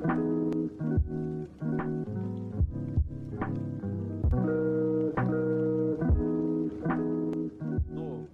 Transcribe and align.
So, 0.00 0.06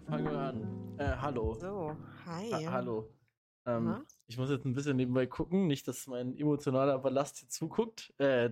fangen 0.06 0.24
wir 0.24 0.38
an. 0.38 0.94
Äh, 0.98 1.16
hallo. 1.16 1.54
So, 1.54 1.96
hi. 2.24 2.50
Ha 2.52 2.70
hallo. 2.70 3.10
Ähm, 3.66 4.06
ich 4.28 4.38
muss 4.38 4.48
jetzt 4.48 4.64
ein 4.64 4.74
bisschen 4.74 4.96
nebenbei 4.96 5.26
gucken, 5.26 5.66
nicht, 5.66 5.88
dass 5.88 6.06
mein 6.06 6.36
emotionaler 6.38 7.00
Ballast 7.00 7.38
hier 7.38 7.48
zuguckt. 7.48 8.14
Äh, 8.18 8.50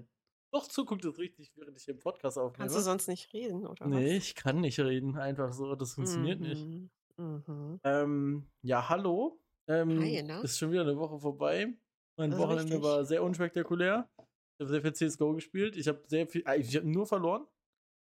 doch, 0.51 0.67
zuguckt 0.67 1.05
ist 1.05 1.19
richtig, 1.19 1.53
während 1.55 1.77
ich 1.77 1.85
hier 1.85 1.95
im 1.95 2.01
Podcast 2.01 2.37
aufnehme. 2.37 2.65
Kannst 2.65 2.77
du 2.77 2.81
sonst 2.81 3.07
nicht 3.07 3.33
reden, 3.33 3.65
oder 3.65 3.87
nee, 3.87 4.17
ich 4.17 4.35
kann 4.35 4.61
nicht 4.61 4.81
reden, 4.81 5.17
einfach 5.17 5.53
so, 5.53 5.77
das 5.77 5.91
was? 5.91 5.95
funktioniert 5.95 6.41
nicht. 6.41 6.67
Mhm. 6.67 6.91
Mhm. 7.17 7.81
Ähm, 7.85 8.46
ja, 8.62 8.89
hallo. 8.89 9.39
Ähm, 9.69 10.01
Hi, 10.01 10.21
ne? 10.21 10.41
Ist 10.43 10.59
schon 10.59 10.73
wieder 10.73 10.83
eine 10.83 10.96
Woche 10.96 11.21
vorbei. 11.21 11.73
Mein 12.17 12.31
Das 12.31 12.39
ist 12.41 12.45
Wochenende 12.45 12.75
richtig. 12.75 12.82
war 12.82 13.04
sehr 13.04 13.23
unspektakulär. 13.23 14.09
Ich 14.18 14.61
habe 14.61 14.68
sehr 14.71 14.82
viel 14.82 14.93
CSGO 14.95 15.35
gespielt. 15.35 15.77
Ich 15.77 15.89
habe 15.89 16.03
sehr 16.07 16.27
viel, 16.29 16.45
äh, 16.46 16.59
ich 16.59 16.75
habe 16.77 16.89
nur 16.89 17.07
verloren. 17.07 17.46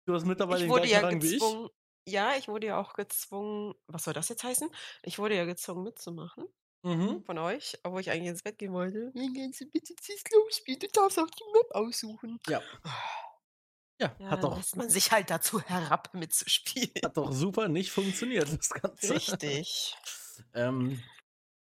Du 0.06 0.14
hast 0.14 0.26
mittlerweile 0.26 0.60
Ich 0.60 0.64
den 0.64 0.70
wurde 0.70 0.82
gleichen 0.82 0.92
ja 0.92 1.00
Rang 1.00 1.22
wie 1.22 1.36
ich. 1.36 1.42
gezwungen, 1.42 1.70
ja, 2.08 2.36
ich 2.36 2.48
wurde 2.48 2.68
ja 2.68 2.80
auch 2.80 2.94
gezwungen, 2.94 3.74
was 3.88 4.04
soll 4.04 4.14
das 4.14 4.28
jetzt 4.28 4.44
heißen? 4.44 4.68
Ich 5.02 5.18
wurde 5.18 5.36
ja 5.36 5.44
gezwungen 5.44 5.82
mitzumachen 5.84 6.46
Mhm. 6.84 7.24
von 7.24 7.38
euch, 7.38 7.78
obwohl 7.84 8.00
ich 8.00 8.10
eigentlich 8.10 8.28
ins 8.30 8.42
Bett 8.44 8.58
gehen 8.58 8.72
wollte. 8.72 9.12
Dann 9.14 9.34
kannst 9.34 9.60
du 9.60 9.66
bitte 9.70 9.94
CSGO 9.96 10.48
spielen, 10.50 10.78
du 10.80 10.88
darfst 10.88 11.18
auch 11.18 11.30
die 11.30 11.44
Map 11.54 11.72
aussuchen. 11.74 12.40
Ja. 12.48 12.62
Ja, 13.98 14.14
Ja, 14.18 14.30
hat 14.30 14.44
doch 14.44 14.56
lässt 14.56 14.76
man 14.76 14.90
sich 14.90 15.10
halt 15.12 15.30
dazu 15.30 15.60
herab 15.60 16.12
mitzuspielen. 16.14 16.90
Hat 17.04 17.16
doch 17.16 17.32
super 17.32 17.68
nicht 17.68 17.90
funktioniert, 17.92 18.48
das 18.58 18.70
Ganze. 18.70 19.14
Richtig. 19.14 19.94
ähm, 20.54 21.02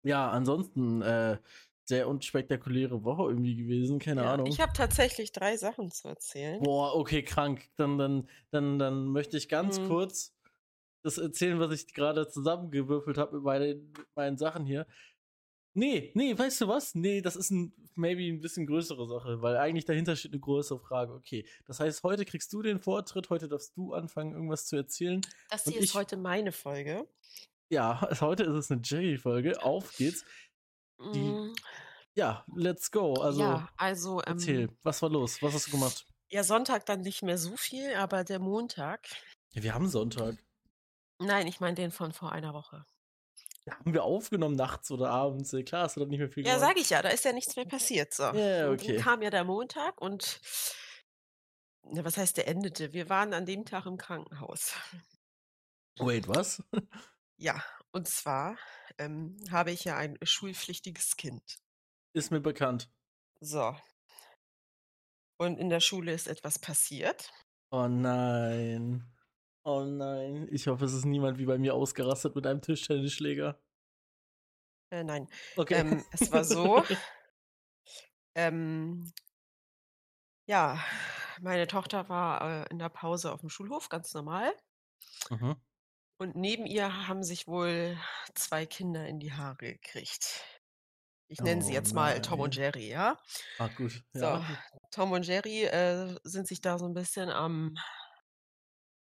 ja, 0.05 0.31
ansonsten 0.31 1.03
äh, 1.03 1.39
sehr 1.87 2.09
unspektakuläre 2.09 3.05
Woche 3.05 3.25
irgendwie 3.25 3.57
gewesen, 3.57 3.99
keine 3.99 4.23
Ja, 4.23 4.33
Ahnung. 4.35 4.47
ich 4.47 4.61
habe 4.61 4.73
tatsächlich 4.75 5.33
drei 5.33 5.57
Sachen 5.57 5.91
zu 5.91 6.09
erzählen. 6.09 6.63
Boah, 6.63 6.97
okay, 6.97 7.23
krank. 7.23 7.69
Dann, 7.77 7.99
dann, 7.99 8.29
dann, 8.51 8.79
dann 8.79 9.07
möchte 9.07 9.37
ich 9.37 9.49
ganz 9.49 9.79
Mhm. 9.79 9.89
kurz 9.89 10.35
das 11.03 11.19
erzählen, 11.19 11.61
was 11.61 11.73
ich 11.73 11.93
gerade 11.93 12.27
zusammengewürfelt 12.29 13.19
habe 13.19 13.37
mit 13.37 13.45
meinen, 13.45 13.93
mit 13.93 14.07
meinen 14.17 14.39
Sachen 14.39 14.65
hier. 14.65 14.87
Nee, 15.77 16.13
nee, 16.15 16.39
weißt 16.39 16.61
du 16.63 16.69
was? 16.69 16.95
Nee, 16.95 17.21
das 17.21 17.35
ist 17.37 17.51
ein, 17.51 17.75
maybe 17.97 18.23
ein 18.23 18.41
bisschen 18.41 18.65
größere 18.67 19.07
Sache, 19.09 19.43
weil 19.43 19.57
eigentlich 19.57 19.85
dahinter 19.85 20.15
steht 20.15 20.33
eine 20.33 20.41
größere 20.41 20.79
Frage. 20.79 21.13
Okay, 21.13 21.45
das 21.67 21.81
heißt, 21.81 22.03
heute 22.05 22.25
kriegst 22.25 22.53
du 22.53 22.63
den 22.63 22.79
Vortritt, 22.79 23.29
heute 23.29 23.49
darfst 23.49 23.77
du 23.77 23.93
anfangen, 23.93 24.33
irgendwas 24.35 24.67
zu 24.67 24.77
erzählen. 24.77 25.21
Das 25.51 25.65
hier 25.65 25.77
ist 25.79 25.85
ich- 25.87 25.95
heute 25.95 26.17
meine 26.17 26.53
Folge. 26.53 27.07
Ja, 27.71 28.01
heute 28.21 28.45
ist 28.45 28.55
es 28.55 28.71
eine 28.71 28.81
Jerry-Folge. 28.85 29.63
Auf 29.63 29.95
geht's. 29.97 30.25
Die- 31.13 31.19
Mm, 31.19 31.53
Ja, 32.17 32.45
let's 32.55 32.91
go. 32.91 33.15
Also, 33.15 33.41
ja, 33.41 33.69
also 33.77 34.19
ähm, 34.21 34.25
erzähl, 34.35 34.69
was 34.83 35.03
war 35.03 35.11
los? 35.11 35.43
Was 35.43 35.55
hast 35.55 35.67
du 35.67 35.73
gemacht? 35.73 36.07
ja, 36.31 36.43
Sonntag 36.45 36.87
dann 36.87 37.01
nicht 37.03 37.23
mehr 37.23 37.39
so 37.39 37.57
viel, 37.57 37.95
aber 37.95 38.25
der 38.25 38.39
Montag. 38.39 39.09
Ja, 39.53 39.63
wir 39.63 39.75
haben 39.75 39.89
Sonntag. 39.89 40.37
Nein, 41.21 41.47
ich 41.47 41.61
meine 41.61 41.75
den 41.75 41.91
von 41.93 42.13
vor 42.13 42.33
einer 42.33 42.55
Woche. 42.55 42.85
Ja, 43.67 43.79
haben 43.79 43.95
wir 43.95 44.05
aufgenommen 44.05 44.57
nachts 44.57 44.91
oder 44.91 45.11
abends? 45.11 45.55
Klar, 45.65 45.85
hast 45.85 45.97
du 45.97 46.01
doch 46.01 46.07
nicht 46.09 46.19
mehr 46.19 46.29
viel 46.29 46.45
Ja, 46.47 46.55
gemacht. 46.57 46.69
sag 46.69 46.77
ich 46.81 46.91
ja, 46.91 47.03
da 47.03 47.09
ist 47.09 47.25
ja 47.25 47.33
nichts 47.33 47.57
mehr 47.57 47.65
passiert. 47.65 48.13
So. 48.13 48.25
Ja, 48.25 48.69
Und 48.69 48.81
okay. 48.81 48.95
dann 48.95 49.03
kam 49.03 49.23
ja 49.23 49.31
der 49.31 49.45
Montag 49.45 50.01
und 50.01 50.41
na, 51.83 52.05
was 52.05 52.17
heißt, 52.17 52.37
der 52.37 52.49
endete? 52.49 52.93
Wir 52.93 53.09
waren 53.09 53.33
an 53.35 53.47
dem 53.47 53.65
Tag 53.65 53.87
im 53.87 53.97
Krankenhaus. 53.97 54.75
Wait, 55.99 56.27
was? 56.29 56.63
Ja, 57.37 57.63
und 57.93 58.09
zwar 58.09 58.57
ähm, 58.99 59.37
habe 59.51 59.71
ich 59.73 59.85
ja 59.85 59.97
ein 59.97 60.17
schulpflichtiges 60.23 61.17
Kind. 61.17 61.59
Ist 62.15 62.31
mir 62.31 62.41
bekannt. 62.41 62.89
So. 63.41 63.77
Und 65.37 65.59
in 65.59 65.69
der 65.69 65.81
Schule 65.81 66.13
ist 66.13 66.29
etwas 66.29 66.59
passiert. 66.59 67.33
Oh 67.71 67.89
nein. 67.89 69.05
Oh 69.65 69.83
nein. 69.85 70.47
Ich 70.53 70.69
hoffe, 70.69 70.85
es 70.85 70.93
ist 70.93 71.05
niemand 71.05 71.39
wie 71.39 71.47
bei 71.47 71.59
mir 71.59 71.75
ausgerastet 71.75 72.37
mit 72.37 72.47
einem 72.47 72.63
Tischtennisschläger. 72.63 73.61
Äh, 74.93 75.03
nein, 75.03 75.29
Okay. 75.57 75.75
ähm, 75.75 76.05
es 76.13 76.31
war 76.31 76.45
so. 76.45 76.85
ähm, 78.37 79.13
ja, 80.47 80.79
meine 81.41 81.67
Tochter 81.67 82.09
war 82.09 82.65
äh, 82.65 82.71
in 82.71 82.79
der 82.79 82.91
Pause 82.91 83.33
auf 83.33 83.41
dem 83.41 83.49
Schulhof, 83.51 83.89
ganz 83.89 84.15
normal. 84.15 84.55
mhm. 85.31 85.57
Und 86.21 86.37
neben 86.37 86.65
ihr 86.65 87.09
haben 87.09 87.25
sich 87.25 87.49
wohl 87.49 87.99
zwei 88.35 88.67
Kinder 88.67 89.07
in 89.09 89.19
die 89.19 89.33
Haare 89.33 89.57
gekriegt. 89.57 90.45
Ich 91.29 91.43
nenne 91.43 91.63
sie 91.63 91.73
Oh 91.73 91.75
jetzt 91.75 91.95
mal 91.95 92.21
Tom 92.21 92.41
und. 92.41 92.55
Jerry, 92.57 92.89
ja? 92.89 93.19
Ah, 93.59 93.69
gut. 93.69 94.05
So, 94.15 94.27
Ja. 94.27 94.43
Tom 94.91 95.13
und 95.13 95.27
Jerry 95.27 95.65
äh, 95.65 96.17
sind 96.25 96.47
sich 96.49 96.61
da 96.61 96.79
so 96.79 96.87
ein 96.87 96.95
bisschen 96.95 97.31
am, 97.31 97.75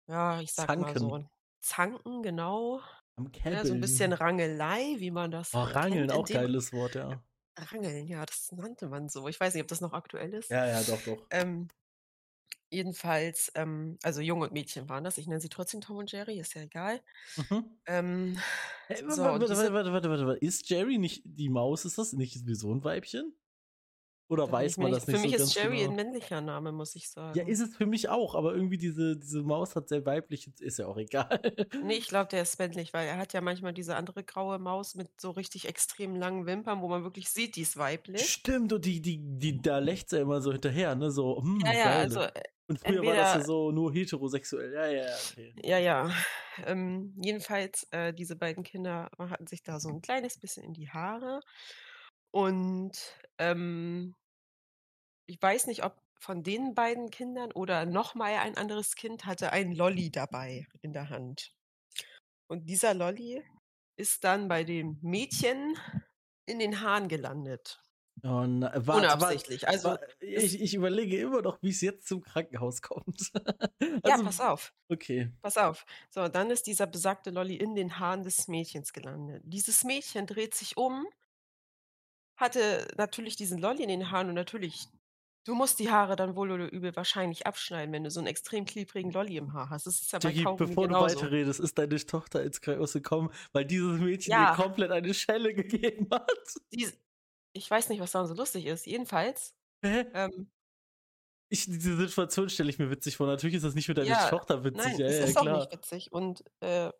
ja, 0.08 0.40
ich 0.40 0.52
sag 0.54 0.76
mal 0.76 0.96
so, 0.96 1.18
Zanken. 1.18 1.28
zanken, 1.60 2.22
genau. 2.22 2.80
Am 3.18 3.30
Ja, 3.50 3.64
so 3.64 3.74
ein 3.74 3.80
bisschen. 3.80 4.12
Rangelei, 4.12 4.96
wie 4.98 5.10
man 5.10 5.30
das 5.30 5.52
Oh, 5.52 5.58
halt 5.58 5.74
Rangeln, 5.74 6.10
auch 6.12 6.28
dem 6.28 6.38
geiles 6.38 6.72
Wort, 6.72 6.94
ja. 6.94 7.20
Rangeln, 7.58 8.06
ja, 8.06 8.24
das 8.26 8.52
nannte 8.52 8.88
man 8.88 9.08
so. 9.08 9.26
Ich 9.28 9.40
weiß 9.40 9.54
nicht, 9.54 9.62
ob 9.62 9.68
das 9.68 9.80
noch 9.80 9.92
aktuell 9.92 10.34
ist. 10.34 10.50
Ja, 10.50 10.66
ja, 10.66 10.82
doch, 10.82 11.02
doch. 11.02 11.26
Ähm, 11.30 11.68
jedenfalls, 12.70 13.50
ähm, 13.54 13.98
also 14.02 14.20
Junge 14.20 14.46
und 14.46 14.52
Mädchen 14.52 14.88
waren 14.88 15.04
das. 15.04 15.18
Ich 15.18 15.26
nenne 15.26 15.40
sie 15.40 15.48
trotzdem 15.48 15.80
Tom 15.80 15.96
und 15.98 16.10
Jerry, 16.12 16.38
ist 16.40 16.54
ja 16.54 16.62
egal. 16.62 17.02
Mhm. 17.36 17.76
Ähm, 17.86 18.36
Hey, 18.88 19.02
so, 19.08 19.22
warte, 19.40 19.56
warte, 19.56 19.72
warte, 19.92 19.92
warte, 20.10 20.26
warte. 20.26 20.38
Ist 20.44 20.68
Jerry 20.70 20.98
nicht 20.98 21.22
die 21.24 21.48
Maus? 21.48 21.84
Ist 21.84 21.98
das 21.98 22.12
nicht 22.12 22.38
sowieso 22.38 22.72
ein 22.72 22.84
Weibchen? 22.84 23.34
Oder 24.28 24.50
weiß 24.52 24.78
man 24.78 24.90
nicht, 24.90 24.92
das 24.92 25.08
für 25.08 25.18
nicht 25.20 25.20
mich 25.20 25.36
so 25.36 25.44
ist 25.44 25.54
Jerry 25.54 25.82
ein 25.84 25.94
genau? 25.94 25.96
männlicher 25.96 26.40
Name, 26.40 26.72
muss 26.72 26.94
ich 26.94 27.10
Ja, 27.34 27.42
sagen. 27.42 27.46
ist 27.46 27.60
es 27.60 27.76
für 27.76 27.86
mich 27.86 28.08
auch, 28.08 28.34
aber 28.34 28.54
irgendwie 28.54 28.78
diese, 28.78 29.16
diese 29.18 29.42
Maus 29.42 29.76
hat 29.76 29.88
sehr 29.88 30.06
weiblich, 30.06 30.48
ist 30.60 30.78
ja 30.78 30.86
auch 30.86 30.96
egal. 30.96 31.40
Nee, 31.80 31.94
ich 31.96 32.08
glaube, 32.08 32.28
der 32.28 32.42
ist 32.42 32.58
männlich, 32.58 32.92
weil 32.94 33.06
er 33.08 33.16
hat 33.18 33.32
ja 33.32 33.40
manchmal 33.40 33.72
diese 33.74 33.96
andere 33.96 34.24
graue 34.24 34.58
Maus 34.58 34.94
mit 34.94 35.18
so 35.20 35.30
richtig 35.30 35.66
extrem 35.66 36.14
langen 36.14 36.44
Wimpern, 36.46 36.80
wo 36.82 36.88
man 36.88 37.02
wirklich 37.02 37.28
sieht, 37.30 37.56
die 37.56 37.62
ist 37.62 37.76
weiblich. 37.78 38.40
Stimmt, 38.40 38.72
und 38.72 38.84
die, 38.84 39.00
die, 39.02 39.18
die, 39.38 39.60
da 39.62 39.78
lächzt 39.78 40.12
er 40.12 40.20
immer 40.22 40.40
so 40.40 40.50
hinterher, 40.52 40.94
ne? 40.96 41.10
So, 41.10 41.40
hm, 41.42 41.64
Ja, 41.64 41.72
ja, 41.72 41.96
also 41.96 42.20
geil. 42.20 42.22
äh, 42.22 42.42
Und 42.68 42.80
früher 42.80 43.04
war 43.04 43.14
das 43.14 43.16
ja 43.16 43.32
entweder, 43.34 43.44
so 43.44 43.70
nur 43.70 43.92
heterosexuell. 43.92 44.72
Ja, 44.72 44.86
ja, 44.86 45.04
ja, 45.04 45.16
okay. 45.30 45.54
ja, 45.62 45.78
ja. 45.78 46.10
Ähm, 46.64 47.14
jedenfalls, 47.22 47.86
äh, 47.90 48.12
diese 48.12 48.36
beiden 48.36 48.64
Kinder 48.64 49.10
hatten 49.18 49.46
sich 49.46 49.62
da 49.62 49.78
so 49.78 49.88
ein 49.88 50.00
kleines 50.00 50.38
bisschen 50.38 50.64
in 50.64 50.72
die 50.72 50.90
Haare. 50.90 51.40
Und 52.32 52.92
ähm, 53.38 54.14
ich 55.26 55.40
weiß 55.40 55.66
nicht, 55.68 55.84
ob 55.84 55.96
von 56.18 56.42
den 56.42 56.74
beiden 56.74 57.10
Kindern 57.10 57.52
oder 57.52 57.86
nochmal 57.86 58.34
ein 58.34 58.56
anderes 58.56 58.94
Kind 58.94 59.26
hatte 59.26 59.52
ein 59.52 59.72
Lolli 59.72 60.10
dabei 60.10 60.66
in 60.80 60.92
der 60.92 61.10
Hand. 61.10 61.52
Und 62.48 62.68
dieser 62.68 62.94
Lolli 62.94 63.44
ist 63.96 64.24
dann 64.24 64.48
bei 64.48 64.64
dem 64.64 64.98
Mädchen 65.02 65.78
in 66.46 66.58
den 66.58 66.80
Haaren 66.80 67.08
gelandet. 67.08 67.80
Na, 68.22 68.72
warte, 68.86 69.20
warte, 69.20 69.46
Unabsichtlich. 69.46 69.68
Also, 69.68 69.90
warte. 69.90 70.06
es, 70.34 70.54
Ich, 70.54 70.60
ich 70.60 70.74
überlege 70.74 71.18
immer 71.20 71.42
noch, 71.42 71.58
wie 71.62 71.70
es 71.70 71.80
jetzt 71.80 72.06
zum 72.08 72.22
Krankenhaus 72.22 72.82
kommt. 72.82 73.32
ja, 74.04 74.16
Also, 74.16 74.22
pass 74.22 74.40
auf. 74.40 74.74
okay. 74.88 75.30
Pass 75.42 75.56
auf. 75.58 75.86
So, 76.10 76.28
dann 76.28 76.50
ist 76.50 76.66
dieser 76.66 76.86
besagte 76.86 77.30
Lolli 77.30 77.56
in 77.56 77.74
den 77.76 77.98
Haaren 78.00 78.24
des 78.24 78.48
Mädchens 78.48 78.92
gelandet. 78.92 79.42
Dieses 79.46 79.84
Mädchen 79.84 80.26
dreht 80.26 80.54
sich 80.54 80.76
um, 80.76 81.06
hatte 82.36 82.88
natürlich 82.96 83.36
diesen 83.36 83.58
Lolli 83.58 83.82
in 83.82 83.88
den 83.88 84.10
Haaren 84.10 84.28
und 84.28 84.34
natürlich, 84.34 84.88
du 85.44 85.54
musst 85.54 85.78
die 85.78 85.90
Haare 85.90 86.16
dann 86.16 86.36
wohl 86.36 86.50
oder 86.52 86.70
übel 86.72 86.94
wahrscheinlich 86.96 87.46
abschneiden, 87.46 87.92
wenn 87.92 88.04
du 88.04 88.10
so 88.10 88.20
einen 88.20 88.26
extrem 88.28 88.64
klebrigen 88.66 89.10
Lolli 89.10 89.36
im 89.36 89.52
Haar 89.52 89.70
hast. 89.70 89.86
Das 89.86 90.00
ist 90.02 90.12
ja 90.12 90.18
bei 90.18 90.30
Jackie, 90.30 90.42
Kaugummi 90.42 90.56
bevor 90.56 90.88
du 90.88 90.94
genauso. 90.94 90.96
weiterredest, 90.96 91.60
ist 91.60 91.76
deine 91.78 91.96
Tochter 92.06 92.42
ins 92.42 92.60
Krankenhaus 92.60 92.92
gekommen, 92.94 93.30
weil 93.52 93.64
dieses 93.66 94.00
Mädchen 94.00 94.36
dir 94.36 94.46
Ja, 94.46 94.48
komplett 94.48 94.90
eine 94.90 95.12
Schelle 95.14 95.52
gegeben 95.54 96.08
hat. 96.10 96.30
die, 96.72 96.88
ich 97.56 97.70
weiß 97.70 97.88
nicht, 97.88 98.00
was 98.00 98.12
daran 98.12 98.28
so 98.28 98.34
lustig 98.34 98.66
ist. 98.66 98.86
Jedenfalls, 98.86 99.54
ähm, 99.82 100.50
Ich, 101.48 101.64
diese 101.66 101.96
Situation 101.96 102.48
stelle 102.48 102.70
ich 102.70 102.78
mir 102.78 102.90
witzig 102.90 103.16
vor. 103.16 103.26
Natürlich 103.26 103.56
ist 103.56 103.64
das 103.64 103.74
nicht 103.74 103.86
für 103.86 103.94
deine 103.94 104.08
ja, 104.08 104.28
Tochter 104.28 104.64
witzig. 104.64 104.82
nein, 104.84 104.98
Ja, 104.98 105.06
es 105.06 105.18
ja, 105.18 105.24
ist 105.24 105.36
auch 105.36 105.42
klar. 105.42 105.58
nicht 105.58 105.72
witzig. 105.72 106.12
Und 106.12 106.42
äh, 106.60 106.90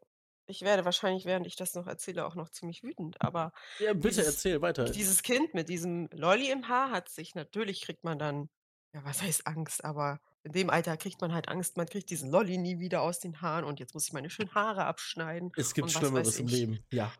ich 0.48 0.62
werde 0.62 0.84
wahrscheinlich, 0.84 1.24
während 1.24 1.46
ich 1.48 1.56
das 1.56 1.74
noch 1.74 1.88
erzähle, 1.88 2.24
auch 2.24 2.36
noch 2.36 2.50
ziemlich 2.50 2.84
wütend. 2.84 3.20
Aber 3.20 3.52
Ja, 3.80 3.92
bitte 3.92 4.08
dieses, 4.08 4.26
erzähl 4.26 4.62
weiter. 4.62 4.84
dieses 4.84 5.22
Kind 5.24 5.54
mit 5.54 5.68
diesem 5.68 6.08
Lolli 6.12 6.50
im 6.50 6.68
Haar 6.68 6.90
hat 6.92 7.08
sich, 7.08 7.34
natürlich 7.34 7.82
kriegt 7.82 8.04
man 8.04 8.18
dann, 8.20 8.48
ja, 8.94 9.04
was 9.04 9.22
heißt 9.22 9.46
Angst, 9.48 9.84
aber 9.84 10.20
in 10.44 10.52
dem 10.52 10.70
Alter 10.70 10.96
kriegt 10.96 11.20
man 11.20 11.34
halt 11.34 11.48
Angst, 11.48 11.76
man 11.76 11.86
kriegt 11.88 12.08
diesen 12.10 12.30
Lolli 12.30 12.56
nie 12.58 12.78
wieder 12.78 13.02
aus 13.02 13.18
den 13.18 13.40
Haaren 13.40 13.64
und 13.64 13.80
jetzt 13.80 13.94
muss 13.94 14.06
ich 14.06 14.12
meine 14.12 14.30
schönen 14.30 14.54
Haare 14.54 14.84
abschneiden 14.84 15.50
Es 15.56 15.74
gibt 15.74 15.90
Schlimmeres 15.90 16.38
im. 16.38 16.46
Leben. 16.46 16.84
Ja. 16.92 17.12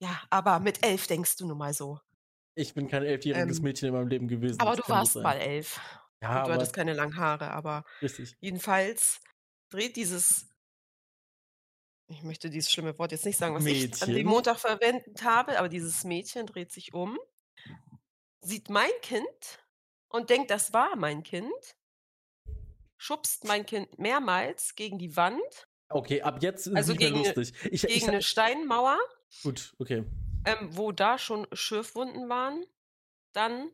Ja, 0.00 0.20
aber 0.30 0.58
mit 0.58 0.84
elf 0.84 1.06
denkst 1.06 1.36
du 1.36 1.46
nun 1.46 1.58
mal 1.58 1.72
so. 1.72 2.00
Ich 2.58 2.74
bin 2.74 2.88
kein 2.88 3.04
elfjähriges 3.04 3.62
Ähm, 3.62 3.62
Mädchen 3.62 3.88
in 3.88 3.94
meinem 3.94 4.08
Leben 4.08 4.28
gewesen. 4.28 4.58
aber 4.58 4.76
Das 4.76 4.76
du 4.76 4.82
warst 4.90 5.22
mal 5.22 5.36
elf 5.38 5.80
Ja, 6.22 6.42
du 6.44 6.52
hattest 6.52 6.74
keine 6.74 6.94
langen 6.94 7.16
Haare, 7.16 7.50
aber 7.52 7.84
richtig. 8.02 8.36
jedenfalls 8.40 9.20
dreht 9.70 9.96
dieses, 9.96 10.48
ich 12.08 12.22
möchte 12.22 12.50
dieses 12.50 12.70
schlimme 12.70 12.98
Wort 12.98 13.12
jetzt 13.12 13.24
nicht 13.24 13.38
sagen, 13.38 13.54
was 13.54 13.68
ich 13.70 13.90
an 14.00 14.12
dem 14.12 14.26
Mädchen. 14.26 14.28
Montag 14.28 14.58
verwendet 14.58 15.22
habe, 15.24 15.58
aber 15.58 15.68
dieses 15.68 16.04
Mädchen 16.04 16.46
dreht 16.46 16.72
sich 16.72 16.92
um 16.94 17.18
sieht 18.40 18.68
mein 18.68 18.90
Kind 19.02 19.64
und 20.08 20.28
denkt, 20.30 20.50
das 20.50 20.72
war 20.72 20.96
mein 20.96 21.22
Kind, 21.22 21.76
schubst 22.96 23.44
mein 23.44 23.64
Kind 23.66 23.98
mehrmals 23.98 24.74
gegen 24.74 24.98
die 24.98 25.16
Wand, 25.16 25.68
Okay, 25.90 26.20
ab 26.22 26.42
jetzt 26.42 26.66
ist 26.66 26.74
es 26.74 26.74
Also 26.76 26.88
nicht 26.88 27.00
mehr 27.00 27.10
gegen 27.10 27.22
'ne- 27.22 27.34
lustig. 27.34 27.52
Ich, 27.70 27.84
ich, 27.84 27.86
gegen 27.86 28.08
eine 28.08 28.22
Steinmauer, 28.22 28.98
gut, 29.42 29.74
okay. 29.78 30.04
Ähm, 30.48 30.76
wo 30.76 30.92
da 30.92 31.18
schon 31.18 31.46
Schürfwunden 31.52 32.28
waren. 32.28 32.64
Dann 33.34 33.70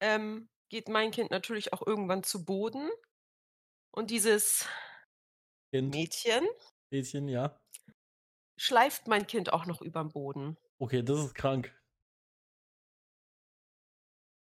ähm, 0.00 0.48
geht 0.70 0.88
mein 0.88 1.10
Kind 1.10 1.30
natürlich 1.30 1.72
auch 1.72 1.86
irgendwann 1.86 2.22
zu 2.24 2.44
Boden. 2.44 2.90
Und 3.94 4.10
dieses 4.10 4.66
Kind, 5.72 5.94
Mädchen 5.94 6.46
Mädchen, 6.90 7.28
ja. 7.28 7.58
schleift 8.58 9.06
mein 9.06 9.26
Kind 9.26 9.52
auch 9.52 9.66
noch 9.66 9.82
überm 9.82 10.10
Boden. 10.10 10.56
Okay, 10.80 11.02
das 11.02 11.18
ist 11.20 11.34
krank. 11.34 11.74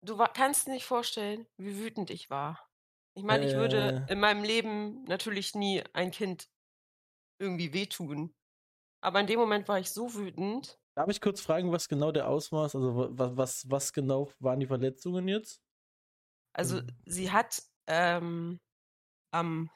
Du 0.05 0.17
kannst 0.17 0.67
dir 0.67 0.71
nicht 0.71 0.85
vorstellen, 0.85 1.47
wie 1.57 1.77
wütend 1.77 2.09
ich 2.11 2.29
war. 2.29 2.69
Ich 3.15 3.23
meine, 3.23 3.45
ich 3.47 3.55
würde 3.55 4.05
Äh. 4.07 4.11
in 4.13 4.19
meinem 4.19 4.43
Leben 4.43 5.03
natürlich 5.05 5.55
nie 5.55 5.83
ein 5.93 6.11
Kind 6.11 6.49
irgendwie 7.41 7.73
wehtun. 7.73 8.35
Aber 9.01 9.19
in 9.19 9.27
dem 9.27 9.39
Moment 9.39 9.67
war 9.67 9.79
ich 9.79 9.91
so 9.91 10.13
wütend. 10.13 10.79
Darf 10.97 11.07
ich 11.09 11.21
kurz 11.21 11.39
fragen, 11.39 11.71
was 11.71 11.87
genau 11.87 12.11
der 12.11 12.27
Ausmaß, 12.27 12.75
also 12.75 13.17
was, 13.17 13.37
was, 13.37 13.71
was 13.71 13.93
genau 13.93 14.29
waren 14.39 14.59
die 14.59 14.67
Verletzungen 14.67 15.27
jetzt? 15.29 15.61
Also, 16.53 16.81
Mhm. 16.81 16.97
sie 17.05 17.31
hat, 17.31 17.61
ähm, 17.87 18.59
am 19.31 19.69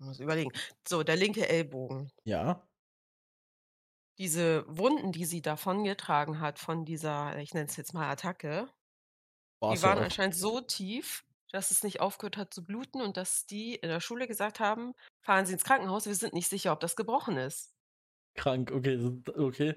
ich 0.00 0.06
muss 0.06 0.20
überlegen. 0.20 0.52
So, 0.86 1.02
der 1.02 1.16
linke 1.16 1.48
Ellbogen. 1.48 2.10
Ja. 2.24 2.68
Diese 4.18 4.64
Wunden, 4.68 5.12
die 5.12 5.24
sie 5.24 5.42
davongetragen 5.42 6.40
hat 6.40 6.58
von 6.58 6.84
dieser, 6.84 7.36
ich 7.38 7.52
nenne 7.54 7.66
es 7.66 7.76
jetzt 7.76 7.94
mal 7.94 8.08
Attacke, 8.10 8.68
War's 9.60 9.82
die 9.82 9.82
ja 9.82 9.92
waren 9.92 9.98
auch. 9.98 10.04
anscheinend 10.04 10.36
so 10.36 10.60
tief, 10.60 11.24
dass 11.52 11.70
es 11.70 11.84
nicht 11.84 12.00
aufgehört 12.00 12.36
hat 12.38 12.54
zu 12.54 12.64
bluten 12.64 13.02
und 13.02 13.16
dass 13.16 13.46
die 13.46 13.76
in 13.76 13.88
der 13.90 14.00
Schule 14.00 14.26
gesagt 14.28 14.60
haben: 14.60 14.92
„Fahren 15.24 15.46
Sie 15.46 15.54
ins 15.54 15.64
Krankenhaus, 15.64 16.06
wir 16.06 16.14
sind 16.16 16.34
nicht 16.34 16.48
sicher, 16.50 16.72
ob 16.72 16.80
das 16.80 16.96
gebrochen 16.96 17.36
ist.“ 17.38 17.73
Krank, 18.36 18.70
okay, 18.70 18.96
okay. 19.36 19.74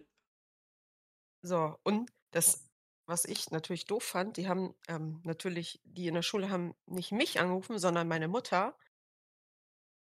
So, 1.42 1.78
und 1.84 2.12
das, 2.32 2.68
was 3.06 3.26
ich 3.26 3.52
natürlich 3.52 3.86
doof 3.86 4.04
fand, 4.04 4.38
die 4.38 4.48
haben, 4.48 4.76
ähm, 4.88 5.22
natürlich 5.24 5.82
die 5.86 6.08
in 6.08 6.14
der 6.16 6.22
Schule 6.24 6.50
haben 6.50 6.74
nicht 6.86 7.12
mich 7.12 7.40
angerufen, 7.40 7.80
sondern 7.80 8.08
meine 8.08 8.28
Mutter. 8.28 8.78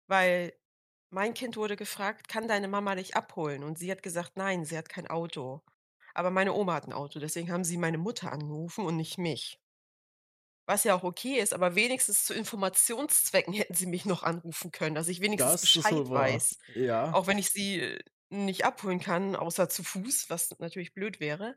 Weil 0.09 0.53
mein 1.11 1.33
Kind 1.35 1.57
wurde 1.57 1.75
gefragt: 1.77 2.29
„Kann 2.29 2.49
deine 2.49 2.69
Mama 2.69 2.95
dich 2.97 3.17
abholen?“ 3.17 3.63
Und 3.65 3.79
sie 3.79 3.91
hat 3.91 4.03
gesagt: 4.03 4.37
„Nein, 4.37 4.65
sie 4.67 4.77
hat 4.77 4.89
kein 4.91 5.07
Auto.“ 5.09 5.63
Aber 6.15 6.31
meine 6.31 6.53
Oma 6.53 6.75
hat 6.75 6.85
'n 6.87 6.93
Auto, 6.93 7.19
deswegen 7.19 7.51
haben 7.51 7.65
sie 7.65 7.79
meine 7.79 7.97
Mutter 7.99 8.31
angerufen 8.33 8.85
und 8.85 8.97
nicht 8.97 9.17
mich. 9.19 9.59
Was 10.67 10.85
ja 10.85 10.95
auch 10.95 11.03
okay 11.03 11.39
ist, 11.41 11.53
aber 11.53 11.75
wenigstens 11.75 12.25
zu 12.25 12.35
Informationszwecken 12.35 13.53
hätten 13.55 13.75
sie 13.75 13.87
mich 13.87 14.05
noch 14.07 14.23
anrufen 14.23 14.71
können, 14.71 14.95
dass 14.95 15.09
ich 15.09 15.21
wenigstens 15.21 15.59
Das 15.59 15.59
Bescheid 15.59 16.13
weiß. 16.13 16.59
Ja. 16.69 17.01
Auch 17.11 17.27
wenn 17.27 17.39
ich 17.39 17.51
sie, 17.51 17.81
äh, 17.81 17.99
nicht 18.31 18.65
abholen 18.65 19.01
kann, 19.01 19.37
außer 19.37 19.69
zu 19.69 19.85
Fuß, 19.85 20.31
was 20.31 20.51
natürlich 20.59 20.95
blöd 20.95 21.21
wäre, 21.21 21.57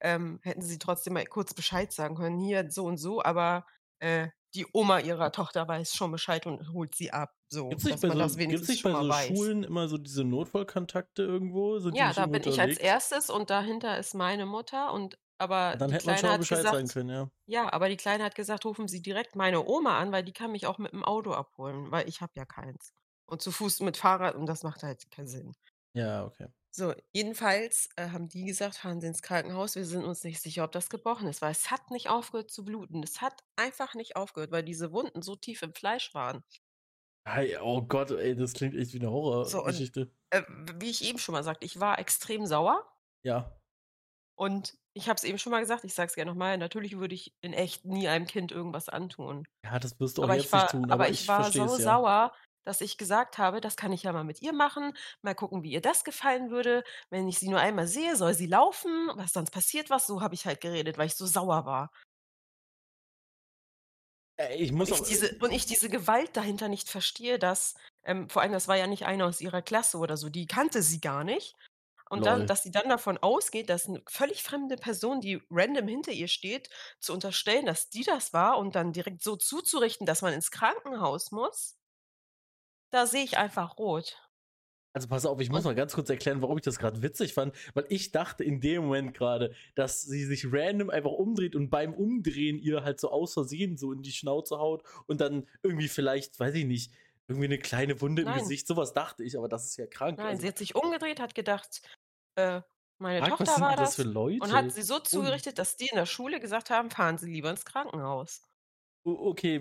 ähm, 0.00 0.40
hätten 0.42 0.62
sie 0.62 0.78
trotzdem 0.78 1.14
mal 1.14 1.26
kurz 1.26 1.54
Bescheid 1.54 1.92
sagen 1.92 2.16
können: 2.16 2.40
„Hier 2.40 2.70
so 2.70 2.84
und 2.86 2.98
so, 2.98 3.22
aber, 3.22 3.66
äh, 4.00 4.28
die 4.54 4.66
Oma 4.72 5.00
ihrer 5.00 5.32
Tochter 5.32 5.68
weiß 5.68 5.94
schon 5.94 6.12
Bescheid 6.12 6.46
und 6.46 6.72
holt 6.72 6.94
sie 6.96 7.12
ab.“ 7.12 7.34
So, 7.50 7.78
Gibt's 7.78 7.84
nicht 7.84 8.00
dass 8.00 8.04
bei 8.06 8.14
so, 8.16 8.38
nicht 8.46 8.64
schon 8.80 8.82
bei 8.82 8.94
so 8.94 9.08
weiß. 9.08 9.52
Schulen 9.52 9.64
immer 9.64 9.86
so 9.88 9.98
diese 9.98 10.24
Notfallkontakte 10.24 11.22
irgendwo? 11.22 11.78
Sind 11.78 11.98
Ja, 11.98 12.12
nicht 12.12 12.16
da 12.16 12.26
bin 12.26 12.42
ich 12.44 12.60
als 12.60 12.76
unterwegs? 12.76 12.78
Erstes 12.78 13.30
und 13.30 13.50
dahinter 13.50 13.98
ist 13.98 14.14
meine 14.14 14.46
Mutter 14.46 14.92
und 14.92 15.18
aber 15.38 15.76
Dann 15.78 15.90
die 15.90 15.92
hätte 15.92 16.06
man 16.06 16.16
schon 16.16 16.38
Bescheid 16.38 16.66
sagen 16.70 16.88
gesagt 16.88 16.88
können, 16.88 17.10
ja. 17.10 17.30
ja, 17.46 17.72
aber 17.72 17.88
die 17.90 17.96
Kleine 17.98 18.24
hat 18.24 18.34
gesagt: 18.34 18.64
„Rufen 18.64 18.88
Sie 18.88 19.02
direkt 19.02 19.36
meine 19.36 19.66
Oma 19.66 19.98
an, 19.98 20.12
weil 20.12 20.24
die 20.24 20.32
kann 20.32 20.52
mich 20.52 20.66
auch 20.66 20.78
mit'm 20.78 21.02
Auto 21.04 21.32
abholen“, 21.32 21.90
weil 21.90 22.08
ich 22.08 22.20
habe 22.22 22.32
ja 22.36 22.44
keins. 22.46 22.92
Und 23.26 23.42
zu 23.42 23.52
Fuß 23.52 23.80
mit 23.80 23.96
Fahrrad 23.98 24.34
und 24.36 24.46
das 24.46 24.62
macht 24.64 24.82
halt 24.82 25.10
keinen 25.10 25.28
Sinn. 25.28 25.52
Ja, 25.94 26.24
okay. 26.26 26.48
So, 26.76 26.92
jedenfalls, 27.12 27.88
äh, 27.96 28.08
haben 28.10 28.28
die 28.28 28.44
gesagt: 28.44 28.76
„Fahren 28.76 29.00
Sie 29.00 29.06
ins 29.06 29.22
Krankenhaus, 29.22 29.76
wir 29.76 29.84
sind 29.86 30.04
uns 30.04 30.24
nicht 30.24 30.40
sicher, 30.42 30.64
ob 30.64 30.72
das 30.72 30.90
gebrochen 30.90 31.26
ist“, 31.28 31.40
weil 31.40 31.52
es 31.52 31.70
hat 31.70 31.90
nicht 31.90 32.08
aufgehört 32.10 32.50
zu 32.50 32.64
bluten. 32.64 33.02
Es 33.02 33.20
hat 33.22 33.44
einfach 33.56 33.94
nicht 33.94 34.16
aufgehört, 34.16 34.50
weil 34.50 34.64
diese 34.64 34.92
Wunden 34.92 35.22
so 35.22 35.36
tief 35.36 35.62
im 35.62 35.72
Fleisch 35.74 36.12
waren. 36.14 36.42
Ei, 37.26 37.56
oh 37.60 37.82
Gott, 37.86 38.10
ey, 38.12 38.34
das 38.34 38.52
klingt 38.54 38.74
echt 38.74 38.92
wie 38.94 38.98
eine 38.98 39.10
So, 39.42 39.62
Horrorgeschichte. 39.62 40.10
äh, 40.30 40.42
w 40.48 40.74
wie 40.80 40.90
ich 40.90 41.04
eben 41.04 41.18
schon 41.18 41.32
mal 41.34 41.44
sagte, 41.44 41.66
ich 41.66 41.80
war 41.80 41.98
extrem 41.98 42.46
sauer. 42.46 42.86
Ja. 43.24 43.58
Und 44.38 44.76
ich 44.94 45.08
habe 45.08 45.16
es 45.16 45.24
eben 45.24 45.38
schon 45.38 45.50
mal 45.52 45.60
gesagt, 45.60 45.84
ich 45.84 45.94
sage 45.94 46.08
es 46.08 46.14
gerne 46.14 46.30
noch 46.30 46.38
mal, 46.38 46.58
natürlich 46.58 46.98
würde 46.98 47.14
ich 47.14 47.34
in 47.40 47.52
echt 47.52 47.84
nie 47.84 48.08
einem 48.08 48.26
Kind 48.26 48.52
irgendwas 48.52 48.88
antun. 48.88 49.46
Ja, 49.64 49.78
das 49.80 49.98
wirst 50.00 50.18
du 50.18 50.22
auch 50.22 50.30
Aber 50.30 50.36
jetzt 50.36 50.52
ich 50.52 50.52
nicht 50.54 50.68
war 50.68 50.70
tun, 50.70 50.90
aber 50.90 51.08
aber 51.08 51.10
ich 51.10 51.26
ich 51.36 51.38
war 51.38 51.52
so 51.52 51.78
ja. 51.78 51.78
sauer, 51.78 52.32
dass 52.64 52.80
ich 52.80 52.98
gesagt 52.98 53.38
habe: 53.38 53.60
„Das 53.60 53.76
kann 53.76 53.92
ich 53.92 54.02
ja 54.04 54.12
mal 54.12 54.24
mit 54.24 54.42
ihr 54.42 54.52
machen. 54.52 54.96
Mal 55.22 55.34
gucken, 55.34 55.62
wie 55.62 55.72
ihr 55.72 55.80
das 55.82 56.04
gefallen 56.04 56.50
würde. 56.50 56.84
Wenn 57.10 57.28
ich 57.28 57.38
sie 57.38 57.48
nur 57.48 57.60
einmal 57.60 57.86
sehe, 57.88 58.16
soll 58.16 58.34
sie 58.34 58.46
laufen, 58.46 59.10
was 59.14 59.32
sonst 59.32 59.50
passiert 59.50 59.90
was.“ 59.90 60.06
So 60.06 60.20
habe 60.22 60.34
ich 60.34 60.46
halt 60.46 60.60
geredet, 60.60 60.98
weil 60.98 61.06
ich 61.06 61.14
so 61.16 61.26
sauer 61.26 61.64
war. 61.66 61.90
Äh, 64.38 64.56
ich 64.56 64.72
Und 64.78 64.88
muss 64.88 64.90
ich 64.90 65.02
auch 65.02 65.04
diese 65.04 65.30
und 65.40 65.52
ich 65.52 65.66
diese 65.66 65.88
Gewalt 65.88 66.36
dahinter 66.36 66.68
nicht 66.68 66.88
verstehe, 66.90 67.38
dass 67.38 67.74
ähm, 68.04 68.28
vor 68.28 68.42
allem, 68.42 68.52
das 68.52 68.68
war 68.68 68.76
ja 68.76 68.86
nicht 68.86 69.06
eine 69.06 69.24
aus 69.26 69.40
ihrer 69.40 69.62
Klasse 69.62 69.98
oder 69.98 70.16
so, 70.16 70.28
die 70.28 70.46
kannte 70.46 70.82
sie 70.82 71.00
gar 71.00 71.24
nicht. 71.24 71.54
Und 72.10 72.26
dann 72.26 72.46
dass 72.46 72.62
sie 72.62 72.70
dann 72.70 72.88
davon 72.88 73.18
ausgeht, 73.18 73.70
dass 73.70 73.88
'ne 73.88 74.02
völlig 74.08 74.42
fremde 74.44 74.76
Person, 74.76 75.20
die 75.20 75.42
random 75.50 75.88
hinter 75.88 76.12
ihr 76.12 76.28
steht, 76.28 76.70
zu 77.00 77.12
unterstellen, 77.14 77.66
dass 77.66 77.90
die 77.90 78.04
das 78.04 78.32
war 78.32 78.58
und 78.58 78.74
dann 78.76 78.92
direkt 78.92 79.22
so 79.22 79.36
zuzurichten, 79.36 80.06
dass 80.06 80.22
man 80.22 80.34
ins 80.34 80.50
Krankenhaus 80.52 81.32
muss 81.32 81.76
da 82.94 83.06
sehe 83.06 83.24
ich 83.24 83.36
einfach 83.38 83.78
rot. 83.78 84.16
Also, 84.96 85.08
pass 85.08 85.26
auf, 85.26 85.40
ich 85.40 85.50
muss 85.50 85.64
mal 85.64 85.74
ganz 85.74 85.92
kurz 85.94 86.08
erklären, 86.08 86.40
warum 86.40 86.56
ich 86.56 86.62
das 86.62 86.78
grad 86.78 87.02
witzig 87.02 87.34
fand, 87.34 87.56
weil 87.74 87.84
ich 87.88 88.12
dachte 88.12 88.44
in 88.44 88.60
dem 88.60 88.84
Moment 88.84 89.12
grade, 89.14 89.52
dass 89.74 90.02
sie 90.02 90.24
sich 90.24 90.46
random 90.52 90.88
einfach 90.88 91.10
umdreht 91.10 91.56
und 91.56 91.68
beim 91.68 91.94
Umdrehen 91.94 92.58
ihr 92.60 92.84
halt 92.84 93.00
so 93.00 93.10
aus 93.10 93.32
Versehen 93.34 93.76
so 93.76 93.90
in 93.92 94.02
die 94.02 94.12
Schnauze 94.12 94.58
haut 94.58 94.84
und 95.08 95.20
dann 95.20 95.48
irgendwie 95.64 95.88
vielleicht, 95.88 96.38
weiß 96.38 96.54
ich 96.54 96.64
nicht, 96.64 96.92
irgendwie 97.26 97.48
'ne 97.48 97.58
kleine 97.58 98.00
Wunde 98.00 98.22
im 98.22 98.32
Nein. 98.32 98.34
Gesicht. 98.34 98.68
So 98.68 98.76
was 98.76 98.92
dachte 98.92 99.24
ich, 99.24 99.36
aber 99.36 99.48
das 99.48 99.64
ist 99.64 99.76
ja 99.78 99.86
krank. 99.88 100.22
Nein, 100.22 100.28
Also 100.28 100.40
sie 100.40 100.48
hat 100.48 100.58
sich 100.58 100.74
umgedreht, 100.74 101.20
hat 101.20 101.34
gedacht, 101.34 101.82
äh, 102.36 102.62
meine 102.98 103.22
was 103.38 103.56
Tochter 103.56 103.60
war 103.60 103.76
das 103.76 103.76
das 103.76 103.96
für 103.96 104.02
Leute? 104.04 104.40
und 104.40 104.52
hat 104.52 104.72
sie 104.72 104.82
so 104.82 104.98
Und 105.10 105.40
zugerichtet, 105.40 105.58
dass 105.58 105.76
die 105.76 105.88
in 105.88 105.96
der 105.96 106.06
Schule 106.06 106.40
gesagt 106.40 106.70
haben: 106.70 106.90
„Fahren 106.90 107.18
Sie 107.18 107.30
lieber 107.32 107.50
ins 107.50 107.64
Krankenhaus.“ 107.64 108.42
O 109.06 109.30
okay, 109.30 109.58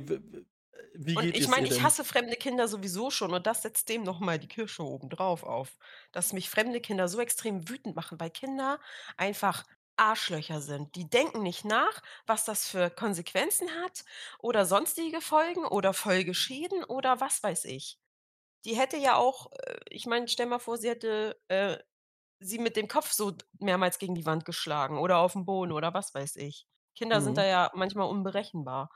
wie 0.95 1.15
Und 1.15 1.35
ich 1.35 1.47
meine, 1.47 1.67
ich 1.67 1.83
hasse 1.83 2.03
fremde 2.03 2.35
Kinder 2.35 2.67
sowieso 2.67 3.11
schon 3.11 3.33
und 3.33 3.45
das 3.45 3.61
setzt 3.61 3.89
dem 3.89 4.03
noch 4.03 4.19
mal 4.19 4.39
die 4.39 4.47
Kirsche 4.47 4.83
obendrauf 4.83 5.43
auf, 5.43 5.77
dass 6.11 6.33
mich 6.33 6.49
fremde 6.49 6.81
Kinder 6.81 7.07
so 7.07 7.19
extrem 7.21 7.69
wütend 7.69 7.95
machen, 7.95 8.19
weil 8.19 8.31
Kinder 8.31 8.79
einfach 9.17 9.63
Arschlöcher 9.95 10.59
sind. 10.61 10.95
Die 10.95 11.07
denken 11.09 11.43
nicht 11.43 11.65
nach, 11.65 12.01
was 12.25 12.45
das 12.45 12.67
für 12.67 12.89
Konsequenzen 12.89 13.69
hat 13.83 14.05
oder 14.39 14.65
sonstige 14.65 15.21
Folgen 15.21 15.65
oder 15.65 15.93
Folgeschäden 15.93 16.83
oder 16.83 17.21
was 17.21 17.43
weiß 17.43 17.65
ich. 17.65 17.99
Die 18.65 18.75
hätte 18.77 18.97
ja 18.97 19.15
auch 19.17 19.51
äh, 19.53 19.77
ich 19.89 20.05
meine, 20.07 20.27
stell 20.27 20.47
mal 20.47 20.59
vor, 20.59 20.77
sie 20.77 20.89
hätte, 20.89 21.41
äh, 21.49 21.77
sie 22.39 22.59
mit 22.59 22.77
dem 22.77 22.87
Kopf 22.89 23.11
so 23.13 23.33
mehrmals 23.59 23.99
gegen 23.99 24.15
die 24.15 24.25
Wand 24.25 24.45
geschlagen 24.45 24.99
oder 24.99 25.17
auf'm 25.17 25.45
Boden 25.45 25.71
oder 25.73 25.93
was 25.93 26.13
weiß 26.15 26.37
ich. 26.37 26.67
Kinder 26.95 27.21
sind 27.21 27.37
da 27.37 27.43
Mhm. 27.43 27.45
ja 27.45 27.71
manchmal 27.75 28.09
unberechenbar. 28.09 28.89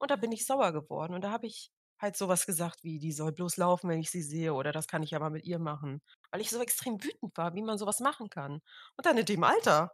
Und 0.00 0.10
da 0.10 0.16
bin 0.16 0.32
ich 0.32 0.46
sauer 0.46 0.72
geworden 0.72 1.14
und 1.14 1.22
da 1.22 1.30
habe 1.30 1.46
ich 1.46 1.70
halt 2.00 2.16
so 2.16 2.28
was 2.28 2.46
gesagt 2.46 2.84
wie: 2.84 2.98
„Die 2.98 3.12
soll 3.12 3.32
bloß 3.32 3.56
laufen, 3.58 3.88
wenn 3.90 4.00
ich 4.00 4.10
sie 4.10 4.22
sehe“, 4.22 4.54
oder 4.54 4.72
„Das 4.72 4.88
kann 4.88 5.02
ich 5.02 5.10
ja 5.12 5.18
mal 5.20 5.30
mit 5.30 5.44
ihr 5.44 5.58
machen.“ 5.60 6.00
Weil 6.32 6.40
ich 6.40 6.50
so 6.50 6.60
extrem 6.62 7.02
wütend 7.04 7.36
war, 7.36 7.54
wie 7.54 7.62
man 7.62 7.78
so 7.78 7.86
was 7.86 8.00
machen 8.00 8.30
kann. 8.30 8.54
Und 8.96 9.06
dann 9.06 9.18
in 9.18 9.26
dem 9.26 9.44
Alter. 9.44 9.92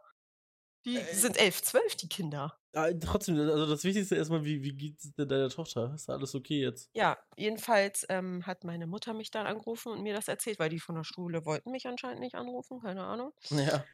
Die 0.85 1.07
Äh 1.07 1.13
sind 1.13 1.37
11, 1.39 1.63
12, 1.63 1.95
die 1.97 2.09
Kinder. 2.09 2.59
Ah, 2.75 2.91
trotzdem, 2.93 3.37
also 3.39 3.65
das 3.65 3.83
Wichtigste 3.83 4.15
erst 4.15 4.29
mal, 4.29 4.43
wie 4.43 4.61
wie 4.61 4.73
geht's 4.75 5.11
denn 5.13 5.27
deiner 5.27 5.49
Tochter? 5.49 5.93
Ist 5.95 6.09
alles 6.09 6.35
okay 6.35 6.61
jetzt? 6.61 6.89
Ja, 6.95 7.17
jedenfalls, 7.37 8.05
ähm, 8.09 8.45
hat 8.47 8.63
meine 8.63 8.87
Mutter 8.87 9.13
mich 9.13 9.29
dann 9.31 9.45
angerufen 9.45 9.91
und 9.91 10.01
mir 10.03 10.13
das 10.13 10.27
erzählt, 10.27 10.57
weil 10.59 10.69
die 10.69 10.79
von 10.79 10.95
der 10.95 11.03
Schule 11.03 11.45
wollten 11.45 11.71
mich 11.71 11.85
anscheinend 11.87 12.19
nicht 12.21 12.35
anrufen, 12.35 12.79
keine 12.81 13.03
Ahnung. 13.05 13.33
Ja. 13.49 13.87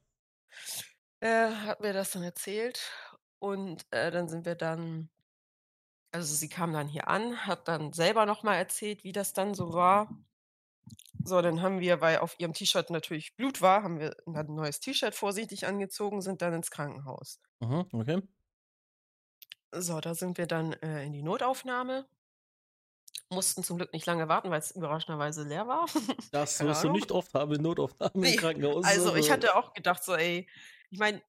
Äh, 1.22 1.50
hat 1.52 1.80
mir 1.80 1.94
das 1.94 2.12
dann 2.12 2.24
erzählt 2.24 2.92
und, 3.40 3.86
äh, 3.92 4.12
dann 4.12 4.28
sind 4.28 4.46
wir 4.46 4.56
dann 4.56 5.10
also 6.14 6.34
sie 6.34 6.48
kam 6.50 6.72
dann 6.74 6.88
hier 6.88 7.10
an, 7.10 7.46
hat 7.46 7.68
dann 7.68 7.92
selber 7.94 8.26
noch 8.26 8.44
mal 8.44 8.56
erzählt, 8.56 9.04
wie 9.04 9.12
das 9.12 9.34
dann 9.34 9.54
so 9.54 9.74
war. 9.74 10.16
So, 11.26 11.42
dann 11.42 11.62
haben 11.62 11.80
wir 11.82 12.00
weil 12.02 12.20
auf 12.20 12.36
ihrem 12.40 12.54
T-Shirt 12.54 12.90
natürlich 12.90 13.36
Blut 13.36 13.62
war, 13.62 13.84
haben 13.84 14.00
wir 14.00 14.16
dann 14.26 14.48
'n 14.48 14.56
neues 14.56 14.80
T-Shirt 14.80 15.14
vorsichtig 15.16 15.66
angezogen, 15.68 16.22
sind 16.22 16.42
dann 16.42 16.54
ins 16.54 16.72
Krankenhaus. 16.72 17.40
Mhm, 17.62 17.88
okay. 17.94 18.22
So, 19.76 20.00
da 20.00 20.16
sind 20.16 20.38
wir 20.38 20.48
dann, 20.48 20.72
äh, 20.74 21.04
in 21.06 21.12
die 21.14 21.22
Notaufnahme. 21.24 22.08
Mussten 23.30 23.64
zum 23.64 23.76
Glück 23.78 23.92
nicht 23.94 24.06
lange 24.06 24.28
warten, 24.30 24.50
weil's 24.50 24.72
überraschenderweise 24.72 25.44
leer 25.44 25.68
war. 25.68 25.88
Das 26.32 26.60
Keine 26.60 26.62
wirst 26.62 26.84
du 26.84 26.90
nicht 26.90 27.12
oft 27.14 27.34
haben 27.34 27.54
in 27.54 27.62
Notaufnahmen 27.62 28.26
im 28.26 28.36
Ne, 28.36 28.36
Krankenhaus. 28.36 28.90
also 28.94 29.16
ich 29.16 29.32
Also 29.32 29.32
hatte 29.32 29.56
auch 29.56 29.74
gedacht 29.74 30.04
so: 30.04 30.14
„Ey“ 30.16 30.48
ich 30.90 31.00
meine 31.00 31.22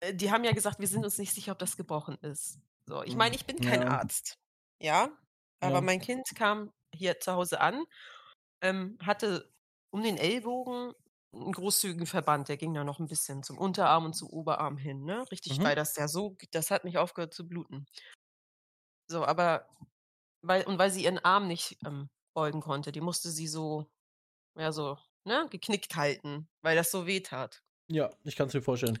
äh, 0.00 0.14
die 0.14 0.30
haben 0.32 0.44
ja 0.44 0.52
gesagt, 0.52 0.80
wir 0.80 0.88
sind 0.88 1.04
uns 1.04 1.18
nicht 1.18 1.34
sicher, 1.34 1.52
ob 1.52 1.58
das 1.60 1.76
gebrochen 1.76 2.16
ist. 2.22 2.60
So, 2.88 3.02
ich 3.02 3.16
meine, 3.16 3.34
Hm, 3.34 3.36
ich 3.36 3.46
bin 3.46 3.60
kein 3.60 3.82
ja. 3.82 3.88
Arzt. 3.88 4.36
Ja, 4.80 5.10
aber 5.60 5.80
Ja. 5.80 5.82
mein 5.82 6.00
Kind 6.00 6.24
kam 6.36 6.72
hier 6.94 7.18
zu 7.20 7.32
Hause 7.32 7.60
an, 7.60 7.84
ähm, 8.62 8.98
hatte 9.02 9.52
um 9.90 10.02
den 10.02 10.18
Ellbogen 10.18 10.94
'n 11.34 11.52
großzügigen 11.52 12.06
Verband, 12.06 12.48
der 12.48 12.56
ging 12.58 12.74
da 12.74 12.84
noch 12.84 13.00
'n 13.00 13.08
bisschen 13.08 13.42
zum 13.44 13.58
Unterarm 13.58 14.06
und 14.06 14.14
zum 14.14 14.28
Oberarm 14.30 14.78
hin, 14.78 15.04
ne? 15.04 15.24
Richtig, 15.32 15.60
weil 15.62 15.74
Mhm. 15.74 15.76
das 15.76 15.96
ja 15.96 16.08
so 16.08 16.36
das 16.52 16.70
hat 16.72 16.84
nicht 16.84 16.98
aufgehört 16.98 17.34
zu 17.34 17.48
bluten. 17.48 17.86
So, 19.10 19.24
aber 19.24 19.68
weil 20.42 20.64
und 20.66 20.78
weil 20.78 20.90
sie 20.90 21.04
ihren 21.04 21.18
Arm 21.20 21.48
nicht, 21.48 21.78
ähm, 21.86 22.10
beugen 22.34 22.60
konnte, 22.60 22.92
die 22.92 23.00
musste 23.00 23.30
sie 23.30 23.48
so 23.48 23.86
ja, 24.56 24.72
so, 24.72 24.98
ne, 25.24 25.48
geknickt 25.50 25.96
halten, 25.96 26.48
weil 26.62 26.76
das 26.76 26.90
so 26.92 27.06
wehtat. 27.06 27.62
Ja, 27.90 28.10
ich 28.24 28.34
kann's 28.36 28.52
mir 28.54 28.62
vorstellen. 28.62 28.98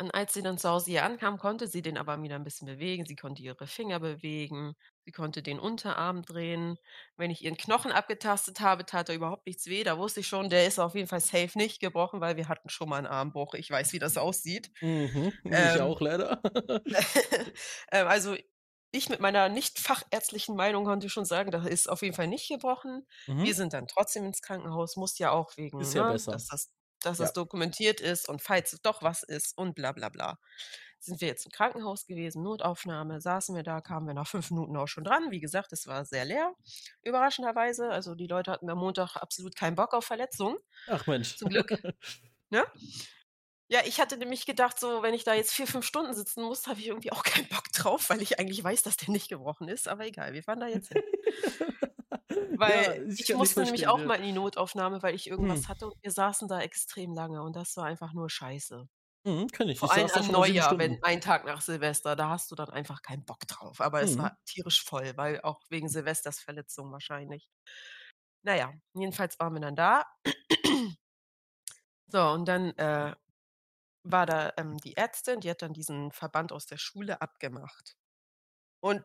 Und 0.00 0.12
als 0.14 0.32
sie 0.32 0.42
dann 0.42 0.58
zu 0.58 0.68
Hause 0.68 0.92
hier 0.92 1.04
ankam, 1.04 1.38
konnte 1.38 1.66
sie 1.66 1.82
den 1.82 1.98
aber 1.98 2.22
wieder 2.22 2.36
'n 2.36 2.44
bisschen 2.44 2.66
bewegen. 2.66 3.04
Sie 3.04 3.16
konnte 3.16 3.42
ihre 3.42 3.66
Finger 3.66 3.98
bewegen, 3.98 4.74
sie 5.04 5.10
konnte 5.10 5.42
den 5.42 5.58
Unterarm 5.58 6.22
drehen. 6.22 6.78
Wenn 7.16 7.32
ich 7.32 7.42
ihren 7.44 7.56
Knochen 7.56 7.90
abgetastet 7.90 8.60
habe, 8.60 8.86
tat 8.86 9.08
da 9.08 9.12
überhaupt 9.12 9.46
nichts 9.46 9.66
weh. 9.66 9.82
Da 9.82 9.98
wusste 9.98 10.20
ich 10.20 10.28
schon, 10.28 10.50
der 10.50 10.66
ist 10.68 10.78
auf 10.78 10.94
jeden 10.94 11.08
Fall 11.08 11.20
safe 11.20 11.58
nicht 11.58 11.80
gebrochen, 11.80 12.20
weil 12.20 12.36
wir 12.36 12.46
hatten 12.48 12.68
schon 12.68 12.88
mal 12.88 12.98
'n 13.00 13.06
Armbruch. 13.06 13.54
Ich 13.54 13.70
weiß, 13.70 13.92
wie 13.92 13.98
das 13.98 14.16
aussieht. 14.18 14.70
Mhm, 14.82 15.32
ich 15.44 15.80
Ähm 15.80 15.80
auch 15.80 16.00
leider. 16.00 16.40
ähm, 17.92 18.06
also, 18.06 18.36
ich 18.92 19.08
mit 19.10 19.20
meiner 19.20 19.48
nicht 19.50 19.78
fachärztlichen 19.78 20.56
Meinung 20.56 20.84
konnte 20.84 21.10
schon 21.10 21.24
sagen, 21.26 21.50
da 21.50 21.64
ist 21.66 21.88
auf 21.90 22.02
jeden 22.02 22.14
Fall 22.14 22.26
nicht 22.28 22.48
gebrochen. 22.48 23.06
Wir 23.42 23.52
Mhm. 23.52 23.54
sind 23.54 23.72
dann 23.74 23.86
trotzdem 23.86 24.24
ins 24.24 24.42
Krankenhaus, 24.42 24.96
muss 24.96 25.18
ja 25.18 25.30
auch 25.32 25.56
wegen, 25.56 25.80
Ist 25.80 25.94
ja 25.94 26.02
ne, 26.02 26.04
besser. 26.04 26.32
dass 26.32 26.46
das 26.48 26.70
dass 27.04 27.18
das 27.18 27.28
Ja. 27.30 27.32
dokumentiert 27.34 28.00
ist 28.00 28.28
und 28.28 28.42
falls 28.42 28.78
doch 28.82 29.02
was 29.02 29.22
ist 29.22 29.56
und 29.56 29.74
bla 29.74 29.92
bla 29.92 30.08
bla. 30.08 30.38
Sind 31.00 31.20
wir 31.20 31.28
jetzt 31.28 31.46
im 31.46 31.52
Krankenhaus 31.52 32.06
gewesen, 32.06 32.42
Notaufnahme, 32.42 33.20
saßen 33.20 33.54
wir 33.54 33.62
da, 33.62 33.80
kamen 33.80 34.06
wir 34.08 34.14
nach 34.14 34.26
5 34.26 34.50
Minuten 34.50 34.76
auch 34.76 34.88
schon 34.88 35.04
dran. 35.04 35.30
Wie 35.30 35.38
gesagt, 35.40 35.72
es 35.72 35.86
war 35.86 36.04
sehr 36.04 36.24
leer, 36.24 36.54
überraschenderweise. 37.02 37.88
Also, 37.90 38.16
die 38.16 38.26
Leute 38.26 38.50
hatten 38.50 38.68
am 38.68 38.78
Montag 38.78 39.14
absolut 39.16 39.54
keinen 39.54 39.76
Bock 39.76 39.94
auf 39.94 40.04
Verletzungen. 40.04 40.56
Ach 40.88 41.06
Mensch. 41.06 41.36
Zum 41.36 41.48
Glück. 41.50 41.70
Ne? 42.50 42.64
Ja, 43.70 43.80
ich 43.84 44.00
hatte 44.00 44.16
nämlich 44.16 44.46
gedacht, 44.46 44.80
so, 44.80 45.02
wenn 45.02 45.12
ich 45.12 45.24
da 45.24 45.34
jetzt 45.34 45.52
4, 45.52 45.66
5 45.66 45.84
Stunden 45.84 46.14
sitzen 46.14 46.42
muss, 46.42 46.66
habe 46.66 46.80
ich 46.80 46.86
irgendwie 46.86 47.12
auch 47.12 47.22
keinen 47.22 47.46
Bock 47.48 47.70
drauf, 47.74 48.08
weil 48.08 48.22
ich 48.22 48.38
eigentlich 48.38 48.64
weiß, 48.64 48.82
dass 48.82 48.96
der 48.96 49.10
nicht 49.10 49.28
gebrochen 49.28 49.68
ist, 49.68 49.86
aber 49.88 50.06
egal, 50.06 50.32
wir 50.32 50.42
fahren 50.42 50.60
da 50.60 50.66
jetzt 50.66 50.88
hin. 50.88 51.02
Ja, 52.64 52.94
Weil 52.94 53.06
ich 53.16 53.24
ich 53.24 53.26
kann 53.26 53.36
musste 53.36 53.60
nämlich 53.62 53.86
auch 53.88 54.04
ja. 54.04 54.06
mal 54.06 54.16
in 54.16 54.22
die 54.24 54.32
Notaufnahme, 54.32 55.02
weil 55.02 55.14
ich 55.14 55.28
irgendwas 55.28 55.60
Mhm. 55.60 55.68
hatte 55.68 55.86
und 55.86 55.94
wir 56.02 56.10
saßen 56.10 56.48
da 56.48 56.60
extrem 56.60 57.14
lange 57.14 57.42
und 57.42 57.56
das 57.56 57.76
war 57.76 57.84
einfach 57.86 58.12
nur 58.12 58.30
scheiße. 58.30 58.88
Mhm, 59.24 59.48
kenne 59.48 59.72
ich. 59.72 59.80
Vor 59.80 59.92
allem 59.92 60.08
7 60.08 60.30
Neujahr, 60.30 60.78
wenn 60.78 60.98
ein 61.02 61.20
Tag 61.20 61.44
nach 61.46 61.60
Silvester, 61.62 62.16
da 62.16 62.30
hast 62.30 62.50
du 62.50 62.56
dann 62.56 62.70
einfach 62.70 63.02
keinen 63.02 63.24
Bock 63.24 63.46
drauf. 63.48 63.80
Aber 63.80 64.02
es 64.02 64.16
Mhm. 64.16 64.18
war 64.18 64.38
tierisch 64.46 64.84
voll, 64.84 65.12
weil 65.16 65.40
auch 65.42 65.62
wegen 65.70 65.88
Silvestersverletzung 65.88 66.92
wahrscheinlich. 66.92 67.50
Na 68.44 68.56
ja, 68.56 68.72
jedenfalls 68.94 69.38
waren 69.40 69.54
wir 69.54 69.60
dann 69.60 69.76
da. 69.76 70.04
So, 72.06 72.20
und 72.30 72.46
dann, 72.48 72.70
äh, 72.78 73.14
war 74.04 74.26
da, 74.26 74.52
ähm, 74.58 74.78
die 74.78 74.96
Ärztin, 74.96 75.40
die 75.40 75.50
hat 75.50 75.62
dann 75.62 75.72
diesen 75.74 76.12
Verband 76.12 76.52
aus 76.52 76.66
der 76.66 76.78
Schule 76.78 77.20
abgemacht. 77.22 77.96
Und 78.80 79.04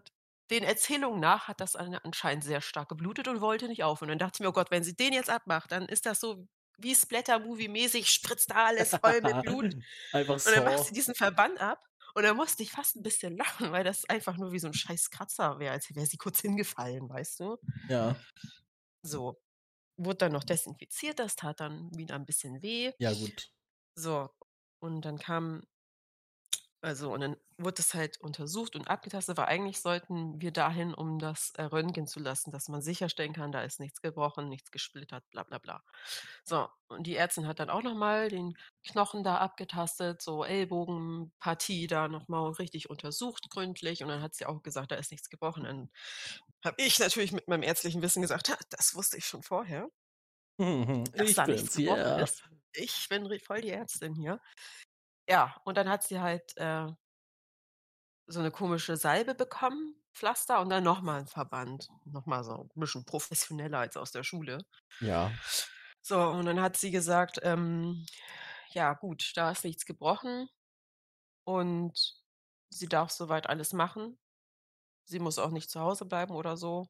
den 0.51 0.63
Erzählungen 0.63 1.19
nach 1.19 1.47
hat 1.47 1.61
das 1.61 1.75
an 1.75 1.95
anscheinend 1.95 2.43
sehr 2.43 2.61
stark 2.61 2.89
geblutet 2.89 3.27
und 3.27 3.41
wollte 3.41 3.67
nicht 3.67 3.83
aufhören. 3.83 4.09
Dann 4.09 4.19
dachte 4.19 4.37
ich 4.37 4.39
mir: 4.41 4.49
„Oh 4.49 4.53
Gott, 4.53 4.71
wenn 4.71 4.83
sie 4.83 4.95
den 4.95 5.13
jetzt 5.13 5.29
abmacht, 5.29 5.71
dann 5.71 5.87
ist 5.87 6.05
das 6.05 6.19
so 6.19 6.47
wie 6.79 6.95
Splatter-Movie-mäßig, 6.95 8.09
spritzt 8.09 8.51
da 8.51 8.65
alles 8.67 8.95
voll 9.03 9.21
mit 9.21 9.41
Blut.“ 9.41 9.75
Einfach 10.11 10.39
Und 10.45 10.53
dann 10.53 10.63
macht 10.65 10.79
sie 10.79 10.93
diesen 10.93 11.15
Verband 11.15 11.59
ab 11.61 11.79
und 12.15 12.23
dann 12.23 12.37
musste 12.37 12.63
ich 12.63 12.71
fast 12.71 12.95
'n 12.97 13.03
bisschen 13.03 13.37
lachen, 13.37 13.71
weil 13.73 13.83
das 13.85 14.05
einfach 14.05 14.37
nur 14.37 14.51
wie 14.53 14.59
so 14.59 14.67
'n 14.67 14.73
scheiß 14.73 15.09
Kratzer 15.11 15.59
wäre, 15.59 15.73
als 15.73 15.93
wäre 15.95 16.05
sie 16.07 16.17
kurz 16.17 16.41
hingefallen, 16.41 17.09
weißt 17.09 17.39
du? 17.41 17.57
Ja. 17.87 18.23
So. 19.05 19.41
Wurde 19.97 20.17
dann 20.19 20.33
noch 20.33 20.43
desinfiziert, 20.45 21.19
das 21.19 21.35
tat 21.37 21.59
dann 21.61 21.91
wieder 21.97 22.15
'n 22.15 22.25
bisschen 22.25 22.61
weh. 22.63 22.93
Ja, 22.99 23.13
gut. 23.13 23.49
So, 23.97 24.29
und 24.79 25.01
dann 25.05 25.19
kam 25.19 25.63
also, 26.83 27.13
und 27.13 27.21
dann 27.21 27.37
wurde 27.57 27.75
das 27.77 27.93
halt 27.93 28.19
untersucht 28.21 28.75
und 28.75 28.89
abgetastet, 28.89 29.37
aber 29.39 29.47
eigentlich 29.47 29.79
sollten 29.81 30.41
wir 30.41 30.51
dahin, 30.51 30.93
um 30.93 31.17
das, 31.19 31.51
äh, 31.51 31.63
röntgen 31.63 32.07
zu 32.07 32.19
lassen, 32.19 32.51
dass 32.51 32.67
man 32.69 32.81
sicherstellen 32.81 33.33
kann, 33.33 33.51
da 33.53 33.63
ist 33.63 33.79
nichts 33.79 34.01
gebrochen, 34.01 34.49
nichts 34.49 34.71
gesplittert, 34.71 35.29
bla 35.31 35.43
bla 35.43 35.59
bla. 35.59 35.83
So, 36.43 36.67
und 36.89 37.07
die 37.07 37.15
Ärztin 37.15 37.47
hat 37.47 37.59
dann 37.59 37.69
auch 37.69 37.83
noch 37.83 37.95
mal 37.95 38.29
den 38.29 38.55
Knochen 38.85 39.23
da 39.23 39.37
abgetastet, 39.37 40.21
so 40.21 40.43
Ellbogenpartie 40.43 41.87
da 41.87 42.07
noch 42.09 42.27
mal 42.27 42.51
richtig 42.51 42.89
untersucht 42.89 43.49
gründlich 43.49 44.03
und 44.03 44.09
dann 44.09 44.21
hat 44.21 44.35
sie 44.35 44.45
auch 44.45 44.61
gesagt, 44.63 44.91
da 44.91 44.95
ist 44.95 45.11
nichts 45.11 45.29
gebrochen. 45.29 45.63
Dann 45.65 45.89
habe 46.65 46.81
ich 46.81 46.99
natürlich 46.99 47.31
mit 47.31 47.47
meinem 47.47 47.63
ärztlichen 47.63 48.01
Wissen 48.01 48.21
gesagt: 48.21 48.49
„Ha, 48.49 48.57
das 48.71 48.95
wusste 48.95 49.17
ich 49.17 49.25
schon 49.25 49.43
vorher“ 49.43 49.89
Mhm. 50.59 51.03
dass 51.15 51.33
Ich 51.33 51.33
da 51.33 51.47
nichts 51.47 51.71
gebrochen 51.71 52.13
yeah. 52.15 52.23
ist. 52.23 52.43
Ich 52.73 53.07
bin 53.09 53.27
voll 53.39 53.61
die 53.61 53.69
Ärztin 53.69 54.15
hier. 54.15 54.39
Ja, 55.29 55.55
und 55.63 55.77
dann 55.77 55.87
hat 55.89 56.03
sie 56.03 56.19
halt, 56.19 56.55
äh 56.57 56.93
so 58.29 58.41
'ne 58.41 58.51
komische 58.51 58.95
Salbe 58.95 59.35
bekommen, 59.35 59.95
Pflaster 60.13 60.61
und 60.61 60.69
dann 60.69 60.83
noch 60.83 61.01
mal 61.01 61.19
'n 61.19 61.27
Verband. 61.27 61.89
Noch 62.05 62.25
mal 62.25 62.43
so 62.45 62.53
'n 62.73 62.79
bisschen 62.79 63.03
professioneller 63.05 63.79
als 63.79 63.97
aus 63.97 64.11
der 64.11 64.23
Schule. 64.23 64.63
Ja. 65.01 65.37
So, 66.05 66.19
und 66.19 66.45
dann 66.45 66.59
hat 66.61 66.75
sie 66.75 66.91
gesagt, 66.91 67.39
ähm, 67.43 68.05
ja 68.71 68.93
gut, 68.93 69.31
da 69.37 69.51
ist 69.51 69.63
nichts 69.63 69.85
gebrochen 69.85 70.49
und 71.45 72.15
sie 72.69 72.87
darf 72.89 73.11
so 73.11 73.29
weit 73.29 73.47
alles 73.49 73.73
machen. 73.73 74.19
Sie 75.05 75.19
muss 75.19 75.39
auch 75.39 75.51
nicht 75.51 75.69
zu 75.71 75.81
Hause 75.81 76.05
bleiben 76.05 76.35
oder 76.35 76.57
so. 76.57 76.87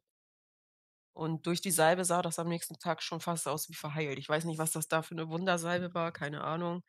Und 1.17 1.45
durch 1.45 1.61
die 1.61 1.69
Salbe 1.71 2.05
sah 2.05 2.21
das 2.23 2.39
am 2.39 2.47
nächsten 2.49 2.79
Tag 2.79 3.03
schon 3.03 3.19
fast 3.21 3.47
aus 3.47 3.69
wie 3.69 3.75
verheilt. 3.75 4.17
Ich 4.17 4.27
weiß 4.27 4.45
nicht, 4.45 4.57
was 4.57 4.71
das 4.71 4.87
da 4.87 5.03
für 5.03 5.13
'ne 5.13 5.29
Wundersalbe 5.29 5.93
war, 5.93 6.11
keine 6.11 6.43
Ahnung. 6.43 6.81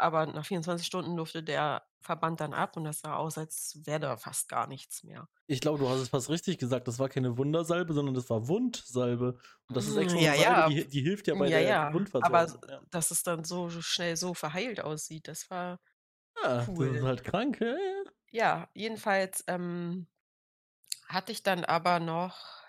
Aber 0.00 0.26
nach 0.26 0.46
24 0.46 0.86
Stunden 0.86 1.16
durfte 1.16 1.42
der 1.42 1.86
Verband 2.00 2.40
dann 2.40 2.54
ab 2.54 2.76
und 2.76 2.84
das 2.84 3.00
sah 3.00 3.16
aus, 3.16 3.38
als 3.38 3.80
wäre 3.84 4.00
da 4.00 4.16
fast 4.16 4.48
gar 4.48 4.66
nichts 4.66 5.02
mehr. 5.04 5.28
Ich 5.46 5.60
glaube, 5.60 5.78
du 5.78 5.88
hast 5.88 5.98
es 6.00 6.08
fast 6.10 6.30
richtig 6.30 6.58
gesagt. 6.58 6.86
Das 6.88 6.98
war 7.00 7.08
keine 7.08 7.36
Wundersalbe, 7.36 7.92
sondern 7.92 8.14
das 8.14 8.30
war 8.30 8.46
Wundsalbe. 8.48 9.38
Und 9.68 9.76
das 9.76 9.86
ist 9.88 9.96
extra 9.96 10.20
'ne 10.20 10.26
ja, 10.26 10.34
Salbe, 10.34 10.62
ja. 10.68 10.72
die 10.72 10.86
die 10.88 11.02
hilft 11.02 11.26
ja 11.26 11.34
bei 11.34 11.50
Ja, 11.50 11.58
der 11.58 11.76
ja. 11.76 12.00
Aber 12.20 12.48
Wundversorgung, 12.48 12.62
ja. 12.68 12.82
dass 12.90 13.10
es 13.10 13.22
dann 13.22 13.44
so 13.44 13.70
schnell 13.70 14.16
so 14.16 14.34
verheilt 14.34 14.80
aussieht, 14.80 15.28
das 15.28 15.50
war 15.50 15.80
Ja, 16.42 16.66
das 16.76 16.88
ist 16.96 17.02
cool. 17.02 17.02
halt 17.02 17.22
krank, 17.24 17.60
ja, 17.60 17.76
ja. 18.32 18.68
Jedenfalls, 18.74 19.44
ähm, 19.48 20.06
hatte 21.08 21.32
ich 21.32 21.42
dann 21.42 21.64
aber 21.64 22.00
noch 22.00 22.60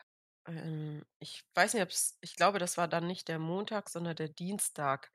ähm, 0.47 1.05
ich 1.19 1.43
weiß 1.55 1.73
nicht, 1.75 1.83
ob's 1.83 2.17
ich 2.21 2.35
glaube, 2.35 2.59
das 2.59 2.77
war 2.77 2.87
dann 2.87 3.07
nicht 3.07 3.27
der 3.27 3.39
Montag, 3.39 3.89
sondern 3.89 4.15
der 4.15 4.29
Dienstag. 4.29 5.11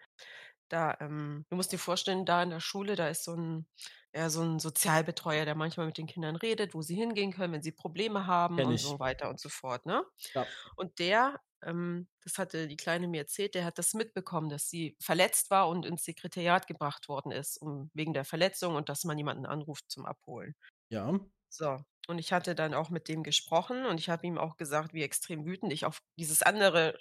Da, 0.72 0.96
ähm 1.00 1.44
du 1.48 1.56
musst 1.56 1.72
dir 1.72 1.78
vorstellen, 1.78 2.24
da 2.26 2.42
in 2.42 2.50
der 2.50 2.60
Schule, 2.60 2.96
da 2.96 3.08
ist 3.08 3.24
so 3.24 3.32
'n 3.34 3.66
ja, 4.14 4.30
so 4.30 4.42
'n 4.42 4.58
Sozialbetreuer, 4.58 5.44
der 5.44 5.54
manchmal 5.54 5.86
mit 5.86 5.98
den 5.98 6.06
Kindern 6.06 6.36
redet, 6.36 6.74
wo 6.74 6.82
sie 6.82 6.96
hingehen 6.96 7.32
können, 7.32 7.52
wenn 7.52 7.62
sie 7.62 7.72
Probleme 7.72 8.26
haben 8.26 8.58
Kenne 8.58 8.64
und 8.64 8.74
ich. 8.74 8.82
so 8.82 8.98
weiter 8.98 9.28
und 9.30 9.38
so 9.40 9.48
fort, 9.48 9.86
ne? 9.86 10.04
Ja. 10.34 10.56
Und 10.76 10.98
der, 10.98 11.40
ähm 11.62 12.08
das 12.24 12.38
hatte 12.38 12.66
die 12.68 12.76
Kleine 12.76 13.06
mir 13.08 13.20
erzählt, 13.22 13.54
der 13.54 13.64
hat 13.64 13.78
das 13.78 13.94
mitbekommen, 13.94 14.48
dass 14.50 14.68
sie 14.68 14.96
verletzt 15.00 15.50
war 15.50 15.68
und 15.68 15.86
ins 15.86 16.04
Sekretariat 16.04 16.66
gebracht 16.66 17.08
worden 17.08 17.30
ist, 17.32 17.58
um 17.62 17.90
wegen 17.94 18.14
der 18.14 18.24
Verletzung 18.24 18.74
und 18.76 18.88
dass 18.88 19.04
man 19.04 19.16
jemanden 19.18 19.46
anruft 19.46 19.84
zum 19.90 20.06
Abholen. 20.06 20.54
Ja. 20.90 21.18
So, 21.48 21.78
und 22.08 22.18
ich 22.18 22.32
hatte 22.32 22.54
dann 22.54 22.74
auch 22.74 22.90
mit 22.90 23.08
dem 23.08 23.22
gesprochen 23.24 23.86
und 23.86 23.98
ich 24.00 24.08
habe 24.10 24.26
ihm 24.26 24.38
auch 24.38 24.56
gesagt, 24.56 24.94
wie 24.94 25.02
extrem 25.02 25.44
wütend 25.46 25.72
ich 25.72 25.84
auf 25.86 26.00
dieses 26.18 26.42
andere 26.42 26.98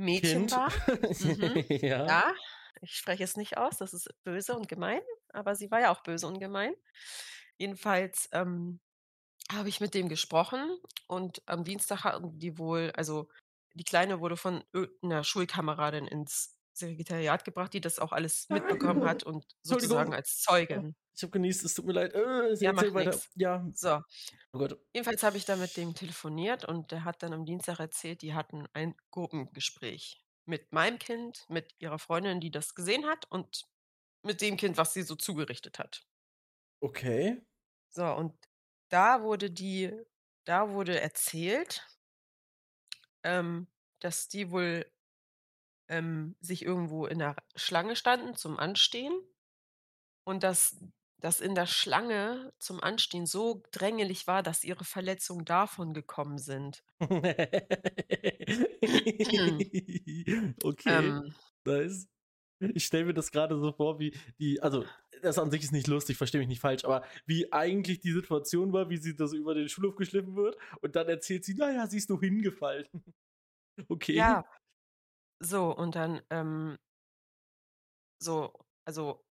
Mädchen 0.00 0.50
Kind. 0.50 0.52
war. 0.52 0.72
Mhm. 1.18 1.60
Ja. 1.82 2.08
Ja, 2.08 2.32
ich 2.82 2.92
spreche 2.96 3.24
es 3.24 3.36
nicht 3.36 3.58
aus, 3.58 3.78
das 3.78 3.94
ist 3.94 4.08
böse 4.24 4.56
und 4.56 4.68
gemein, 4.68 5.02
aber 5.32 5.54
sie 5.56 5.70
war 5.70 5.80
ja 5.80 5.92
auch 5.92 6.02
böse 6.02 6.26
und 6.26 6.40
gemein. 6.40 6.74
Jedenfalls, 7.58 8.28
ähm, 8.32 8.80
habe 9.52 9.68
ich 9.70 9.80
mit 9.80 9.94
dem 9.94 10.08
gesprochen 10.10 10.78
und 11.08 11.42
am 11.46 11.64
Dienstag 11.64 12.04
hatten 12.04 12.38
die 12.40 12.58
wohl 12.58 12.92
also, 12.96 13.28
die 13.74 13.84
Kleine 13.84 14.20
wurde 14.20 14.36
von 14.38 14.64
irgend 14.74 15.02
'ner 15.04 15.24
Schulkameradin 15.24 16.06
ins 16.08 16.59
Sekretariat 16.72 17.44
gebracht, 17.44 17.72
die 17.74 17.80
das 17.80 17.98
auch 17.98 18.12
alles 18.12 18.48
mitbekommen 18.50 19.04
hat 19.04 19.22
und 19.24 19.44
sozusagen 19.62 20.14
als 20.14 20.40
Zeugin. 20.40 20.96
ich 21.14 21.22
habe 21.22 21.30
genießt, 21.32 21.64
es 21.64 21.74
tut 21.74 21.86
mir 21.86 21.92
leid. 21.92 22.14
Äh, 22.14 22.54
Ja, 22.60 22.72
macht 22.72 22.94
weiter. 22.94 23.10
nix. 23.10 23.28
Ja. 23.34 23.66
So. 23.72 24.00
Oh. 24.52 24.68
Jedenfalls 24.94 25.22
habe 25.22 25.36
ich 25.36 25.44
dann 25.44 25.60
mit 25.60 25.76
dem 25.76 25.94
telefoniert 25.94 26.64
und 26.64 26.90
der 26.92 27.04
hat 27.04 27.22
dann 27.22 27.32
am 27.32 27.44
Dienstag 27.44 27.78
erzählt, 27.80 28.22
die 28.22 28.34
hatten 28.34 28.66
ein 28.72 28.94
Gruppengespräch 29.10 30.24
mit 30.46 30.72
meinem 30.72 30.98
Kind, 30.98 31.46
mit 31.48 31.74
ihrer 31.78 31.98
Freundin, 31.98 32.40
die 32.40 32.50
das 32.50 32.74
gesehen 32.74 33.06
hat 33.06 33.26
und 33.30 33.66
mit 34.22 34.40
dem 34.40 34.56
Kind, 34.56 34.76
was 34.76 34.94
sie 34.94 35.02
so 35.02 35.16
zugerichtet 35.16 35.78
hat. 35.78 36.04
Okay. 36.82 37.40
So, 37.92 38.04
und 38.14 38.34
da 38.88 39.22
wurde 39.22 39.50
die 39.50 39.92
da 40.44 40.70
wurde 40.70 41.00
erzählt 41.00 41.86
ähm, 43.24 43.68
dass 44.00 44.28
die 44.28 44.50
wohl, 44.50 44.86
ähm, 45.90 46.36
sich 46.40 46.64
irgendwo 46.64 47.06
in 47.06 47.18
'ner 47.18 47.36
Schlange 47.56 47.96
standen 47.96 48.34
zum 48.36 48.58
Anstehen 48.58 49.12
und 50.24 50.42
dass 50.42 50.76
das 51.18 51.40
in 51.40 51.54
der 51.54 51.66
Schlange 51.66 52.52
zum 52.58 52.82
Anstehen 52.82 53.26
so 53.26 53.62
drängelig 53.72 54.26
war, 54.26 54.42
dass 54.42 54.64
ihre 54.64 54.84
Verletzungen 54.84 55.44
davon 55.44 55.92
gekommen 55.94 56.38
sind. 56.38 56.82
Okay, 60.62 60.84
Ähm. 60.86 61.34
nice. 61.64 62.06
Ich 62.74 62.84
stelle 62.86 63.06
mir 63.06 63.14
das 63.14 63.32
grade 63.32 63.58
so 63.60 63.72
vor, 63.72 63.98
wie 64.00 64.14
die 64.38 64.60
also, 64.62 64.84
das 65.22 65.38
an 65.38 65.50
sich 65.50 65.62
ist 65.64 65.72
nicht 65.72 65.88
lustig, 65.88 66.16
verstehe 66.18 66.38
mich 66.40 66.48
nicht 66.48 66.60
falsch, 66.60 66.84
aber 66.84 67.04
wie 67.26 67.52
eigentlich 67.52 68.00
die 68.00 68.12
Situation 68.12 68.72
war, 68.72 68.88
wie 68.90 68.98
sie 68.98 69.16
da 69.16 69.26
so 69.28 69.36
über 69.36 69.54
den 69.54 69.68
Schulhof 69.68 69.96
geschliffen 69.96 70.36
wird 70.36 70.56
und 70.82 70.94
dann 70.96 71.08
erzählt 71.08 71.44
sie: 71.44 71.54
„Na 71.58 71.72
ja, 71.72 71.86
sie 71.88 71.98
ist 71.98 72.10
nur 72.10 72.20
hingefallen.“ 72.20 72.86
Okay. 73.90 74.14
Ja. 74.14 74.44
So, 75.42 75.74
und 75.74 75.94
dann, 75.96 76.20
ähm 76.30 76.76
so, 78.22 78.52
also, 78.84 79.24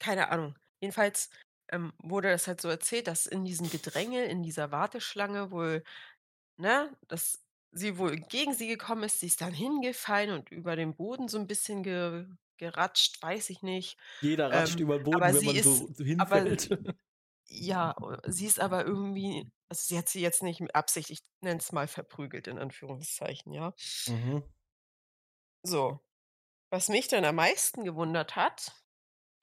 keine 0.00 0.30
Ahnung. 0.30 0.56
Jedenfalls, 0.82 1.30
ähm, 1.72 1.92
wurde 2.02 2.30
das 2.30 2.46
halt 2.48 2.60
so 2.60 2.68
erzählt, 2.68 3.06
dass 3.08 3.26
in 3.26 3.44
diesem 3.44 3.70
Gedränge, 3.70 4.24
in 4.26 4.42
dieser 4.42 4.72
Warteschlange 4.72 5.50
wohl 5.52 5.84
ne, 6.58 6.96
dass 7.08 7.44
sie 7.72 7.98
wohl 7.98 8.16
gegen 8.18 8.54
sie 8.54 8.68
gekommen 8.68 9.04
ist. 9.04 9.20
Sie 9.20 9.26
ist 9.28 9.40
dann 9.42 9.54
hingefallen 9.54 10.32
und 10.32 10.50
über 10.52 10.76
den 10.76 10.96
Boden 10.96 11.28
so 11.28 11.38
'n 11.38 11.46
bisschen 11.48 11.82
ge 11.84 12.26
geratscht, 12.58 13.22
weiß 13.22 13.50
ich 13.50 13.62
nicht. 13.62 13.98
Jeder 14.22 14.52
ratscht 14.52 14.78
Ähm, 14.78 14.80
über 14.80 14.96
'n 14.96 15.02
aber 15.10 15.32
Boden, 15.32 15.32
wenn 15.32 15.44
man 15.44 15.58
ist 15.58 15.86
so 15.86 15.88
so 15.94 16.04
aber 16.18 16.44
hinfällt. 16.44 16.68
ja, 17.48 17.94
sie 18.26 18.46
ist 18.46 18.60
aber 18.60 18.84
irgendwie 18.86 19.50
also, 19.70 19.82
sie 19.88 19.98
hat 19.98 20.08
sie 20.10 20.20
jetzt 20.22 20.42
nicht 20.44 20.60
mit 20.60 20.74
Absicht, 20.76 21.10
ich 21.10 21.20
nenne 21.42 21.58
es 21.60 21.72
mal 21.72 21.88
verprügelt 21.88 22.48
in 22.48 22.58
Anführungszeichen, 22.58 23.52
ja? 23.52 23.74
Mhm. 24.06 24.50
So. 25.64 26.00
Was 26.70 26.88
mich 26.88 27.08
dann 27.08 27.24
am 27.24 27.36
meisten 27.36 27.84
gewundert 27.84 28.36
hat, 28.36 28.72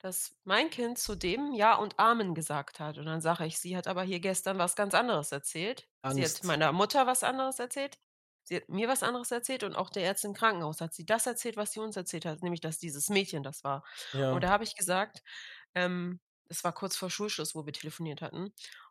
dass 0.00 0.36
mein 0.44 0.70
Kind 0.70 0.98
zu 0.98 1.16
dem 1.16 1.52
Ja 1.54 1.76
und 1.76 1.98
Amen 1.98 2.34
gesagt 2.34 2.80
hat. 2.80 2.98
Und 2.98 3.06
dann 3.06 3.20
sage 3.22 3.46
ich: 3.46 3.58
„Sie 3.60 3.76
hat 3.76 3.88
aber 3.88 4.02
hier 4.04 4.20
gestern 4.20 4.58
was 4.58 4.76
ganz 4.76 4.94
anderes 4.94 5.32
erzählt. 5.32 5.88
Sie 6.08 6.24
hat 6.24 6.42
Angst. 6.42 6.44
meiner 6.44 6.72
Mutter 6.72 7.06
was 7.06 7.24
anderes 7.24 7.58
erzählt. 7.60 7.98
Sie 8.44 8.56
hat 8.56 8.68
mir 8.68 8.88
was 8.88 9.02
anderes 9.04 9.30
erzählt 9.32 9.64
und 9.64 9.76
auch 9.76 9.90
der 9.90 10.04
Ärztin 10.04 10.30
im 10.32 10.36
Krankenhaus 10.36 10.80
hat 10.80 10.94
sie 10.94 11.06
das 11.06 11.26
erzählt, 11.26 11.56
was 11.56 11.72
sie 11.72 11.80
uns 11.80 11.96
erzählt 11.96 12.26
hat, 12.26 12.42
nämlich, 12.42 12.60
dass 12.62 12.78
dieses 12.78 13.10
Mädchen 13.10 13.42
das 13.44 13.64
war.“ 13.64 13.84
Und 14.30 14.42
Ja. 14.42 14.44
da 14.44 14.50
habe 14.50 14.64
ich 14.64 14.76
gesagt, 14.76 15.22
ähm 15.74 16.20
das 16.50 16.64
war 16.64 16.72
kurz 16.74 16.96
vor 16.96 17.10
Schulschluss, 17.10 17.54
wo 17.54 17.66
wir 17.66 17.72
telefoniert 17.74 18.22
hatten. 18.22 18.44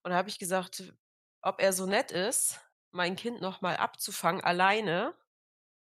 Und 0.03 0.12
da 0.12 0.15
habe 0.15 0.29
ich 0.29 0.39
gesagt, 0.39 0.93
ob 1.41 1.60
er 1.62 1.74
so 1.74 1.88
nett 1.88 2.12
ist, 2.12 2.60
mein 2.91 3.15
Kind 3.15 3.41
noch 3.41 3.62
mal 3.62 3.77
abzufangen 3.77 4.43
alleine, 4.43 5.15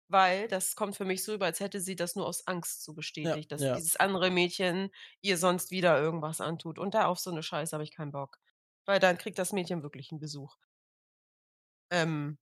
weil 0.09 0.49
das 0.49 0.77
kommt 0.77 0.97
für 0.97 1.05
mich 1.05 1.25
so 1.25 1.33
rüber, 1.33 1.47
als 1.47 1.61
hätte 1.61 1.81
sie 1.81 1.97
das 1.97 2.17
nur 2.17 2.27
aus 2.27 2.47
Angst 2.47 2.85
so 2.85 2.95
Ja, 3.23 3.37
bestätigt, 3.37 3.53
dass 3.53 3.67
ja. 3.67 3.69
dieses 3.71 3.97
andere 3.97 4.31
Mädchen 4.31 4.91
ihr 5.23 5.39
sonst 5.39 5.71
wieder 5.71 6.01
irgendwas 6.01 6.41
antut. 6.41 6.79
Und 6.79 6.95
da 6.95 7.07
auf 7.07 7.19
so 7.21 7.31
'ne 7.31 7.43
Scheiße 7.43 7.73
habe 7.75 7.85
ich 7.85 7.93
keinen 7.95 8.13
Bock, 8.13 8.39
weil 8.87 9.01
dann 9.01 9.19
kriegt 9.19 9.39
das 9.39 9.53
Mädchen 9.53 9.83
wirklich 9.83 10.13
'n 10.13 10.19
Besuch. 10.21 10.57
Ähm. 11.91 12.39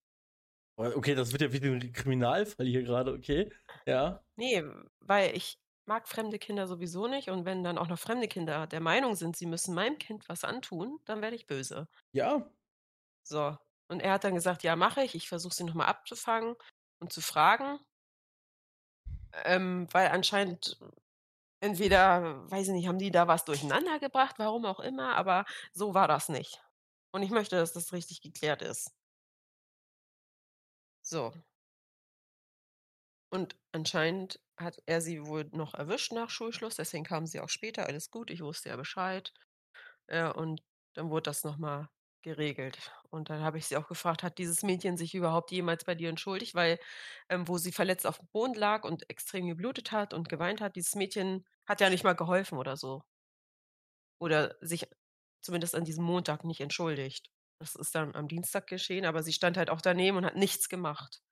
Okay, 0.79 1.15
das 1.15 1.33
wird 1.33 1.41
ja 1.41 1.53
wie 1.53 1.57
'n 1.67 1.93
Kriminalfall 1.93 2.67
hier 2.67 2.83
grade, 2.83 3.13
okay, 3.15 3.51
ja. 3.87 4.23
Ne, 4.39 4.85
weil 5.01 5.35
ich 5.35 5.59
mag 5.87 6.07
fremde 6.09 6.39
Kinder 6.39 6.67
sowieso 6.67 7.07
nicht 7.07 7.31
und 7.31 7.47
wenn 7.47 7.65
dann 7.65 7.79
auch 7.79 7.89
noch 7.89 7.99
fremde 7.99 8.29
Kinder 8.29 8.67
der 8.67 8.81
Meinung 8.81 9.15
sind, 9.15 9.35
sie 9.37 9.47
müssen 9.47 9.75
meinem 9.75 9.97
Kind 9.99 10.29
was 10.29 10.45
antun, 10.45 10.99
dann 11.07 11.23
werde 11.23 11.37
ich 11.37 11.47
böse. 11.47 11.89
Ja. 12.15 12.51
So, 13.29 13.57
und 13.89 14.01
er 14.01 14.13
hat 14.13 14.23
dann 14.25 14.35
gesagt: 14.37 14.63
„Ja, 14.63 14.77
mache 14.77 15.03
ich. 15.03 15.15
Ich 15.17 15.29
versuche 15.29 15.53
sie 15.55 15.65
noch 15.65 15.75
mal 15.75 15.87
abzufangen 15.87 16.55
und 17.01 17.13
zu 17.13 17.21
fragen.“ 17.21 17.79
Ähm, 19.45 19.87
weil 19.93 20.09
anscheinend 20.09 20.79
entweder, 21.61 22.51
weiß 22.51 22.69
ich 22.69 22.75
nicht, 22.75 22.89
haben 22.89 22.99
die 22.99 23.11
da 23.11 23.29
was 23.29 23.45
durcheinandergebracht, 23.45 24.39
warum 24.39 24.65
auch 24.67 24.81
immer, 24.81 25.17
aber 25.17 25.45
so 25.73 25.95
war 25.95 26.09
das 26.09 26.29
nicht. 26.29 26.63
Und 27.13 27.23
ich 27.23 27.31
möchte, 27.31 27.57
dass 27.57 27.73
das 27.73 27.93
richtig 27.93 28.23
geklärt 28.23 28.63
ist. 28.63 28.93
So. 31.03 31.33
Und 33.31 33.57
anscheinend 33.73 34.41
hat 34.57 34.83
er 34.87 35.01
sie 35.01 35.27
wohl 35.27 35.45
noch 35.53 35.75
erwischt 35.75 36.13
nach 36.13 36.31
Schulschluss, 36.31 36.77
deswegen 36.77 37.05
kam 37.05 37.27
sie 37.27 37.41
auch 37.41 37.49
später, 37.49 37.87
alles 37.87 38.11
gut, 38.11 38.31
ich 38.31 38.41
wusste 38.41 38.71
ja 38.71 38.77
Bescheid. 38.77 39.33
Äh, 40.09 40.31
und 40.33 40.63
dann 40.95 41.11
wurde 41.11 41.25
das 41.25 41.45
noch 41.45 41.59
mal 41.59 41.89
geregelt. 42.27 42.93
Und 43.11 43.31
dann 43.31 43.41
habe 43.43 43.59
ich 43.59 43.67
sie 43.67 43.77
auch 43.79 43.89
gefragt: 43.89 44.23
„Hat 44.23 44.39
dieses 44.39 44.63
Mädchen 44.63 44.97
sich 44.99 45.15
überhaupt 45.15 45.51
jemals 45.53 45.85
bei 45.85 45.95
dir 45.95 46.11
entschuldigt?“ 46.11 46.55
Weil, 46.55 46.79
ähm, 47.31 47.49
wo 47.49 47.59
sie 47.59 47.73
verletzt 47.73 48.07
aufm 48.07 48.29
Boden 48.33 48.55
lag 48.55 48.85
und 48.85 49.09
extrem 49.11 49.47
geblutet 49.49 49.93
hat 49.93 50.13
und 50.15 50.29
geweint 50.29 50.61
hat, 50.61 50.77
dieses 50.77 50.95
Mädchen 50.97 51.47
hat 51.67 51.81
ja 51.81 51.91
nicht 51.91 52.05
mal 52.05 52.15
geholfen 52.15 52.59
oder 52.59 52.77
so. 52.77 53.03
Oder 54.19 54.57
sich 54.61 54.87
zumindest 55.43 55.75
an 55.75 55.85
diesem 55.85 56.05
Montag 56.05 56.45
nicht 56.45 56.61
entschuldigt. 56.61 57.31
Das 57.59 57.75
ist 57.75 57.95
dann 57.95 58.15
am 58.15 58.29
Dienstag 58.29 58.67
geschehen, 58.67 59.07
aber 59.07 59.23
sie 59.23 59.33
stand 59.33 59.57
halt 59.57 59.71
auch 59.71 59.81
daneben 59.81 60.19
und 60.19 60.27
hat 60.27 60.37
nichts 60.37 60.69
gemacht. 60.69 61.23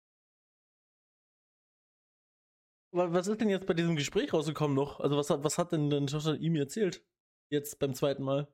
Wa 2.92 3.12
was 3.12 3.26
ist 3.26 3.40
denn 3.42 3.50
jetzt 3.50 3.66
bei 3.66 3.74
diesem 3.74 3.94
Gespräch 3.96 4.32
rausgekommen 4.32 4.74
noch? 4.74 5.00
Also, 5.00 5.16
was 5.18 5.28
hat 5.30 5.44
was 5.44 5.58
hat 5.58 5.72
denn 5.72 5.90
deine 5.90 6.06
Tochter 6.06 6.36
ihm 6.36 6.54
erzählt? 6.56 7.04
Jetzt 7.50 7.78
beim 7.78 7.92
2. 7.94 8.22
Mal? 8.24 8.48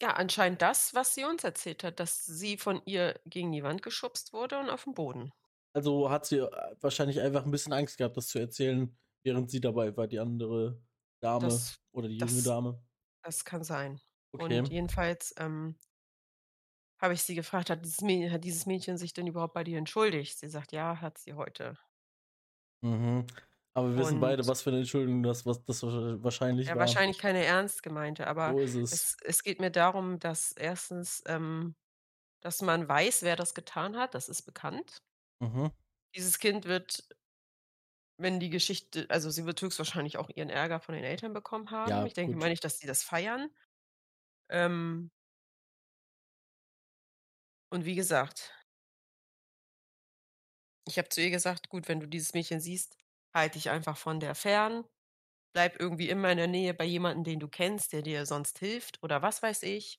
Ja, 0.00 0.10
anscheinend 0.12 0.62
das, 0.62 0.94
was 0.94 1.14
sie 1.16 1.24
uns 1.24 1.42
erzählt 1.42 1.82
hat, 1.82 1.98
dass 1.98 2.24
sie 2.24 2.56
von 2.56 2.80
ihr 2.84 3.20
gegen 3.26 3.50
die 3.50 3.64
Wand 3.64 3.82
geschubst 3.82 4.32
wurde 4.32 4.58
und 4.60 4.70
auf'n 4.70 4.94
Boden. 4.94 5.32
Also, 5.74 6.10
hat 6.10 6.24
sie, 6.26 6.38
äh, 6.38 6.76
wahrscheinlich 6.80 7.20
einfach 7.20 7.44
'n 7.44 7.50
bisschen 7.50 7.72
Angst 7.72 7.98
gehabt, 7.98 8.16
das 8.16 8.28
zu 8.28 8.38
erzählen, 8.38 8.96
während 9.22 9.50
sie 9.50 9.60
dabei 9.60 9.94
war, 9.96 10.06
die 10.08 10.18
andere 10.18 10.80
Dame 11.20 11.66
Das 11.66 11.78
oder 11.92 12.08
die 12.08 12.18
junge 12.18 12.42
das 12.42 12.42
Dame? 12.42 12.82
das 13.22 13.44
kann 13.44 13.64
sein. 13.64 14.00
Und 14.36 14.68
Okay. 14.68 14.70
jedenfalls, 14.70 15.34
ähm 15.38 15.78
habe 17.00 17.14
ich 17.14 17.22
sie 17.22 17.34
gefragt: 17.36 17.70
„Hat 17.70 17.84
dieses 17.84 18.00
Mäd 18.00 18.30
hat 18.32 18.42
dieses 18.44 18.66
Mädchen 18.66 18.98
sich 18.98 19.12
denn 19.12 19.26
überhaupt 19.28 19.54
bei 19.54 19.62
dir 19.64 19.78
entschuldigt?“ 19.78 20.36
Sie 20.38 20.48
sagt: 20.48 20.72
„Ja, 20.72 21.00
hat 21.00 21.18
sie 21.18 21.34
heute.“ 21.34 21.78
Mhm. 22.82 23.26
Aber 23.76 23.90
wir 23.90 23.96
wissen 23.96 24.20
beide, 24.20 24.46
Und 24.46 24.46
was 24.46 24.62
für 24.62 24.70
'ne 24.70 24.78
Entschuldigung 24.78 25.22
das 25.22 25.46
was 25.46 25.64
das 25.64 25.82
wa 25.82 26.22
wahrscheinlich 26.22 26.72
Ja, 26.72 26.74
war. 26.74 26.78
wahrscheinlich 26.78 27.18
keine 27.18 27.44
ernst 27.44 27.82
gemeinte, 27.82 28.26
aber 28.26 28.56
So 28.56 28.62
ist 28.62 28.74
es. 28.74 28.90
es 28.90 29.16
es 29.24 29.42
geht 29.42 29.60
mir 29.60 29.70
darum, 29.70 30.18
dass 30.18 30.52
1., 30.52 31.22
ähm 31.26 31.74
dass 32.42 32.62
man 32.62 32.88
weiß, 32.88 33.22
wer 33.22 33.36
das 33.36 33.54
getan 33.54 33.96
hat, 33.98 34.14
das 34.14 34.28
ist 34.28 34.42
bekannt. 34.42 35.00
Mhm. 35.40 35.70
Dieses 36.14 36.38
Kind 36.38 36.64
wird 36.66 37.08
wenn 38.20 38.40
die 38.40 38.50
Geschichte 38.50 39.06
also, 39.10 39.30
sie 39.30 39.46
wird 39.46 39.62
höchstwahrscheinlich 39.62 40.18
auch 40.18 40.28
ihren 40.34 40.50
Ärger 40.50 40.80
von 40.80 40.94
den 40.96 41.04
Eltern 41.04 41.32
bekommen 41.32 41.70
haben. 41.70 42.04
Ja, 42.04 42.04
Ich 42.04 42.14
denke 42.14 42.36
mal 42.36 42.48
nicht, 42.48 42.64
dass 42.64 42.78
die 42.78 42.86
das 42.88 43.04
feiern. 43.04 43.50
Ähm 44.50 45.10
und 47.72 47.84
wie 47.84 47.94
gesagt 47.94 48.52
ich 50.86 50.98
habe 50.98 51.08
zu 51.08 51.20
ihr 51.20 51.30
gesagt: 51.30 51.68
„Gut, 51.68 51.88
wenn 51.88 52.00
du 52.00 52.06
dieses 52.06 52.34
Mädchen 52.34 52.60
siehst, 52.60 52.96
halt 53.34 53.54
dich 53.54 53.70
einfach 53.70 53.96
von 53.96 54.20
der 54.20 54.34
fern. 54.34 54.84
Bleib 55.54 55.80
irgendwie 55.80 56.10
immer 56.10 56.30
in 56.32 56.38
der 56.38 56.48
Nähe 56.48 56.74
bei 56.74 56.84
jemandem, 56.84 57.24
den 57.24 57.40
du 57.40 57.48
kennst, 57.48 57.92
der 57.94 58.02
dir 58.02 58.26
sonst 58.26 58.58
hilft 58.60 59.02
oder 59.02 59.22
was 59.22 59.42
weiß 59.42 59.62
ich.“ 59.64 59.98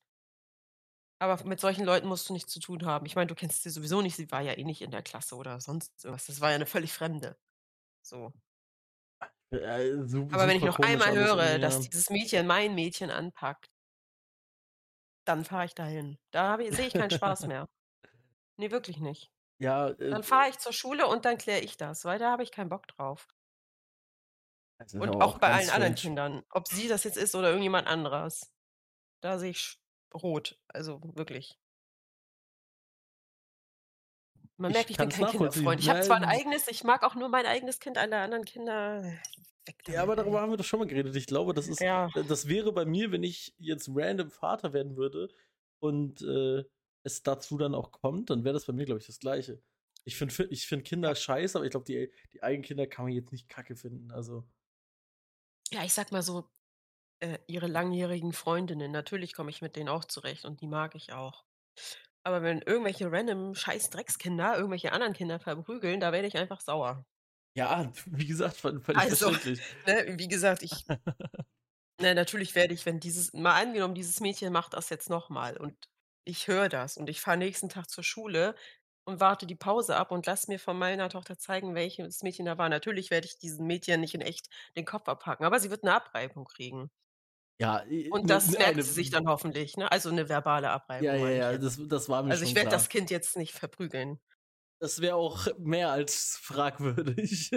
Aber 1.22 1.44
mit 1.46 1.60
solchen 1.60 1.84
Leuten 1.84 2.08
musst 2.08 2.30
du 2.30 2.34
nichts 2.34 2.52
zu 2.54 2.60
tun 2.62 2.86
haben. 2.86 3.06
Ich 3.06 3.16
meine, 3.16 3.28
du 3.28 3.36
kennst 3.36 3.64
sie 3.64 3.70
sowieso 3.70 4.02
nicht, 4.02 4.16
sie 4.16 4.32
war 4.32 4.42
ja 4.42 4.54
eh 4.58 4.64
nicht 4.64 4.82
in 4.82 4.92
der 4.92 5.04
Klasse 5.04 5.36
oder 5.36 5.60
sonst 5.60 6.04
irgendwas. 6.06 6.28
Das 6.28 6.40
war 6.40 6.52
ja 6.52 6.58
'ne 6.58 6.66
völlig 6.66 6.94
Fremde. 6.94 7.38
So. 8.04 8.34
Äh, 9.52 10.04
su 10.08 10.30
Aber 10.32 10.48
wenn 10.48 10.58
ich 10.58 10.64
super 10.64 10.78
noch 10.78 10.80
einmal 10.82 11.14
höre, 11.14 11.58
dass 11.60 11.80
ja. 11.80 11.90
dieses 11.90 12.10
Mädchen 12.10 12.46
mein 12.48 12.76
Mädchen 12.76 13.10
anpackt 13.12 13.70
dann 15.28 15.46
fahre 15.46 15.66
ich 15.66 15.76
dahin. 15.76 16.18
Da 16.32 16.58
sehe 16.72 16.88
ich 16.88 16.96
keinen 16.96 17.12
Spaß 17.12 17.46
mehr. 17.48 17.70
Ne, 18.58 18.72
wirklich 18.72 19.00
nicht. 19.00 19.32
Ja, 19.62 19.90
äh, 19.90 19.94
Dann 20.12 20.24
äh 20.24 20.24
fahre 20.24 20.50
ich 20.50 20.58
zur 20.58 20.74
Schule 20.74 21.06
und 21.08 21.24
dann 21.26 21.38
kläre 21.38 21.60
ich 21.62 21.78
das, 21.78 22.04
weil 22.04 22.18
da 22.18 22.32
habe 22.32 22.42
ich 22.44 22.52
keinen 22.52 22.70
Bock 22.70 22.88
drauf. 22.88 23.28
Und 25.00 25.22
auch 25.22 25.38
auch 25.40 25.40
bei 25.40 25.50
allen 25.52 25.70
anderen. 25.70 25.96
Kindern, 25.96 26.44
ob 26.50 26.68
sie 26.68 26.88
das 26.90 27.06
jetzt 27.06 27.18
ist 27.18 27.34
oder 27.34 27.50
irgendjemand 27.50 27.88
anderes. 27.88 28.52
Da 29.22 29.40
sehe 29.40 29.52
ich 29.52 29.82
rot, 30.14 30.60
also 30.70 31.02
wirklich. 31.16 31.56
Man 34.60 34.74
merkt, 34.74 34.90
Ich 34.92 35.00
bin 35.00 35.08
kein 35.08 35.26
Kinderfreund. 35.26 35.80
Ich 35.80 35.88
habe 35.90 36.02
zwar 36.02 36.18
'n 36.18 36.26
Nein. 36.26 36.42
eigenes, 36.42 36.68
ich 36.68 36.84
mag 36.84 37.04
auch 37.04 37.16
nur 37.16 37.30
mein 37.30 37.46
eigenes 37.46 37.80
Kind, 37.80 37.98
alle 37.98 38.18
anderen 38.20 38.44
Kinder 38.44 39.02
weg 39.66 39.82
Ja, 39.88 40.04
aber 40.04 40.16
darüber 40.16 40.42
haben 40.42 40.52
wir 40.52 40.58
doch 40.58 40.66
schon 40.66 40.80
mal 40.80 40.88
geredet. 40.88 41.16
Ich 41.16 41.26
glaube, 41.26 41.54
das 41.54 41.68
ist 41.68 41.82
Ja. 41.82 42.10
d 42.16 42.24
das 42.24 42.48
wäre 42.48 42.72
bei 42.74 42.86
mir, 42.86 43.12
wenn 43.12 43.24
ich 43.24 43.54
jetzt 43.58 43.90
random 43.94 44.30
Vater 44.30 44.74
werden 44.74 44.96
würde 44.98 45.30
und, 45.80 46.22
äh, 46.22 46.64
es 47.04 47.24
dazu 47.24 47.58
dann 47.58 47.76
auch 47.76 47.92
kommt, 47.92 48.30
dann 48.30 48.44
wäre 48.44 48.54
das 48.54 48.66
bei 48.66 48.74
mir, 48.74 48.86
glaube 48.86 49.00
ich, 49.02 49.08
das 49.08 49.20
Gleiche. 49.20 49.62
Ich 50.06 50.18
finde 50.18 50.34
Fi 50.34 50.44
ich 50.50 50.68
finde 50.68 50.84
Kinder 50.84 51.14
scheiße, 51.16 51.58
aber 51.58 51.66
ich 51.66 51.72
glaube, 51.72 51.86
die 51.86 52.12
die 52.34 52.44
eigenen 52.44 52.64
Kinder 52.64 52.88
kann 52.88 53.06
man 53.06 53.14
jetzt 53.14 53.32
nicht 53.32 53.50
Kacke 53.50 53.76
finden, 53.76 54.12
also 54.12 54.48
Ja, 55.72 55.84
ich 55.84 55.94
sage 55.94 56.10
mal 56.12 56.22
so, 56.24 56.50
äh, 57.22 57.40
ihre 57.48 57.68
langjährigen 57.68 58.34
Freundinnen, 58.34 58.92
natürlich 58.92 59.34
komme 59.34 59.50
ich 59.52 59.62
mit 59.62 59.76
denen 59.78 59.90
auch 59.90 60.06
zurecht 60.06 60.46
und 60.46 60.62
die 60.62 60.68
mag 60.68 60.96
ich 60.96 61.14
auch. 61.14 61.46
Aber 62.24 62.44
wenn 62.44 62.62
irgendwelche 62.64 63.12
random 63.12 63.56
scheiß 63.56 63.90
Dreckskinder 63.92 64.56
irgendwelche 64.58 64.94
anderen 64.94 65.14
Kinder 65.14 65.40
verprügeln, 65.40 66.00
da 66.02 66.12
werde 66.14 66.28
ich 66.28 66.38
einfach 66.38 66.62
sauer. 66.62 67.06
Ja, 67.56 67.92
wie 68.06 68.26
gesagt, 68.28 68.58
v 68.58 68.80
völlig 68.82 69.06
Also, 69.06 69.32
verständlich. 69.32 69.62
ne, 69.86 70.16
wie 70.18 70.28
gesagt, 70.28 70.64
ich 70.64 70.86
Na, 72.02 72.14
natürlich 72.14 72.56
werde 72.56 72.74
ich, 72.74 72.86
wenn 72.86 73.00
dieses 73.00 73.34
mal 73.34 73.60
angenommen, 73.62 73.94
dieses 73.96 74.20
Mädchen 74.22 74.54
macht 74.54 74.74
das 74.74 74.90
jetzt 74.90 75.10
noch 75.10 75.30
mal 75.30 75.58
und 75.58 75.90
ich 76.30 76.48
höre 76.48 76.70
das 76.70 76.98
und 76.98 77.10
ich 77.10 77.22
fahre 77.22 77.38
nächsten 77.38 77.70
Tag 77.70 77.90
zur 77.90 78.04
Schule 78.04 78.56
und 79.06 79.20
warte 79.20 79.48
die 79.48 79.56
Pause 79.56 79.96
ab 79.98 80.12
und 80.12 80.26
lasse 80.26 80.52
mir 80.52 80.60
von 80.60 80.78
meiner 80.78 81.10
Tochter 81.10 81.38
zeigen, 81.38 81.76
welches 81.76 82.24
Mädchen 82.24 82.46
da 82.46 82.58
war. 82.58 82.70
Natürlich 82.70 83.10
werde 83.12 83.28
ich 83.28 83.38
diesem 83.40 83.68
Mädchen 83.68 84.02
nicht 84.02 84.16
in 84.16 84.22
echt 84.22 84.50
den 84.78 84.86
Kopf 84.86 85.08
abhacken, 85.10 85.46
aber 85.46 85.60
sie 85.60 85.72
wird 85.72 85.84
'ne 85.84 85.94
Abreibung 85.96 86.46
kriegen. 86.46 86.90
Ja, 87.60 87.84
Und 88.12 88.30
'ne 88.30 88.32
das 88.32 88.56
'ne 88.56 88.58
merkt 88.58 88.82
eine 88.82 88.84
sie 88.84 88.94
sich 88.94 89.10
dann 89.12 89.28
hoffentlich, 89.28 89.78
ne? 89.78 89.92
Also 89.92 90.10
'ne 90.12 90.30
verbale 90.30 90.70
Ja, 91.02 91.14
Abreibung 91.14 91.16
ja, 91.16 91.30
ja, 91.30 91.58
jetzt. 91.58 91.58
das 91.58 91.80
das 91.88 92.10
war 92.10 92.24
mir 92.24 92.34
Also, 92.34 92.44
schon 92.44 92.54
ich 92.54 92.56
werde 92.56 92.70
das 92.70 92.90
Kind 92.90 93.10
jetzt 93.12 93.38
nicht 93.38 93.54
verprügeln. 93.54 94.20
Das 94.82 95.02
wäre 95.02 95.16
auch 95.16 95.48
mehr 95.58 95.92
als 95.92 96.38
fragwürdig. 96.42 97.52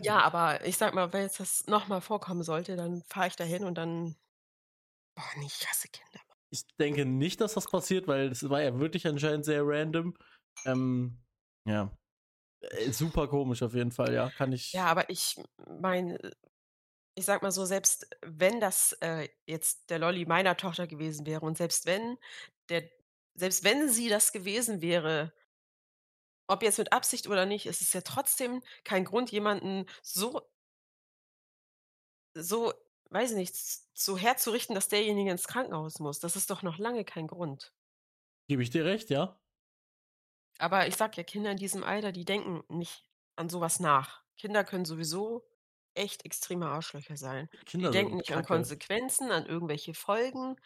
Ja, 0.00 0.20
aber 0.22 0.64
ich 0.66 0.76
sage 0.76 0.94
mal, 0.94 1.12
wenn 1.12 1.22
jetzt 1.22 1.40
das 1.40 1.66
noch 1.66 1.88
mal 1.88 2.00
vorkommen 2.00 2.42
sollte, 2.42 2.76
dann 2.76 3.02
fahre 3.02 3.28
ich 3.28 3.36
dahin 3.36 3.64
und 3.64 3.76
dann 3.76 4.16
boah, 5.16 5.24
ne, 5.38 5.46
ich 5.46 5.66
hasse 5.68 5.88
Kinder. 5.88 6.20
Ich 6.50 6.66
denke 6.78 7.04
nicht, 7.04 7.40
dass 7.40 7.54
das 7.54 7.66
passiert, 7.68 8.06
weil 8.06 8.30
es 8.30 8.48
war 8.48 8.62
ja 8.62 8.78
wirklich 8.78 9.06
anscheinend 9.06 9.44
sehr 9.44 9.62
random. 9.64 10.14
Ähm, 10.64 11.18
ja. 11.66 11.96
Äh, 12.60 12.92
super 12.92 13.28
komisch 13.28 13.62
auf 13.62 13.74
jeden 13.74 13.92
Fall, 13.92 14.14
ja, 14.14 14.30
kann 14.30 14.52
ich 14.52 14.72
Ja, 14.72 14.86
aber 14.86 15.10
ich 15.10 15.36
meine, 15.80 16.18
ich 17.14 17.24
sage 17.24 17.44
mal 17.44 17.50
so, 17.50 17.64
selbst 17.64 18.08
wenn 18.22 18.60
das, 18.60 18.92
äh, 19.00 19.28
jetzt 19.46 19.90
der 19.90 19.98
Lolli 19.98 20.26
meiner 20.26 20.56
Tochter 20.56 20.86
gewesen 20.86 21.26
wäre 21.26 21.44
und 21.44 21.56
selbst 21.58 21.86
wenn 21.86 22.18
der 22.68 22.88
selbst 23.34 23.64
wenn 23.64 23.88
sie 23.90 24.08
das 24.08 24.32
gewesen 24.32 24.80
wäre 24.80 25.32
ob 26.48 26.62
jetzt 26.62 26.78
mit 26.78 26.92
Absicht 26.92 27.26
oder 27.26 27.44
nicht, 27.46 27.66
ist 27.66 27.82
es 27.82 27.92
ja 27.92 28.00
trotzdem 28.02 28.62
kein 28.84 29.04
Grund, 29.04 29.30
jemanden 29.32 29.86
so 30.02 30.42
so, 32.34 32.72
weiß 33.10 33.32
ich 33.32 33.36
nicht, 33.36 33.54
so 33.94 34.16
herzurichten, 34.18 34.74
dass 34.74 34.88
derjenige 34.88 35.30
ins 35.30 35.48
Krankenhaus 35.48 35.98
muss. 36.00 36.18
Das 36.20 36.36
ist 36.36 36.50
doch 36.50 36.62
noch 36.62 36.78
lange 36.78 37.04
kein 37.04 37.26
Grund. 37.26 37.72
Gebe 38.48 38.62
ich 38.62 38.70
dir 38.70 38.84
recht, 38.84 39.10
ja. 39.10 39.40
Aber 40.58 40.86
ich 40.86 40.96
sage 40.96 41.16
ja, 41.18 41.22
Kinder 41.22 41.50
in 41.50 41.56
diesem 41.58 41.84
Alter, 41.84 42.12
die 42.12 42.24
denken 42.24 42.62
nicht 42.68 43.04
an 43.36 43.48
so 43.48 43.60
was 43.60 43.80
nach. 43.80 44.22
Kinder 44.36 44.64
können 44.64 44.84
sowieso 44.84 45.46
echt 45.94 46.24
extreme 46.24 46.66
Arschlöcher 46.68 47.16
sein. 47.16 47.48
Die 47.52 47.64
Kinder 47.64 47.90
denken 47.90 48.16
sind 48.16 48.16
nicht 48.16 48.32
an 48.32 48.42
Kacke. 48.42 48.42
Konsequenzen, 48.42 49.30
an 49.30 49.46
irgendwelche 49.46 49.94
Folgen, 49.94 50.56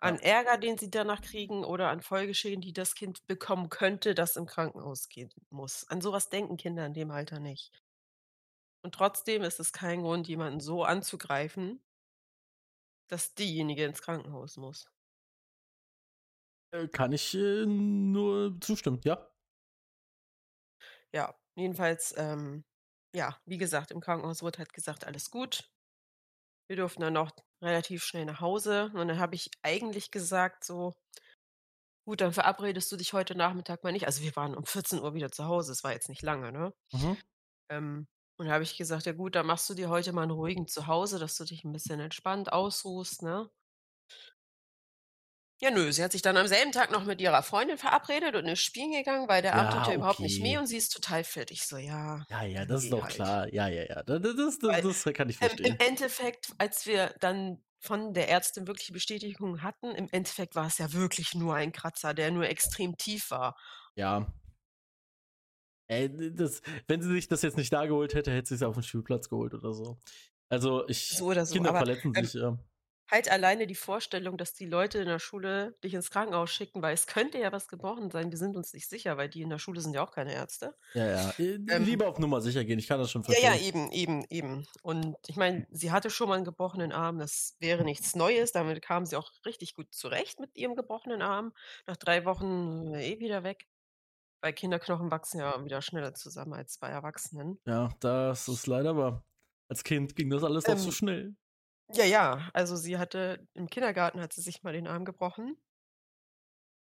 an 0.00 0.18
Ja. 0.18 0.18
Ärger, 0.18 0.56
den 0.58 0.78
sie 0.78 0.90
danach 0.90 1.20
kriegen 1.22 1.64
oder 1.64 1.88
an 1.90 2.00
Folgeschäden, 2.02 2.60
die 2.62 2.72
das 2.72 2.94
Kind 2.94 3.26
bekommen 3.26 3.68
könnte, 3.70 4.14
das 4.14 4.36
im 4.36 4.46
Krankenhaus 4.46 5.08
gehen 5.08 5.30
muss. 5.50 5.86
An 5.88 6.00
so 6.00 6.12
was 6.12 6.30
denken 6.30 6.56
Kinder 6.56 6.86
in 6.86 6.94
dem 6.94 7.10
Alter 7.10 7.38
nicht. 7.40 7.72
Und 8.82 8.94
trotzdem 8.94 9.42
ist 9.42 9.60
es 9.60 9.72
kein 9.72 10.02
Grund, 10.02 10.28
jemanden 10.28 10.60
so 10.60 10.84
anzugreifen 10.84 11.80
dass 13.08 13.34
diejenige 13.34 13.84
ins 13.84 14.02
Krankenhaus 14.02 14.56
muss. 14.56 14.88
Äh, 16.72 16.88
kann 16.88 17.12
ich, 17.12 17.34
äh, 17.34 17.64
nur 17.66 18.60
zustimmen, 18.60 19.00
ja. 19.04 19.28
Ja, 21.14 21.34
jedenfalls, 21.56 22.14
ähm, 22.18 22.64
ja, 23.14 23.38
wie 23.46 23.56
gesagt, 23.58 23.90
im 23.90 24.00
Krankenhaus 24.00 24.42
wurde 24.42 24.58
halt 24.58 24.72
gesagt: 24.74 25.06
„Alles 25.06 25.30
gut.“ 25.30 25.70
Wir 26.70 26.76
durften 26.76 27.00
dann 27.00 27.16
auch 27.16 27.30
relativ 27.62 28.04
schnell 28.04 28.26
nach 28.26 28.40
Hause 28.42 28.90
und 28.94 29.08
dann 29.08 29.18
habe 29.18 29.34
ich 29.34 29.50
eigentlich 29.62 30.10
gesagt 30.10 30.64
so: 30.64 30.92
„Gut, 32.06 32.20
dann 32.22 32.32
verabredest 32.32 32.90
du 32.90 32.96
dich 32.96 33.12
heute 33.12 33.34
Nachmittag 33.34 33.84
mal 33.84 33.92
nicht“ 33.92 34.06
also, 34.06 34.22
wir 34.22 34.34
waren 34.34 34.54
um 34.54 34.64
14:00 34.64 35.12
wieder 35.14 35.30
zu 35.30 35.44
Hause, 35.44 35.72
es 35.72 35.84
war 35.84 35.92
jetzt 35.92 36.08
nicht 36.08 36.22
lange, 36.22 36.52
ne? 36.52 36.72
Mhm. 36.92 37.18
Ähm, 37.70 38.08
und 38.38 38.46
da 38.46 38.52
habe 38.54 38.64
ich 38.64 38.76
gesagt: 38.78 39.06
„Ja 39.06 39.12
gut, 39.12 39.34
dann 39.34 39.46
machst 39.46 39.68
du 39.70 39.74
dir 39.74 39.88
heute 39.90 40.12
mal 40.12 40.24
'n 40.24 40.30
ruhigen 40.30 40.66
Zuhause, 40.68 41.18
dass 41.18 41.36
du 41.36 41.44
dich 41.44 41.64
'n 41.64 41.72
bisschen 41.72 42.00
entspannt 42.00 42.52
ausruhst“, 42.52 43.22
ne? 43.22 43.50
Ja, 45.60 45.70
nö, 45.72 45.90
sie 45.92 46.02
hat 46.04 46.12
sich 46.12 46.22
dann 46.22 46.36
am 46.36 46.46
selben 46.46 46.70
Tag 46.72 46.90
noch 46.92 47.04
mit 47.04 47.20
ihrer 47.20 47.42
Freundin 47.42 47.78
verabredet 47.78 48.34
und 48.36 48.46
ist 48.46 48.60
spielen 48.62 48.92
gegangen, 48.92 49.28
weil 49.28 49.42
der 49.42 49.56
Abend 49.56 49.72
tut 49.72 49.86
Ja, 49.86 49.88
ja 49.88 49.94
überhaupt 49.94 50.22
nicht 50.22 50.40
okay. 50.40 50.60
und 50.60 50.66
sie 50.68 50.76
ist 50.76 50.90
total 50.92 51.24
fit. 51.24 51.50
Ich 51.50 51.64
so: 51.66 51.76
„Ja, 51.76 52.24
Ja, 52.30 52.42
ja, 52.44 52.64
dann 52.64 52.66
das 52.66 52.84
ist 52.84 52.92
geh 52.92 52.92
doch 52.92 53.06
halt.“ 53.06 53.08
klar. 53.08 53.52
Ja, 53.52 53.68
ja, 53.68 53.84
ja. 53.84 54.02
Da 54.02 54.18
da 54.18 54.32
das 54.34 54.58
Weil, 54.66 54.82
das 54.82 55.04
kann 55.14 55.28
ich 55.30 55.38
ähm, 55.40 55.58
im 55.62 55.74
verstehen. 55.74 55.78
Endeffekt, 55.78 56.52
als 56.58 56.86
wir 56.86 57.14
dann 57.20 57.62
von 57.80 58.12
der 58.14 58.28
Ärztin 58.28 58.66
wirklich 58.66 58.92
Bestätigung 58.92 59.62
hatten, 59.62 59.92
im 59.94 60.08
Endeffekt 60.10 60.54
war 60.56 60.66
es 60.66 60.78
ja 60.78 60.92
wirklich 60.92 61.34
nur 61.34 61.54
ein 61.54 61.72
Kratzer, 61.72 62.12
der 62.14 62.30
nur 62.30 62.48
extrem 62.48 62.96
tief 62.96 63.30
war. 63.30 63.56
Ja. 63.96 64.26
Ey, 65.90 66.34
das 66.34 66.60
wenn 66.86 67.00
sie 67.00 67.08
sich 67.10 67.28
das 67.28 67.40
jetzt 67.42 67.56
nicht 67.56 67.72
da 67.72 67.86
geholt 67.86 68.12
hätte, 68.14 68.30
hätte 68.30 68.48
sie's 68.50 68.62
aufm 68.62 68.82
Spielplatz 68.82 69.30
geholt 69.30 69.54
oder 69.54 69.72
so. 69.72 69.98
Also, 70.50 70.86
ich 70.88 71.10
So 71.10 71.26
oder 71.26 71.46
so, 71.46 71.62
Kinder 71.62 71.74
aber, 71.74 71.78
verletzen 71.78 72.14
ähm, 72.14 72.28
sich, 72.28 72.34
ja. 72.34 72.58
halt 73.10 73.30
alleine 73.30 73.66
die 73.66 73.74
Vorstellung, 73.76 74.38
dass 74.38 74.54
die 74.54 74.66
Leute 74.66 74.98
in 75.00 75.06
der 75.08 75.18
Schule 75.20 75.78
dich 75.84 75.94
ins 75.94 76.10
Krankenhaus 76.10 76.50
schicken, 76.52 76.82
weil 76.82 76.94
es 76.94 77.06
könnte 77.06 77.38
ja 77.38 77.52
was 77.52 77.68
gebrochen 77.68 78.10
sein. 78.10 78.30
Wir 78.30 78.38
sind 78.38 78.56
uns 78.56 78.72
nicht 78.74 78.88
sicher, 78.88 79.16
weil 79.18 79.28
die 79.30 79.42
in 79.42 79.50
der 79.50 79.58
Schule 79.58 79.80
sind 79.80 79.94
ja 79.94 80.04
auch 80.04 80.12
keine 80.12 80.34
Ärzte. 80.34 80.76
Ja, 80.94 81.06
ja. 81.06 81.30
Äh, 81.38 81.56
Ähm 81.68 81.84
lieber 81.84 82.08
auf 82.08 82.18
Nummer 82.18 82.40
sicher 82.40 82.64
gehen, 82.64 82.78
ich 82.78 82.86
kann 82.88 82.98
das 82.98 83.10
schon 83.10 83.24
Ja, 83.30 83.38
ja, 83.42 83.56
verstehen. 83.56 83.60
eben, 83.60 83.90
eben, 83.92 84.24
eben. 84.30 84.66
Und 84.82 85.14
ich 85.26 85.36
meine, 85.36 85.66
sie 85.70 85.90
hatte 85.92 86.08
schon 86.08 86.30
mal 86.30 86.38
'n 86.38 86.44
gebrochenen 86.44 86.92
Arm, 86.92 87.18
das 87.18 87.56
wäre 87.60 87.84
nichts 87.84 88.14
Neues. 88.16 88.52
Damit 88.52 88.80
kam 88.80 89.04
sie 89.04 89.16
auch 89.16 89.32
richtig 89.44 89.74
gut 89.74 89.92
zurecht 89.94 90.40
mit 90.40 90.56
ihrem 90.56 90.74
gebrochenen 90.76 91.20
Arm. 91.20 91.52
Nach 91.86 91.98
3 91.98 92.24
Wochen 92.24 92.94
eh 92.94 93.20
wieder 93.20 93.42
weg. 93.44 93.66
Weil 94.42 94.52
Kinderknochen 94.52 95.10
wachsen 95.10 95.40
ja 95.40 95.64
wieder 95.64 95.82
schneller 95.82 96.14
zusammen 96.14 96.52
als 96.54 96.78
bei 96.78 96.88
Erwachsenen. 96.88 97.58
Ja, 97.66 97.90
das 98.00 98.48
ist 98.48 98.66
leider 98.66 98.96
wahr. 98.96 99.24
Als 99.68 99.84
Kind 99.84 100.16
ging 100.16 100.30
das 100.30 100.42
alles 100.44 100.68
auch 100.68 100.78
so 100.78 100.90
Ähm 100.90 100.92
schnell. 100.92 101.36
Ja, 101.92 102.04
ja, 102.04 102.50
also, 102.54 102.76
sie 102.76 102.98
hatte 102.98 103.48
im 103.54 103.68
Kindergarten 103.70 104.20
hat 104.20 104.32
sie 104.32 104.42
sich 104.42 104.62
mal 104.62 104.72
den 104.74 104.86
Arm 104.88 105.04
gebrochen. 105.06 105.58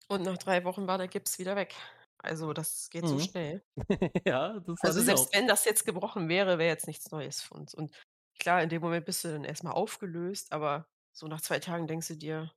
Und 0.09 0.23
nach 0.23 0.37
3 0.37 0.63
Wochen 0.65 0.87
war 0.87 0.97
der 0.97 1.07
Gips 1.07 1.39
wieder 1.39 1.55
weg. 1.55 1.75
Also, 2.17 2.53
das 2.53 2.89
geht 2.89 3.07
so 3.07 3.17
Mhm. 3.17 3.19
schnell. 3.19 3.63
Ja, 4.25 4.59
das 4.61 4.83
Also, 4.83 4.99
ich 4.99 5.11
auch. 5.11 5.29
selbst 5.29 5.33
wenn 5.33 5.47
das 5.47 5.65
jetzt 5.65 5.85
gebrochen 5.85 6.29
wäre, 6.29 6.57
wäre 6.57 6.69
jetzt 6.69 6.87
nichts 6.87 7.09
Neues 7.11 7.41
für 7.41 7.53
uns. 7.53 7.73
Und 7.73 7.93
klar, 8.39 8.61
in 8.61 8.69
dem 8.69 8.81
Moment 8.81 9.05
bist 9.05 9.23
du 9.23 9.29
dann 9.31 9.43
erst 9.45 9.63
mal 9.63 9.71
aufgelöst, 9.71 10.51
aber 10.51 10.89
so 11.13 11.27
nach 11.27 11.41
2 11.41 11.59
Tagen 11.59 11.87
denkst 11.87 12.07
du 12.09 12.15
dir: 12.17 12.51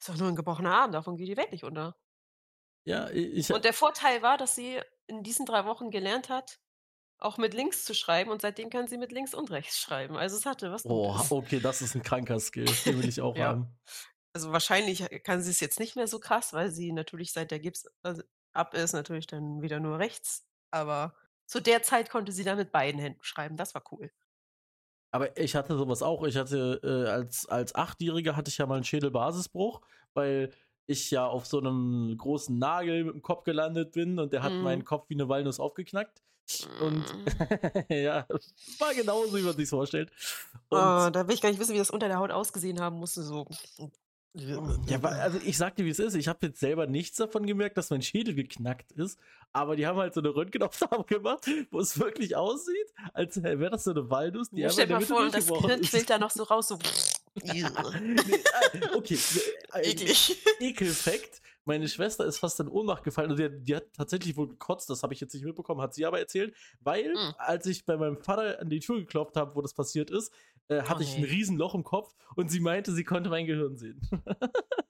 „Ist 0.00 0.08
doch 0.10 0.16
nur 0.18 0.28
'n 0.30 0.36
gebrochener 0.36 0.74
Arm, 0.74 0.92
davon 0.92 1.16
geht 1.16 1.28
die 1.28 1.36
Welt 1.38 1.52
nicht 1.52 1.64
unter.“ 1.64 1.96
Ja, 2.86 3.10
ich 3.10 3.50
Und 3.50 3.64
der 3.64 3.72
Vorteil 3.74 4.22
war, 4.22 4.36
dass 4.38 4.54
sie 4.54 4.80
in 5.06 5.22
diesen 5.22 5.46
3 5.46 5.64
Wochen 5.64 5.90
gelernt 5.90 6.28
hat, 6.28 6.60
auch 7.18 7.38
mit 7.38 7.54
links 7.54 7.84
zu 7.84 7.94
schreiben 7.94 8.30
und 8.30 8.42
seitdem 8.42 8.70
kann 8.70 8.88
sie 8.88 8.98
mit 8.98 9.12
links 9.12 9.34
und 9.34 9.50
rechts 9.52 9.78
schreiben. 9.80 10.16
Also, 10.16 10.36
es 10.38 10.46
hatte 10.46 10.72
was 10.72 10.86
Gutes. 10.86 11.32
okay, 11.32 11.60
das 11.60 11.82
ist 11.82 11.94
'n 11.96 12.02
kranker 12.02 12.38
Skill. 12.40 12.76
Den 12.84 12.98
will 12.98 13.08
ich 13.08 13.20
auch 13.22 13.36
Ja. 13.36 13.38
haben. 13.38 13.78
Also, 14.34 14.52
wahrscheinlich, 14.52 15.02
äh, 15.12 15.20
kann 15.20 15.42
sie's 15.42 15.60
jetzt 15.60 15.80
nicht 15.80 15.96
mehr 15.96 16.08
so 16.08 16.20
krass, 16.20 16.52
weil 16.54 16.70
sie 16.72 16.92
natürlich 16.92 17.32
seit 17.32 17.50
der 17.52 17.60
Gips 17.60 17.86
also, 18.02 18.22
ab 18.52 18.74
ist, 18.74 18.92
natürlich 18.94 19.26
dann 19.26 19.62
wieder 19.62 19.80
nur 19.80 19.98
rechts. 20.00 20.46
Aber 20.72 21.16
zu 21.46 21.60
der 21.60 21.82
Zeit 21.82 22.10
konnte 22.10 22.32
sie 22.32 22.44
dann 22.44 22.58
mit 22.58 22.72
beiden 22.72 23.00
Händen 23.00 23.22
schreiben. 23.24 23.56
Das 23.56 23.74
war 23.74 23.84
cool. 23.92 24.12
Aber 25.12 25.36
ich 25.38 25.54
hatte 25.54 25.76
so 25.76 25.88
was 25.88 26.02
auch. 26.02 26.24
Ich 26.24 26.36
hatte, 26.36 26.80
äh, 26.82 27.08
als 27.10 27.46
als 27.48 27.74
Achtjähriger 27.74 28.36
hatte 28.36 28.48
ich 28.50 28.58
ja 28.58 28.66
mal 28.66 28.78
'n 28.78 28.84
Schädelbasisbruch, 28.84 29.80
weil 30.14 30.50
ich 30.86 31.10
ja 31.10 31.26
auf 31.26 31.46
so 31.46 31.60
'nem 31.60 32.16
großen 32.18 32.58
Nagel 32.58 33.04
mit'm 33.04 33.22
Kopf 33.22 33.44
gelandet 33.44 33.92
bin 33.92 34.18
und 34.18 34.32
der 34.32 34.42
hat 34.42 34.60
meinen 34.60 34.82
Mhm. 34.82 34.86
Kopf 34.86 35.08
wie 35.10 35.16
'ne 35.16 35.28
Walnuss 35.28 35.60
aufgeknackt. 35.60 36.22
Und 36.78 37.16
Mhm. 37.16 37.26
ja, 37.90 38.26
war 38.78 38.94
genauso, 38.94 39.36
wie 39.38 39.42
man 39.42 39.56
sich's 39.56 39.70
vorstellt. 39.70 40.12
Und 40.70 40.98
Oh, 40.98 41.10
da 41.12 41.26
will 41.28 41.34
ich 41.34 41.40
gar 41.40 41.50
nicht 41.50 41.60
wissen, 41.60 41.74
wie 41.74 41.78
das 41.78 41.90
unter 41.90 42.08
der 42.08 42.18
Haut 42.18 42.32
ausgesehen 42.32 42.80
haben 42.80 42.96
musste, 42.98 43.22
so. 43.22 43.46
Ja, 44.86 44.98
also, 45.00 45.38
ich 45.38 45.56
sage 45.56 45.76
dir, 45.76 45.84
wie's 45.86 45.98
ist. 45.98 46.14
Ich 46.14 46.28
habe 46.28 46.46
jetzt 46.46 46.60
selber 46.60 46.86
nichts 46.86 47.16
davon 47.16 47.46
gemerkt, 47.46 47.76
dass 47.78 47.90
mein 47.90 48.02
Schädel 48.02 48.34
geknackt 48.34 48.92
ist, 48.92 49.18
aber 49.52 49.76
die 49.76 49.86
haben 49.86 49.98
halt 49.98 50.14
so 50.14 50.20
'ne 50.20 50.34
Röntgenaufnahme 50.34 51.04
gemacht, 51.04 51.46
wo 51.70 51.80
es 51.80 51.98
wirklich 51.98 52.36
aussieht, 52.36 52.92
als 53.14 53.42
wäre 53.42 53.70
das 53.70 53.84
so 53.84 53.92
'ne 53.92 54.10
Walnuss, 54.10 54.52
die 54.52 54.66
einfach 54.66 54.82
stell 54.82 54.84
in 54.84 54.88
der 54.88 54.98
Mitte 54.98 55.16
vor, 55.16 55.30
das 55.30 55.52
Gehirn 55.52 55.82
quillt 55.82 56.10
da 56.10 56.18
noch 56.18 56.30
so 56.30 56.42
raus, 56.44 56.68
so. 56.68 56.78
Ah, 57.44 57.92
okay, 58.94 59.18
ein 59.70 59.84
Eklig. 59.84 60.42
Ekelfact: 60.60 61.42
Meine 61.64 61.88
Schwester 61.88 62.24
ist 62.24 62.38
fast 62.38 62.58
in 62.60 62.68
Ohnmacht 62.68 63.04
gefallen 63.04 63.30
und 63.30 63.38
die 63.38 63.44
hat 63.44 63.52
die 63.60 63.76
hat 63.76 63.92
tatsächlich 63.92 64.36
wohl 64.36 64.48
gekotzt, 64.48 64.88
das 64.88 65.02
habe 65.02 65.12
ich 65.14 65.20
jetzt 65.20 65.34
nicht 65.34 65.44
mitbekommen, 65.44 65.80
hat 65.80 65.94
sie 65.94 66.06
aber 66.06 66.18
erzählt, 66.18 66.54
weil, 66.80 67.14
Mhm. 67.14 67.34
als 67.38 67.66
ich 67.66 67.84
bei 67.84 67.96
meinem 67.96 68.16
Vater 68.22 68.60
an 68.60 68.70
die 68.70 68.80
Tür 68.80 68.98
geklopft 69.00 69.36
habe, 69.36 69.54
wo 69.54 69.60
das 69.62 69.74
passiert 69.74 70.10
ist, 70.10 70.32
äh, 70.68 70.82
Oh, 70.82 70.88
hatte 70.88 71.02
ich 71.02 71.16
'n 71.16 71.20
ne. 71.20 71.30
Riesenloch 71.30 71.74
im 71.74 71.84
Kopf 71.84 72.14
und 72.36 72.50
sie 72.50 72.60
meinte, 72.60 72.92
sie 72.92 73.04
konnte 73.04 73.28
mein 73.30 73.46
Gehirn 73.46 73.76
sehen. 73.76 74.00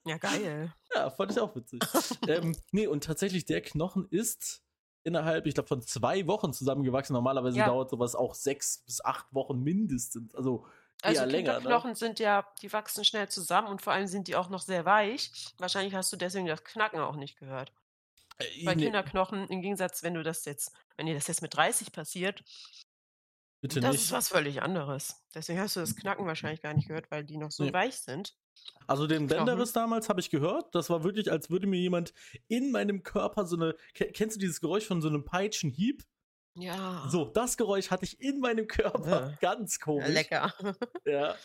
Ja, 0.05 0.17
geil. 0.17 0.73
Ja, 0.95 1.09
fand 1.09 1.31
ich 1.33 1.39
auch 1.39 1.53
witzig. 1.55 1.81
Ähm, 2.27 2.55
ne, 2.71 2.87
und 2.87 3.03
tatsächlich, 3.03 3.43
der 3.45 3.61
Knochen 3.61 4.07
ist 4.09 4.63
innerhalb, 5.03 5.45
ich 5.45 5.53
glaube, 5.53 5.67
von 5.67 5.81
2 5.81 6.25
Wochen 6.27 6.53
zusammengewachsen. 6.53 7.13
Normalerweise 7.13 7.57
Ja. 7.57 7.67
dauert 7.67 7.89
so 7.89 7.99
was 7.99 8.15
auch 8.15 8.33
6 8.33 8.83
bis 8.85 9.03
8 9.03 9.33
Wochen 9.33 9.59
mindestens, 9.61 10.33
also 10.33 10.65
Also, 11.03 11.25
länger, 11.25 11.53
ne? 11.53 11.57
Kinderknochen 11.59 11.95
sind 11.95 12.19
ja 12.19 12.47
die 12.61 12.73
wachsen 12.73 13.05
schnell 13.05 13.29
zusammen 13.29 13.67
und 13.67 13.81
vor 13.81 13.93
allem 13.93 14.07
sind 14.07 14.27
die 14.27 14.35
auch 14.35 14.49
noch 14.49 14.61
sehr 14.61 14.83
weich. 14.85 15.31
Wahrscheinlich 15.57 15.93
hast 15.93 16.11
du 16.11 16.17
deswegen 16.17 16.47
das 16.47 16.63
Knacken 16.63 16.99
auch 16.99 17.15
nicht 17.15 17.37
gehört. 17.37 17.71
Äh, 18.39 18.65
Bei 18.65 18.75
ne. 18.75 18.83
Kinderknochen 18.83 19.47
im 19.47 19.61
Gegensatz, 19.61 20.01
wenn 20.03 20.13
du 20.15 20.23
das 20.23 20.45
jetzt 20.45 20.71
wenn 20.97 21.05
dir 21.05 21.13
das 21.15 21.27
jetzt 21.27 21.41
mit 21.43 21.53
30 21.55 21.91
passiert 21.91 22.43
Bitte 23.61 23.79
Das 23.79 23.93
nicht. 23.93 24.03
ist 24.03 24.11
was 24.11 24.29
völlig 24.29 24.61
anderes. 24.61 25.23
Deswegen 25.33 25.59
hast 25.59 25.75
du 25.75 25.79
das 25.79 25.95
Knacken 25.95 26.25
wahrscheinlich 26.27 26.61
gar 26.61 26.73
nicht 26.75 26.87
gehört, 26.87 27.09
weil 27.09 27.23
die 27.23 27.37
noch 27.37 27.49
so 27.51 27.63
Nee. 27.63 27.73
weich 27.73 27.95
sind. 27.97 28.35
Also 28.85 29.07
den. 29.07 29.27
Bänderriss 29.27 29.73
damals 29.73 30.09
habe 30.09 30.19
ich 30.19 30.29
gehört. 30.29 30.73
Das 30.75 30.89
war 30.91 31.03
wirklich, 31.03 31.31
als 31.31 31.49
würde 31.49 31.65
mir 31.67 31.79
jemand 31.79 32.13
in 32.47 32.71
meinem 32.71 33.01
Körper 33.03 33.45
so 33.45 33.55
eine. 33.55 33.75
Ke- 33.95 34.11
Kennst 34.11 34.35
du 34.35 34.39
dieses 34.39 34.61
Geräusch 34.61 34.85
von 34.85 35.01
so 35.01 35.07
einem 35.07 35.25
Peitschenhieb? 35.25 36.03
Ja. 36.59 37.07
So, 37.09 37.25
das 37.25 37.55
Geräusch 37.57 37.91
hatte 37.91 38.05
ich 38.05 38.19
in 38.19 38.39
meinem 38.39 38.67
Körper. 38.67 39.31
Äh. 39.31 39.35
Ganz 39.41 39.79
komisch. 39.79 40.07
Lecker. 40.09 40.53
Ja. 41.05 41.35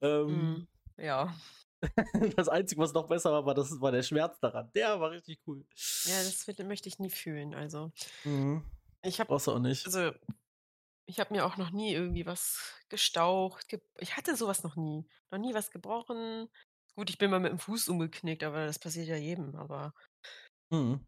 Ähm, 0.00 0.66
Mm, 0.96 1.02
ja. 1.02 1.34
Das 2.36 2.48
Einzige, 2.48 2.80
was 2.80 2.92
noch 2.92 3.06
besser 3.08 3.32
war, 3.32 3.46
war, 3.46 3.54
das 3.54 3.80
war 3.80 3.92
der 3.92 4.02
Schmerz 4.02 4.38
daran. 4.40 4.70
Der 4.74 5.00
war 5.00 5.10
richtig 5.12 5.40
cool. 5.46 5.64
Ja, 6.04 6.22
das 6.22 6.46
möchte 6.64 6.88
ich 6.88 6.98
nie 6.98 7.10
fühlen. 7.10 7.54
Also, 7.54 7.92
Mhm. 8.24 8.64
ich 9.02 9.18
habe 9.20 9.28
Brauchst 9.28 9.46
du 9.46 9.52
auch 9.52 9.58
nicht. 9.60 9.86
also, 9.86 10.12
ich 11.06 11.18
habe 11.20 11.32
mir 11.34 11.44
auch 11.46 11.56
noch 11.56 11.70
nie 11.70 11.92
irgendwie 11.94 12.26
was 12.26 12.74
gestaucht. 12.88 13.68
Ge 13.68 13.80
ich 13.98 14.16
hatte 14.16 14.36
sowas 14.36 14.62
noch 14.62 14.76
nie. 14.76 15.06
Noch 15.30 15.38
nie 15.38 15.54
was 15.54 15.70
gebrochen. 15.70 16.48
Gut, 16.96 17.08
ich 17.10 17.18
bin 17.18 17.30
mal 17.30 17.40
mit 17.40 17.52
dem 17.52 17.58
Fuß 17.58 17.88
umgeknickt, 17.88 18.42
aber 18.44 18.66
das 18.66 18.78
passiert 18.78 19.08
ja 19.08 19.16
jedem. 19.16 19.54
Aber 19.56 19.94
Mhm. 20.70 21.06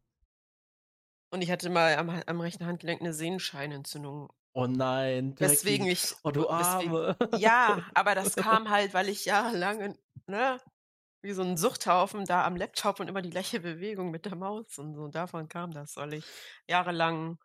Und 1.33 1.42
ich 1.42 1.51
hatte 1.51 1.71
mal 1.71 1.97
am, 1.97 2.11
am 2.11 2.40
rechten 2.40 2.66
Handgelenk 2.66 3.01
eine 3.01 3.14
Sehenscheinentzündung. 3.14 4.33
Oh 4.55 4.66
nein. 4.66 5.35
wie- 5.64 5.90
ich. 5.90 6.14
Oh, 6.25 6.31
du 6.31 6.49
deswegen, 6.59 6.92
Arme. 6.92 7.16
Ja, 7.35 7.83
aber 7.95 8.14
das 8.14 8.37
kam 8.37 8.68
halt, 8.71 8.95
weil 8.95 9.09
ich 9.09 9.25
jahrelang, 9.25 9.97
ne, 10.27 10.61
wie 11.23 11.33
so 11.33 11.42
ein 11.42 11.57
Suchthaufen 11.57 12.27
da 12.27 12.45
am 12.47 12.57
Laptop 12.57 13.01
und 13.01 13.09
immer 13.09 13.23
die 13.23 13.31
gleiche 13.31 13.61
Bewegung 13.61 14.11
mit 14.11 14.27
der 14.27 14.37
Maus 14.37 14.79
und 14.79 14.95
so. 14.95 15.09
Davon 15.09 15.49
kam 15.49 15.73
das, 15.73 15.97
weil 15.97 16.14
ich 16.14 16.27
jahrelang 16.68 17.38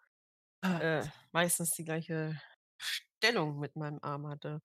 äh, 0.63 1.04
meistens 1.32 1.71
die 1.71 1.86
gleiche 1.86 2.41
Stellung 2.78 3.60
mit 3.60 3.76
meinem 3.78 4.00
Arm 4.04 4.28
hatte. 4.28 4.62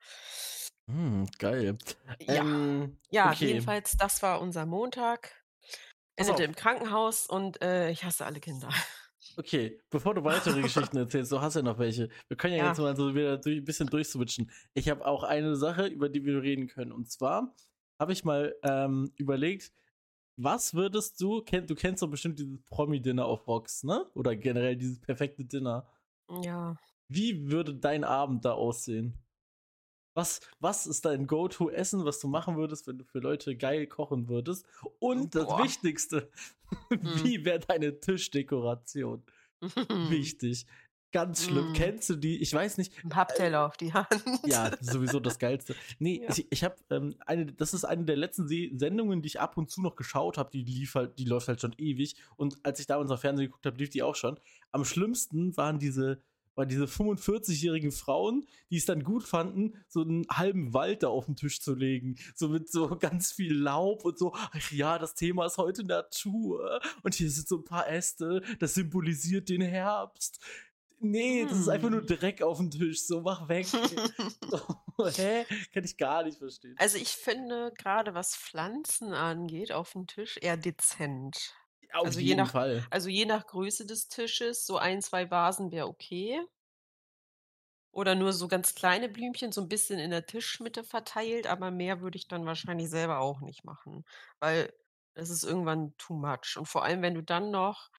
Hm, 0.89 1.27
geil. 1.39 1.77
Ja, 2.21 2.45
Ähm, 2.45 3.01
ja, 3.11 3.33
okay. 3.33 3.41
jedenfalls, 3.47 3.93
das 3.97 4.23
war 4.23 4.41
unser 4.41 4.67
Montag. 4.67 5.45
Endete 6.17 6.45
im 6.45 6.55
Krankenhaus 6.57 7.27
und 7.27 7.63
äh, 7.63 7.91
ich 7.91 8.05
hasse 8.05 8.27
alle 8.27 8.41
Kinder. 8.41 8.71
Okay, 9.37 9.81
bevor 9.90 10.14
du 10.14 10.25
weitere 10.25 10.61
Geschichten 10.62 10.97
erzählst, 10.97 11.33
du 11.33 11.40
hast 11.40 11.55
ja 11.55 11.62
noch 11.62 11.79
welche. 11.79 12.09
Wir 12.29 12.37
können 12.37 12.55
ja, 12.55 12.64
Ja. 12.64 12.68
jetzt 12.68 12.79
mal 12.79 12.97
so 12.97 13.14
wieder 13.14 13.38
durch, 13.38 13.59
ein 13.59 13.64
bisschen 13.64 13.88
durchswitchen. 13.88 14.51
Ich 14.75 14.88
habe 14.88 15.07
auch 15.07 15.23
eine 15.23 15.57
Sache, 15.57 15.87
über 15.87 16.09
die 16.09 16.25
wir 16.25 16.42
reden 16.42 16.66
können. 16.66 16.92
Und 16.92 17.11
zwar 17.11 17.55
habe 17.99 18.12
ich 18.12 18.25
mal 18.25 18.55
ähm, 18.62 19.11
überlegt, 19.16 19.73
was 20.37 20.75
würdest 20.75 21.21
du, 21.21 21.42
kenn, 21.42 21.66
du 21.66 21.75
kennst 21.75 22.03
doch 22.03 22.09
bestimmt 22.09 22.38
dieses 22.38 22.61
Promi-Dinner 22.64 23.25
auf 23.27 23.47
Vox, 23.47 23.85
ne? 23.85 24.07
Oder 24.14 24.35
generell 24.37 24.77
dieses 24.77 24.99
perfekte 25.01 25.45
Dinner. 25.45 25.87
Ja. 26.42 26.77
Wie 27.09 27.51
würde 27.51 27.75
dein 27.75 28.05
Abend 28.05 28.45
da 28.45 28.53
aussehen? 28.53 29.14
Was, 30.14 30.40
was 30.61 30.87
ist 30.87 31.05
dein 31.05 31.27
Go-To-Essen, 31.27 32.05
was 32.05 32.20
du 32.20 32.29
machen 32.29 32.57
würdest, 32.57 32.87
wenn 32.87 32.98
du 32.98 33.05
für 33.05 33.18
Leute 33.20 33.57
geil 33.57 33.87
kochen 33.87 34.29
würdest? 34.29 34.66
Und 34.98 35.35
das 35.35 35.46
Boah. 35.46 35.64
Wichtigste, 35.64 36.31
wie 36.90 37.44
wäre 37.44 37.61
deine 37.61 37.98
Tischdekoration? 38.01 39.22
Wichtig. 40.09 40.66
Ganz 41.12 41.44
schlimm. 41.44 41.72
Mm. 41.72 41.75
Kennst 41.75 42.09
du 42.09 42.16
die? 42.16 42.40
Ich 42.40 42.55
weiß 42.55 42.79
nicht. 42.79 43.05
Ein 43.05 43.11
Pappteller 43.11 43.66
auf 43.66 43.77
die 43.77 43.92
Hand. 43.92 44.09
Ja, 44.46 44.70
sowieso 44.81 45.20
das 45.20 45.38
Geilste. 45.38 45.77
Nee, 45.98 46.22
Ja. 46.22 46.31
ich, 46.31 46.46
ich 46.51 46.64
habe 46.64 46.77
ähm, 46.88 47.14
eine, 47.27 47.53
das 47.53 47.75
ist 47.75 47.85
eine 47.85 48.07
der 48.07 48.16
letzten 48.16 48.48
Se 48.48 48.70
Sendungen, 48.75 49.20
die 49.20 49.27
ich 49.27 49.38
ab 49.38 49.59
und 49.59 49.70
zu 49.70 49.83
noch 49.83 49.94
geschaut 49.94 50.38
habe. 50.38 50.51
Die 50.51 50.62
lief 50.62 50.94
halt, 50.94 51.18
die 51.18 51.27
läuft 51.27 51.48
halt 51.48 51.61
schon 51.61 51.75
ewig. 51.77 52.16
Und 52.37 52.57
als 52.64 52.81
ich 52.81 52.87
damals 52.87 53.11
auf 53.11 53.20
Fernsehen 53.20 53.46
geguckt 53.48 53.66
habe, 53.66 53.77
lief 53.77 53.90
die 53.90 54.03
auch 54.03 54.14
schon. 54.16 54.40
Am 54.70 54.87
schlimmsten 54.87 55.55
waren 55.59 55.79
diese, 55.79 56.22
waren 56.55 56.69
diese 56.69 56.85
45-jährigen 56.85 57.93
Frauen, 57.93 58.47
die 58.71 58.77
es 58.77 58.85
dann 58.85 59.05
gut 59.05 59.25
fanden, 59.25 59.83
so 59.88 60.03
einen 60.03 60.27
halben 60.31 60.75
Wald 60.75 61.03
da 61.03 61.09
auf 61.09 61.27
den 61.27 61.37
Tisch 61.37 61.61
zu 61.61 61.75
legen. 61.75 62.17
So 62.35 62.49
mit 62.49 62.71
so 62.71 62.97
ganz 62.99 63.33
viel 63.33 63.55
Laub 63.55 64.05
und 64.05 64.19
so. 64.19 64.33
Ach 64.35 64.73
ja, 64.73 64.99
das 64.99 65.15
Thema 65.15 65.47
ist 65.47 65.59
heute 65.59 65.85
Natur. 65.85 66.81
Und 67.03 67.15
hier 67.15 67.31
sind 67.31 67.49
so 67.49 67.57
ein 67.59 67.65
paar 67.65 67.88
Äste. 67.88 68.43
Das 68.59 68.75
symbolisiert 68.75 69.49
den 69.49 69.62
Herbst. 69.62 70.41
Nee, 71.05 71.45
das 71.49 71.59
ist 71.59 71.69
einfach 71.69 71.91
nur 71.91 72.01
Hm. 72.01 72.07
Dreck 72.07 72.43
auf 72.43 72.59
dem 72.59 72.71
Tisch. 72.71 73.03
So, 73.05 73.23
mach 73.23 73.49
weg. 73.49 73.67
So, 74.99 75.09
hä? 75.09 75.47
Kann 75.73 75.85
ich 75.85 75.97
gar 75.97 76.23
nicht 76.23 76.38
verstehen. 76.38 76.77
Also 76.79 76.99
ich 76.99 77.09
finde, 77.09 77.73
gerade 77.77 78.15
was 78.15 78.37
Pflanzen 78.37 79.12
angeht, 79.15 79.73
auf 79.73 79.93
dem 79.93 80.07
Tisch 80.07 80.38
eher 80.41 80.57
dezent. 80.59 81.55
Auf 81.93 82.07
also 82.07 82.21
je 82.21 82.27
jeden 82.27 82.37
nach- 82.39 82.51
Fall. 82.53 82.87
Also 82.91 83.09
je 83.09 83.25
nach 83.27 83.47
Größe 83.47 83.87
des 83.87 84.09
Tisches, 84.09 84.67
so 84.67 84.77
ein, 84.79 85.03
zwei 85.03 85.31
Vasen 85.31 85.71
wäre 85.73 85.89
okay. 85.89 86.41
Oder 87.95 88.15
nur 88.15 88.33
so 88.33 88.49
ganz 88.49 88.75
kleine 88.75 89.09
Blümchen, 89.09 89.53
so 89.53 89.61
ein 89.61 89.69
bisschen 89.69 89.99
in 89.99 90.11
der 90.11 90.25
Tischmitte 90.27 90.83
verteilt, 90.83 91.47
aber 91.47 91.71
mehr 91.71 92.01
würde 92.01 92.17
ich 92.17 92.27
dann 92.27 92.47
wahrscheinlich 92.47 92.89
selber 92.89 93.19
auch 93.21 93.41
nicht 93.43 93.65
machen, 93.65 94.05
weil 94.41 94.73
das 95.15 95.29
ist 95.29 95.45
irgendwann 95.45 95.95
too 95.99 96.15
much. 96.15 96.57
Und 96.57 96.67
vor 96.67 96.85
allem, 96.85 97.03
wenn 97.03 97.15
du 97.15 97.23
dann 97.23 97.51
noch 97.51 97.91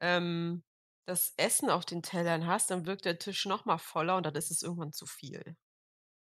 ähm, 0.00 0.64
das 1.06 1.34
Essen 1.38 1.70
auf 1.70 1.84
den 1.86 2.02
Tellern 2.02 2.46
hast, 2.46 2.70
dann 2.70 2.86
wirkt 2.86 3.04
der 3.06 3.18
Tisch 3.18 3.46
noch 3.46 3.64
mal 3.66 3.78
voller 3.78 4.16
und 4.16 4.26
dann 4.26 4.34
ist 4.36 4.50
es 4.50 4.62
irgendwann 4.62 4.92
zu 4.92 5.06
viel. 5.06 5.56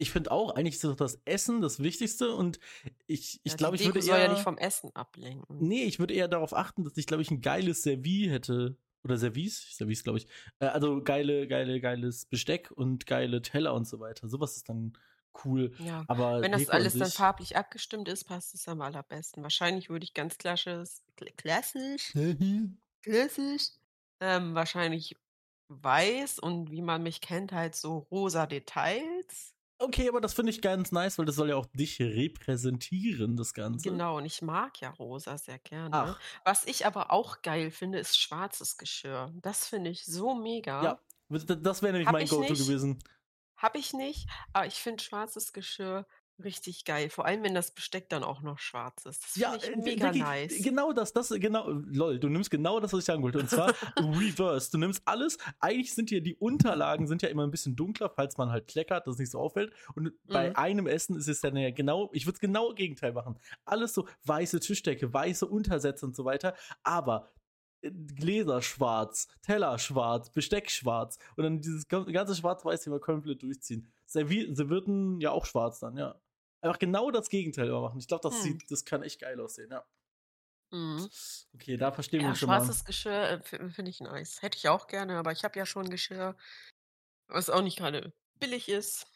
Ich 0.00 0.10
finde 0.10 0.30
auch, 0.32 0.54
eigentlich 0.54 0.76
ist 0.76 0.84
doch 0.84 0.96
das 0.96 1.20
Essen 1.26 1.60
das 1.60 1.78
Wichtigste 1.80 2.34
und 2.34 2.58
ich, 3.06 3.38
ich 3.44 3.52
Ja, 3.52 3.56
glaube, 3.56 3.76
ich 3.76 3.82
würde 3.84 4.00
Deko 4.00 4.06
soll 4.06 4.18
eher. 4.18 4.24
ja 4.24 4.32
nicht 4.32 4.42
vom 4.42 4.56
Essen 4.56 4.90
ablenken. 4.96 5.58
nee, 5.60 5.84
ich 5.84 5.98
würde 5.98 6.14
eher 6.14 6.26
darauf 6.26 6.54
achten, 6.54 6.84
dass 6.84 6.96
ich, 6.96 7.06
glaube 7.06 7.22
ich, 7.22 7.30
ein 7.30 7.42
geiles 7.42 7.82
Service 7.82 8.30
hätte. 8.30 8.76
Oder 9.04 9.18
Service? 9.18 9.76
Service, 9.76 10.02
glaube 10.02 10.18
ich. 10.18 10.26
Äh, 10.58 10.66
also 10.66 11.02
geile, 11.02 11.46
geile, 11.48 11.80
geiles 11.82 12.24
Besteck 12.24 12.70
und 12.70 13.06
geile 13.06 13.42
Teller 13.42 13.74
und 13.74 13.86
so 13.86 14.00
weiter. 14.00 14.26
Sowas 14.28 14.56
ist 14.56 14.68
dann 14.70 14.94
cool. 15.44 15.72
Ja. 15.78 16.04
Aber 16.08 16.40
Wenn 16.40 16.52
das 16.52 16.62
Deko 16.62 16.72
alles 16.72 16.96
dann 16.96 17.10
farblich 17.10 17.56
abgestimmt 17.56 18.08
ist, 18.08 18.24
passt 18.24 18.54
es 18.54 18.66
am 18.68 18.80
allerbesten. 18.80 19.42
Wahrscheinlich 19.42 19.90
würde 19.90 20.04
ich 20.04 20.14
ganz 20.14 20.38
klassisch, 20.38 20.88
kl- 21.18 21.32
klassisch, 21.36 22.12
klassisch, 23.02 23.68
ähm, 24.20 24.54
wahrscheinlich 24.54 25.16
weiß 25.68 26.38
und 26.38 26.70
wie 26.70 26.82
man 26.82 27.02
mich 27.02 27.20
kennt, 27.20 27.52
halt 27.52 27.74
so 27.76 27.98
rosa 28.10 28.46
Details. 28.46 29.54
Okay, 29.82 30.10
aber 30.10 30.20
das 30.20 30.34
finde 30.34 30.50
ich 30.50 30.60
ganz 30.60 30.92
nice, 30.92 31.16
weil 31.18 31.24
das 31.24 31.36
soll 31.36 31.48
ja 31.48 31.56
auch 31.56 31.64
dich 31.72 31.98
repräsentieren, 32.00 33.36
das 33.36 33.54
Ganze. 33.54 33.88
Genau, 33.88 34.18
und 34.18 34.26
ich 34.26 34.42
mag 34.42 34.78
ja 34.80 34.90
rosa 34.90 35.38
sehr 35.38 35.58
gerne. 35.58 35.90
Ach, 35.92 36.20
Was 36.44 36.66
ich 36.66 36.84
aber 36.84 37.10
auch 37.10 37.40
geil 37.40 37.70
finde, 37.70 37.98
ist 37.98 38.20
schwarzes 38.20 38.76
Geschirr. 38.76 39.32
Das 39.40 39.66
finde 39.66 39.88
ich 39.88 40.04
so 40.04 40.34
mega. 40.34 40.82
ja. 40.84 41.00
Das 41.30 41.80
wäre 41.82 41.92
nämlich 41.92 42.08
Hab 42.08 42.12
mein 42.12 42.26
Go-To 42.26 42.52
gewesen. 42.52 42.98
Habe 43.56 43.78
ich 43.78 43.92
nicht, 43.94 44.28
aber 44.52 44.66
ich 44.66 44.74
finde 44.74 45.02
schwarzes 45.02 45.52
Geschirr 45.52 46.06
richtig 46.44 46.84
geil. 46.84 47.10
Vor 47.10 47.24
allem, 47.26 47.42
wenn 47.42 47.54
das 47.54 47.72
Besteck 47.72 48.08
dann 48.08 48.22
auch 48.24 48.42
noch 48.42 48.58
schwarz 48.58 49.04
ist. 49.06 49.22
Das 49.24 49.36
Ja, 49.36 49.54
ich 49.56 49.68
äh, 49.68 49.76
mega 49.76 50.06
wirklich, 50.06 50.22
nice. 50.22 50.62
genau 50.62 50.92
das, 50.92 51.12
das, 51.12 51.28
genau, 51.30 51.68
lol, 51.70 52.18
du 52.18 52.28
nimmst 52.28 52.50
genau 52.50 52.80
das, 52.80 52.92
was 52.92 53.00
ich 53.00 53.04
sagen 53.04 53.22
wollte. 53.22 53.38
Und 53.38 53.50
zwar 53.50 53.68
reverse. 53.98 54.70
Du 54.70 54.78
nimmst 54.78 55.02
alles, 55.04 55.38
eigentlich 55.58 55.94
sind 55.94 56.08
hier 56.10 56.20
die 56.22 56.34
Unterlagen 56.36 57.06
sind 57.06 57.22
ja 57.22 57.28
immer 57.28 57.44
ein 57.46 57.50
bisschen 57.50 57.76
dunkler, 57.76 58.10
falls 58.10 58.36
man 58.38 58.50
halt 58.50 58.66
kleckert, 58.66 59.06
dass 59.06 59.14
es 59.14 59.18
nicht 59.20 59.30
so 59.30 59.38
auffällt. 59.38 59.72
Und 59.94 60.12
bei 60.26 60.50
Mhm. 60.50 60.56
einem 60.56 60.86
Essen 60.86 61.16
ist 61.16 61.28
es 61.28 61.40
dann 61.40 61.56
ja 61.56 61.70
genau, 61.70 62.10
ich 62.12 62.26
würde 62.26 62.34
es 62.36 62.40
genau 62.40 62.72
Gegenteil 62.74 63.12
machen. 63.12 63.38
Alles 63.64 63.94
so 63.94 64.06
weiße 64.24 64.60
Tischdecke, 64.60 65.12
weiße 65.12 65.46
Untersätze 65.46 66.06
und 66.06 66.16
so 66.16 66.24
weiter. 66.24 66.54
Aber 66.82 67.28
äh, 67.82 67.90
Gläser 67.90 68.60
schwarz, 68.62 69.28
Teller 69.42 69.78
schwarz, 69.78 70.30
Besteck 70.30 70.70
schwarz 70.70 71.18
und 71.36 71.44
dann 71.44 71.60
dieses 71.60 71.88
gan- 71.88 72.10
ganze 72.12 72.34
Schwarz-Weiß 72.34 72.86
immer 72.86 72.98
komplett 73.00 73.42
durchziehen. 73.42 73.90
Servi 74.06 74.54
Servierten 74.54 75.20
ja 75.20 75.30
auch 75.30 75.46
schwarz 75.46 75.80
dann, 75.80 75.96
ja. 75.96 76.14
Einfach 76.62 76.78
genau 76.78 77.10
das 77.10 77.28
Gegenteil 77.28 77.68
immer 77.68 77.80
machen. 77.80 77.98
Ich 77.98 78.06
glaube, 78.08 78.22
das 78.28 78.36
Hm. 78.36 78.42
sieht, 78.42 78.70
das 78.70 78.84
kann 78.84 79.02
echt 79.02 79.20
geil 79.20 79.40
aussehen, 79.40 79.70
ja. 79.70 79.84
Mhm. 80.72 81.08
Okay, 81.54 81.76
da 81.76 81.90
verstehen 81.90 82.20
wir 82.20 82.24
Ja, 82.26 82.30
uns 82.30 82.38
schon 82.38 82.48
mal. 82.48 82.58
schwarzes 82.60 82.84
Geschirr 82.84 83.12
äh, 83.30 83.34
f- 83.40 83.74
finde 83.74 83.90
ich 83.90 84.00
nice. 84.00 84.40
Hätte 84.42 84.56
ich 84.56 84.68
auch 84.68 84.86
gerne, 84.86 85.16
aber 85.18 85.32
ich 85.32 85.42
habe 85.44 85.58
ja 85.58 85.66
schon 85.66 85.90
Geschirr, 85.90 86.36
was 87.28 87.50
auch 87.50 87.62
nicht 87.62 87.78
gerade 87.78 88.12
billig 88.38 88.68
ist. 88.68 89.06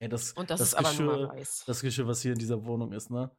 Ey, 0.00 0.08
das, 0.08 0.32
Und 0.32 0.50
das, 0.50 0.60
das 0.60 0.68
ist 0.70 0.74
aber 0.74 0.92
nur 0.92 1.06
Geschirr, 1.12 1.28
mal 1.28 1.36
weiß. 1.38 1.64
das 1.66 1.80
Geschirr, 1.82 2.06
was 2.08 2.22
hier 2.22 2.32
in 2.32 2.38
dieser 2.38 2.64
Wohnung 2.64 2.92
ist, 2.92 3.10
ne? 3.10 3.30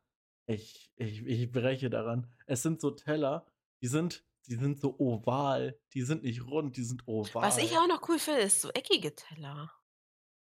Ich, 0.48 0.92
ich, 0.96 1.26
ich 1.26 1.52
breche 1.52 1.90
daran. 1.90 2.32
Es 2.48 2.62
sind 2.64 2.82
so 2.82 2.92
Teller, 2.92 3.46
die 3.82 3.88
sind, 3.88 4.26
die 4.48 4.56
sind 4.56 4.80
so 4.80 4.98
oval. 5.00 5.80
Die 5.94 6.02
sind 6.02 6.24
nicht 6.24 6.44
rund, 6.46 6.76
die 6.78 6.84
sind 6.84 7.08
oval. 7.08 7.44
Was 7.44 7.58
ich 7.58 7.78
auch 7.78 7.88
noch 7.88 8.08
cool 8.10 8.20
finde, 8.20 8.42
ist 8.42 8.62
so 8.62 8.70
eckige 8.72 9.14
Teller. 9.16 9.72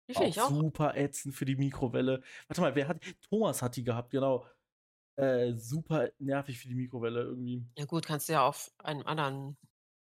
Die 0.07 0.13
finde 0.13 0.29
ich 0.29 0.41
auch. 0.41 0.49
super 0.49 0.95
ätzend 0.97 1.33
für 1.35 1.45
die 1.45 1.55
Mikrowelle. 1.55 2.21
Warte 2.47 2.61
mal, 2.61 2.75
wer 2.75 2.87
hat. 2.87 2.99
Thomas 3.29 3.61
hat 3.61 3.75
die 3.75 3.83
gehabt, 3.83 4.09
genau. 4.11 4.45
Äh, 5.15 5.53
super 5.53 6.09
nervig 6.19 6.57
für 6.59 6.67
die 6.67 6.75
Mikrowelle 6.75 7.21
irgendwie. 7.23 7.65
Ja 7.77 7.85
gut, 7.85 8.05
kannst 8.05 8.27
du 8.29 8.33
ja 8.33 8.45
auf 8.47 8.71
einem 8.79 9.05
anderen 9.05 9.57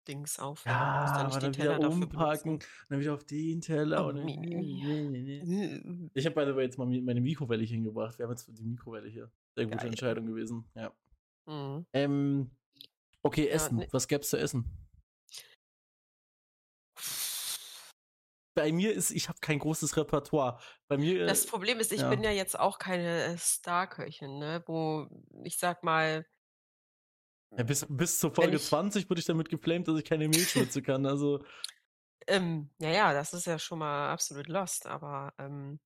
Dings 0.09 0.38
aufhängen. 0.38 0.76
Ja, 0.76 1.22
musst 1.24 1.37
aber 1.37 1.40
dann 1.40 1.57
wieder 1.57 1.90
umpacken, 1.90 2.53
und 2.55 2.66
dann 2.88 3.00
wieder 3.00 3.14
auf 3.14 3.24
den 3.24 3.61
Teller. 3.61 4.07
Oh, 4.09 4.12
mi, 4.12 4.37
mi. 4.38 5.40
dann, 5.40 6.11
ich 6.14 6.24
habe 6.26 6.35
by 6.35 6.46
the 6.50 6.57
way 6.57 6.64
jetzt 6.64 6.79
mal 6.79 6.87
meine 6.87 7.20
Mikrowelle 7.20 7.62
hier 7.64 7.76
hingebracht. 7.76 8.18
Wir 8.18 8.24
haben 8.24 8.33
jetzt 8.33 8.46
die 8.48 8.62
Mikrowelle 8.64 9.09
hier. 9.09 9.31
Sehr 9.57 9.64
gute 9.66 9.76
Geil. 9.79 9.87
Entscheidung 9.88 10.26
gewesen. 10.26 10.64
Ja. 10.74 10.92
Mhm. 11.46 11.87
Ähm, 11.92 12.50
okay, 13.22 13.46
Ja, 13.48 13.55
Essen. 13.55 13.79
ne- 13.79 13.88
Was 13.90 14.07
gäb's 14.09 14.31
zu 14.31 14.38
essen? 14.38 14.64
Bei 18.61 18.73
mir 18.73 18.92
ist, 18.92 19.11
ich 19.11 19.29
habe 19.31 19.38
kein 19.40 19.59
großes 19.59 19.96
Repertoire. 19.96 20.61
Bei 20.87 20.99
mir. 20.99 21.25
Das 21.27 21.46
Problem 21.46 21.81
ist, 21.81 21.92
ich 21.92 22.03
ja. 22.03 22.11
bin 22.11 22.23
ja 22.23 22.31
jetzt 22.31 22.59
auch 22.59 22.79
keine 22.79 23.25
äh, 23.25 23.38
Starköchin, 23.38 24.38
ne? 24.38 24.62
Wo 24.66 25.09
ich 25.44 25.57
sag 25.59 25.83
mal, 25.83 26.27
Ja, 27.57 27.64
bis, 27.64 27.87
bis 27.88 28.18
zur 28.18 28.35
Folge 28.35 28.57
ich- 28.57 28.64
20 28.64 29.09
wurde 29.09 29.20
ich 29.20 29.27
damit 29.27 29.49
geflamed, 29.49 29.88
dass 29.88 29.99
ich 29.99 30.05
keine 30.05 30.29
Mehlschwitze 30.29 30.83
kann. 30.83 31.07
Also, 31.07 31.42
ähm, 32.27 32.68
ja, 32.79 32.90
ja, 32.90 33.12
das 33.14 33.33
ist 33.33 33.46
ja 33.46 33.59
schon 33.59 33.79
mal 33.79 34.11
absolut 34.11 34.49
lost, 34.49 34.87
aber 34.87 35.33
ähm, 35.38 35.81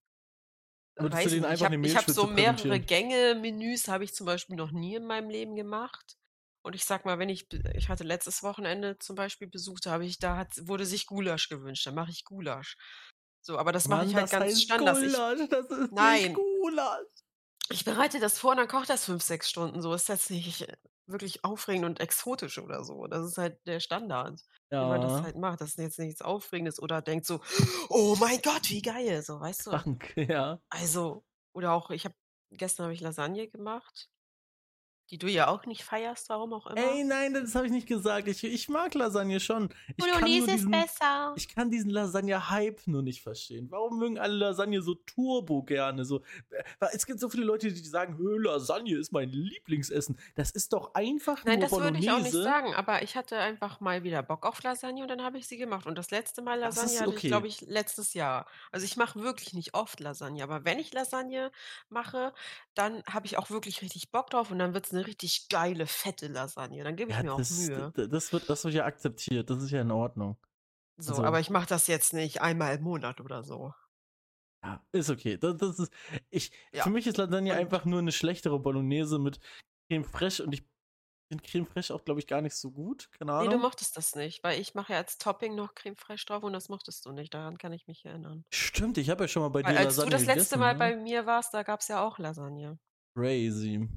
Würdest 0.96 1.26
du 1.26 1.30
denen 1.30 1.44
einfach 1.44 1.70
ich 1.70 1.96
habe 1.96 2.06
hab 2.06 2.10
so 2.10 2.26
mehrere? 2.26 2.80
Gänge-Menüs, 2.80 3.86
habe 3.86 4.02
ich 4.02 4.14
zum 4.14 4.26
Beispiel 4.26 4.56
noch 4.56 4.72
nie 4.72 4.96
in 4.96 5.06
meinem 5.06 5.30
Leben 5.30 5.54
gemacht. 5.54 6.16
Und 6.64 6.74
ich 6.74 6.84
sag 6.86 7.04
mal, 7.04 7.18
wenn 7.18 7.28
ich, 7.28 7.46
ich 7.74 7.88
hatte 7.90 8.04
letztes 8.04 8.42
Wochenende 8.42 8.98
zum 8.98 9.16
Beispiel 9.16 9.48
Besuch, 9.48 9.80
da 9.80 9.90
habe 9.90 10.06
ich, 10.06 10.18
da 10.18 10.36
hat, 10.38 10.48
wurde 10.66 10.86
sich 10.86 11.06
Gulasch 11.06 11.48
gewünscht, 11.50 11.86
dann 11.86 11.94
mache 11.94 12.10
ich 12.10 12.24
Gulasch. 12.24 12.76
So, 13.42 13.58
aber 13.58 13.72
das 13.72 13.88
mache 13.88 14.06
ich 14.06 14.14
halt 14.14 14.30
ganz 14.30 14.62
standard. 14.62 14.96
Ich, 15.02 15.12
Gulasch, 15.12 15.48
das 15.50 15.66
ist 15.70 15.80
nicht 15.80 15.92
Nein. 15.92 16.32
Gulasch. 16.32 17.06
ich 17.70 17.84
bereite 17.84 18.18
das 18.20 18.38
vor 18.38 18.52
und 18.52 18.56
dann 18.58 18.68
kocht 18.68 18.88
das 18.90 19.04
fünf, 19.04 19.22
sechs 19.22 19.50
Stunden. 19.50 19.82
So 19.82 19.92
ist 19.94 20.08
das 20.08 20.30
nicht 20.30 20.62
äh, 20.62 20.76
wirklich 21.06 21.44
aufregend 21.44 21.84
und 21.86 22.00
exotisch 22.00 22.58
oder 22.58 22.82
so. 22.84 23.06
Das 23.06 23.26
ist 23.26 23.38
halt 23.38 23.58
der 23.66 23.80
Standard, 23.80 24.40
wie 24.78 24.86
man 24.86 25.00
das 25.02 25.20
Ja, 25.20 25.22
halt 25.22 25.36
macht. 25.36 25.60
Das 25.60 25.70
ist 25.70 25.78
jetzt 25.78 25.98
nichts 25.98 26.22
Aufregendes 26.22 26.80
oder 26.80 27.02
denkt 27.02 27.26
so, 27.26 27.40
oh 27.90 28.16
mein 28.18 28.40
Gott, 28.42 28.70
wie 28.70 28.82
geil, 28.82 29.22
so, 29.22 29.40
weißt 29.40 29.66
du? 29.66 29.70
krank, 29.70 30.14
ja. 30.16 30.60
Also, 30.70 31.24
oder 31.54 31.72
auch, 31.72 31.90
ich 31.90 32.04
habe, 32.04 32.14
gestern 32.52 32.84
habe 32.84 32.94
ich 32.94 33.00
Lasagne 33.00 33.48
gemacht, 33.48 34.10
die 35.10 35.18
du 35.18 35.28
ja 35.28 35.48
auch 35.48 35.66
nicht 35.66 35.84
feierst, 35.84 36.28
warum 36.30 36.52
auch 36.54 36.66
immer. 36.66 36.80
Ey, 36.80 37.04
nein, 37.04 37.34
das 37.34 37.54
habe 37.54 37.66
ich 37.66 37.72
nicht 37.72 37.86
gesagt. 37.86 38.26
Ich, 38.26 38.42
ich 38.42 38.68
mag 38.68 38.94
Lasagne 38.94 39.38
schon. 39.38 39.68
Ich 39.88 39.96
Bolognese 39.96 40.46
ist 40.46 40.54
diesen, 40.54 40.70
besser. 40.70 41.34
ich 41.36 41.48
kann 41.48 41.70
diesen 41.70 41.90
Lasagne-Hype 41.90 42.86
nur 42.86 43.02
nicht 43.02 43.22
verstehen. 43.22 43.70
Warum 43.70 43.98
mögen 43.98 44.18
alle 44.18 44.34
Lasagne 44.34 44.80
so 44.80 44.94
turbo 44.94 45.62
gerne? 45.62 46.04
So, 46.04 46.22
äh, 46.50 46.86
es 46.92 47.04
gibt 47.04 47.20
so 47.20 47.28
viele 47.28 47.44
Leute, 47.44 47.70
die 47.70 47.78
sagen, 47.84 48.16
"Hö, 48.16 48.38
Lasagne 48.38 48.96
ist 48.96 49.12
mein 49.12 49.28
Lieblingsessen. 49.30 50.18
Das 50.36 50.50
ist 50.50 50.72
doch 50.72 50.94
einfach 50.94 51.44
Nein, 51.44 51.58
nur 51.58 51.68
das 51.68 51.78
würde 51.78 51.98
ich 51.98 52.10
auch 52.10 52.18
nicht 52.18 52.32
Bolognese. 52.32 52.42
sagen, 52.42 52.74
aber 52.74 53.02
ich 53.02 53.14
hatte 53.14 53.38
einfach 53.38 53.80
mal 53.80 54.04
wieder 54.04 54.22
Bock 54.22 54.46
auf 54.46 54.62
Lasagne 54.62 55.02
und 55.02 55.08
dann 55.08 55.22
habe 55.22 55.36
ich 55.36 55.46
sie 55.46 55.58
gemacht. 55.58 55.86
Und 55.86 55.98
das 55.98 56.10
letzte 56.10 56.40
Mal 56.40 56.58
Lasagne 56.58 56.90
ist 56.90 57.00
hatte 57.00 57.10
ich, 57.10 57.16
okay. 57.18 57.28
glaube 57.28 57.46
ich, 57.46 57.60
letztes 57.60 58.14
Jahr. 58.14 58.46
Also 58.72 58.86
ich 58.86 58.96
mache 58.96 59.20
wirklich 59.20 59.52
nicht 59.52 59.74
oft 59.74 60.00
Lasagne, 60.00 60.42
aber 60.42 60.64
wenn 60.64 60.78
ich 60.78 60.94
Lasagne 60.94 61.50
mache, 61.90 62.32
dann 62.74 63.02
habe 63.04 63.26
ich 63.26 63.36
auch 63.36 63.50
wirklich 63.50 63.82
richtig 63.82 64.10
Bock 64.10 64.30
drauf 64.30 64.50
und 64.50 64.58
dann 64.58 64.72
wird 64.72 64.86
es 64.86 64.93
eine 64.94 65.06
richtig 65.06 65.48
geile, 65.48 65.86
fette 65.86 66.28
Lasagne. 66.28 66.84
Dann 66.84 66.96
gebe 66.96 67.10
ich 67.10 67.16
Ja, 67.16 67.22
mir 67.22 67.32
auch 67.34 67.38
das, 67.38 67.50
Mühe. 67.68 67.92
das, 68.08 68.32
wird, 68.32 68.48
das 68.48 68.64
wird 68.64 68.74
ja 68.74 68.84
akzeptiert. 68.84 69.50
Das 69.50 69.62
ist 69.62 69.70
ja 69.70 69.80
in 69.80 69.90
Ordnung. 69.90 70.36
So, 71.00 71.12
also- 71.12 71.24
aber 71.24 71.40
ich 71.40 71.50
mache 71.50 71.66
das 71.66 71.86
jetzt 71.86 72.12
nicht 72.12 72.40
einmal 72.40 72.76
im 72.76 72.82
Monat 72.82 73.20
oder 73.20 73.42
so. 73.42 73.72
Ja, 74.64 74.82
ist 74.92 75.10
okay. 75.10 75.36
Das, 75.36 75.56
das 75.58 75.78
ist, 75.78 75.92
ich, 76.30 76.52
Ja. 76.72 76.84
Für 76.84 76.90
mich 76.90 77.06
ist 77.06 77.16
Lasagne 77.18 77.52
Und- 77.52 77.58
einfach 77.58 77.84
nur 77.84 77.98
eine 77.98 78.12
schlechtere 78.12 78.58
Bolognese 78.58 79.18
mit 79.18 79.40
Creme 79.90 80.04
Fraiche 80.04 80.42
und 80.44 80.52
ich 80.54 80.62
finde 81.30 81.44
Creme 81.44 81.66
Fraiche 81.66 81.94
auch, 81.94 82.04
glaube 82.04 82.20
ich, 82.20 82.26
gar 82.26 82.40
nicht 82.40 82.54
so 82.54 82.70
gut. 82.70 83.10
Keine 83.18 83.32
Nee, 83.32 83.44
du 83.44 83.50
Ahnung. 83.50 83.60
mochtest 83.62 83.96
das 83.96 84.14
nicht, 84.14 84.42
weil 84.44 84.60
ich 84.60 84.74
mache 84.74 84.92
ja 84.92 84.98
als 85.00 85.18
Topping 85.18 85.54
noch 85.54 85.74
Creme 85.74 85.96
fraiche 85.96 86.24
drauf 86.26 86.42
und 86.42 86.52
das 86.54 86.68
mochtest 86.68 87.04
du 87.04 87.12
nicht. 87.12 87.34
Daran 87.34 87.58
kann 87.58 87.72
ich 87.72 87.86
mich 87.86 88.04
erinnern. 88.04 88.44
Stimmt, 88.52 88.96
ich 88.98 89.10
habe 89.10 89.24
ja 89.24 89.28
schon 89.28 89.42
mal 89.42 89.48
bei 89.48 89.64
Weil 89.64 89.72
dir 89.74 89.78
als 89.80 89.96
Lasagne 89.96 90.10
du 90.10 90.16
das 90.16 90.26
letzte 90.26 90.56
gegessen, 90.56 90.60
Mal 90.60 90.72
ne? 90.74 90.78
bei 90.78 90.96
mir 90.96 91.26
warst, 91.26 91.52
da 91.52 91.62
gab 91.62 91.80
es 91.80 91.88
ja 91.88 92.02
auch 92.06 92.18
Lasagne. 92.18 92.78
Crazy. 93.16 93.88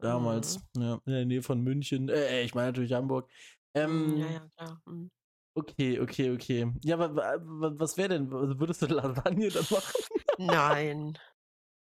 Damals, 0.00 0.58
ja, 0.76 0.94
in 1.06 1.12
der 1.12 1.24
Nähe 1.26 1.42
von 1.42 1.60
München. 1.62 2.08
Äh, 2.08 2.42
ich 2.42 2.54
meine 2.54 2.68
natürlich 2.68 2.92
Hamburg. 2.92 3.30
Ähm, 3.74 4.14
Mm, 4.14 4.16
ja, 4.16 4.28
ja, 4.28 4.48
klar. 4.56 4.82
mm. 4.86 5.08
Okay, 5.56 5.98
okay, 5.98 6.30
okay. 6.30 6.72
Ja, 6.84 6.98
wa- 6.98 7.38
was 7.78 7.96
wäre 7.96 8.10
denn? 8.10 8.30
Würdest 8.30 8.82
du 8.82 8.86
Lasagne 8.94 9.50
dann 9.50 9.66
machen? 9.70 9.92
Nein. 10.38 11.18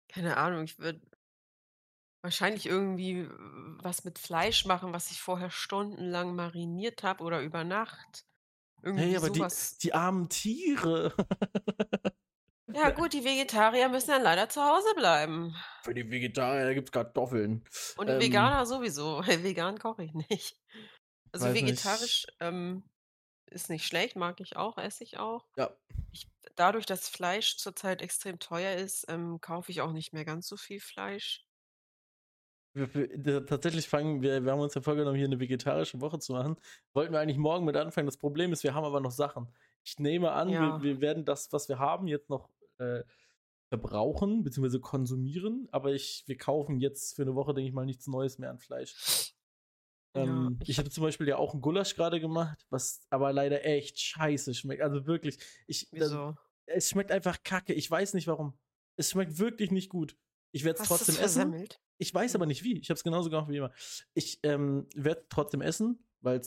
Keine 0.09 0.37
Ahnung, 0.37 0.63
ich 0.65 0.79
würde 0.79 1.01
wahrscheinlich 2.21 2.65
irgendwie 2.65 3.19
äh, 3.21 3.29
was 3.83 4.03
mit 4.03 4.19
Fleisch 4.19 4.65
machen, 4.65 4.93
was 4.93 5.11
ich 5.11 5.21
vorher 5.21 5.49
stundenlang 5.49 6.35
mariniert 6.35 7.03
habe 7.03 7.23
oder 7.23 7.41
über 7.41 7.63
Nacht. 7.63 8.25
Irgendwie 8.83 9.09
Hey, 9.09 9.15
aber 9.17 9.29
die, 9.29 9.47
die 9.81 9.93
armen 9.93 10.29
Tiere. 10.29 11.13
Ja, 12.73 12.89
gut, 12.91 13.13
die 13.13 13.23
Vegetarier 13.23 13.89
müssen 13.89 14.09
dann 14.09 14.23
leider 14.23 14.49
zu 14.49 14.61
Hause 14.63 14.93
bleiben. 14.95 15.55
Für 15.83 15.93
die 15.93 16.09
Vegetarier 16.09 16.73
gibt 16.73 16.89
es 16.89 16.91
Kartoffeln. 16.91 17.63
Und 17.97 18.07
die 18.07 18.13
Ähm, 18.13 18.19
Veganer 18.21 18.65
sowieso. 18.65 19.21
Vegan 19.25 19.77
koche 19.79 20.03
ich 20.03 20.13
nicht. 20.13 20.57
Also 21.31 21.45
Weiß 21.47 21.53
nicht. 21.53 21.63
vegetarisch 21.67 22.27
ähm, 22.39 22.83
ist 23.47 23.69
nicht 23.69 23.85
schlecht, 23.85 24.15
mag 24.15 24.39
ich 24.39 24.55
auch, 24.57 24.77
esse 24.77 25.03
ich 25.03 25.17
auch. 25.17 25.45
Ja. 25.55 25.71
Ich, 26.11 26.27
dadurch, 26.55 26.85
dass 26.85 27.09
Fleisch 27.09 27.57
zurzeit 27.57 28.01
extrem 28.01 28.39
teuer 28.39 28.75
ist, 28.75 29.05
ähm, 29.09 29.39
kaufe 29.41 29.71
ich 29.71 29.81
auch 29.81 29.91
nicht 29.91 30.13
mehr 30.13 30.25
ganz 30.25 30.47
so 30.47 30.57
viel 30.57 30.79
Fleisch. 30.79 31.45
Wir, 32.75 32.91
wir, 32.93 33.45
tatsächlich 33.45 33.87
fangen 33.87 34.23
wir, 34.23 34.43
wir 34.43 34.51
haben 34.51 34.59
uns 34.59 34.73
ja 34.73 34.81
vorgenommen, 34.81 35.15
hier 35.15 35.27
eine 35.27 35.39
vegetarische 35.39 36.01
Woche 36.01 36.17
zu 36.17 36.33
machen. 36.33 36.57
Wollten 36.93 37.13
wir 37.13 37.19
eigentlich 37.19 37.37
morgen 37.37 37.65
mit 37.65 37.75
anfangen. 37.77 38.07
Das 38.07 38.17
Problem 38.17 38.51
ist, 38.51 38.63
wir 38.63 38.73
haben 38.73 38.83
aber 38.85 38.99
noch 38.99 39.11
Sachen. 39.11 39.53
Ich 39.83 39.99
nehme 39.99 40.31
an, 40.31 40.49
Ja. 40.49 40.81
wir, 40.81 40.95
wir 40.95 41.01
werden 41.01 41.23
das, 41.23 41.51
was 41.53 41.69
wir 41.69 41.77
haben, 41.77 42.07
jetzt 42.07 42.29
noch 42.31 42.49
äh, 42.77 43.03
verbrauchen 43.69 44.43
bzw. 44.43 44.79
konsumieren. 44.79 45.67
Aber 45.71 45.93
ich, 45.93 46.23
wir 46.27 46.37
kaufen 46.37 46.79
jetzt 46.79 47.15
für 47.15 47.23
eine 47.23 47.35
Woche, 47.35 47.53
denke 47.53 47.67
ich 47.69 47.73
mal, 47.73 47.85
nichts 47.85 48.07
Neues 48.07 48.37
mehr 48.37 48.51
an 48.51 48.59
Fleisch. 48.59 49.33
Ja, 50.15 50.23
Ähm, 50.23 50.59
ich 50.61 50.69
ich 50.69 50.77
hatte 50.77 50.91
zum 50.91 51.03
Beispiel 51.03 51.27
ja 51.27 51.37
auch 51.37 51.53
einen 51.53 51.61
Gulasch 51.61 51.95
gerade 51.95 52.19
gemacht, 52.19 52.65
was 52.69 53.01
aber 53.09 53.33
leider 53.33 53.65
echt 53.65 53.99
scheiße 53.99 54.53
schmeckt. 54.53 54.81
Also 54.81 55.05
wirklich, 55.07 55.39
ich, 55.65 55.89
das, 55.91 56.15
es 56.65 56.89
schmeckt 56.89 57.11
einfach 57.11 57.41
kacke. 57.43 57.73
Ich 57.73 57.89
weiß 57.89 58.13
nicht 58.13 58.27
warum. 58.27 58.53
Es 58.95 59.09
schmeckt 59.09 59.39
wirklich 59.39 59.71
nicht 59.71 59.89
gut. 59.89 60.17
Ich 60.51 60.63
werde 60.63 60.79
es 60.81 60.87
trotzdem 60.87 61.15
es 61.15 61.21
essen. 61.21 61.67
Ich 61.97 62.13
weiß 62.13 62.35
aber 62.35 62.45
nicht 62.45 62.63
wie. 62.63 62.79
Ich 62.79 62.89
habe 62.89 62.97
es 62.97 63.03
genauso 63.03 63.29
gemacht 63.29 63.49
wie 63.49 63.57
immer. 63.57 63.71
Ich 64.13 64.39
ähm, 64.43 64.87
werde 64.93 65.25
trotzdem 65.29 65.61
essen, 65.61 66.05
weil 66.21 66.41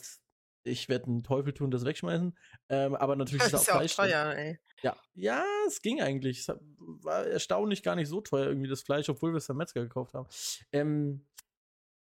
ich 0.67 0.89
werde 0.89 1.07
einen 1.07 1.23
Teufel 1.23 1.53
tun, 1.55 1.71
das 1.71 1.85
wegschmeißen. 1.85 2.37
Ähm, 2.69 2.95
aber 2.97 3.17
natürlich 3.17 3.45
Das 3.45 3.53
ist 3.53 3.53
da 3.53 3.59
ist 3.59 3.67
ja 3.69 3.75
auch 3.75 3.79
Fleisch 3.79 3.97
drin. 3.97 4.11
teuer, 4.11 4.35
ey. 4.37 4.59
Ja, 4.83 4.97
ja, 5.15 5.45
es 5.67 5.81
ging 5.83 6.01
eigentlich. 6.03 6.41
Es 6.41 6.49
war 6.49 7.27
erstaunlich 7.27 7.83
gar 7.83 7.97
nicht 7.97 8.09
so 8.09 8.21
teuer 8.21 8.47
irgendwie 8.47 8.69
das 8.69 8.83
Fleisch, 8.83 9.09
obwohl 9.09 9.33
wir 9.33 9.39
es 9.39 9.47
beim 9.47 9.57
Metzger 9.57 9.83
gekauft 9.83 10.15
haben. 10.15 10.29
Ähm, 10.73 11.27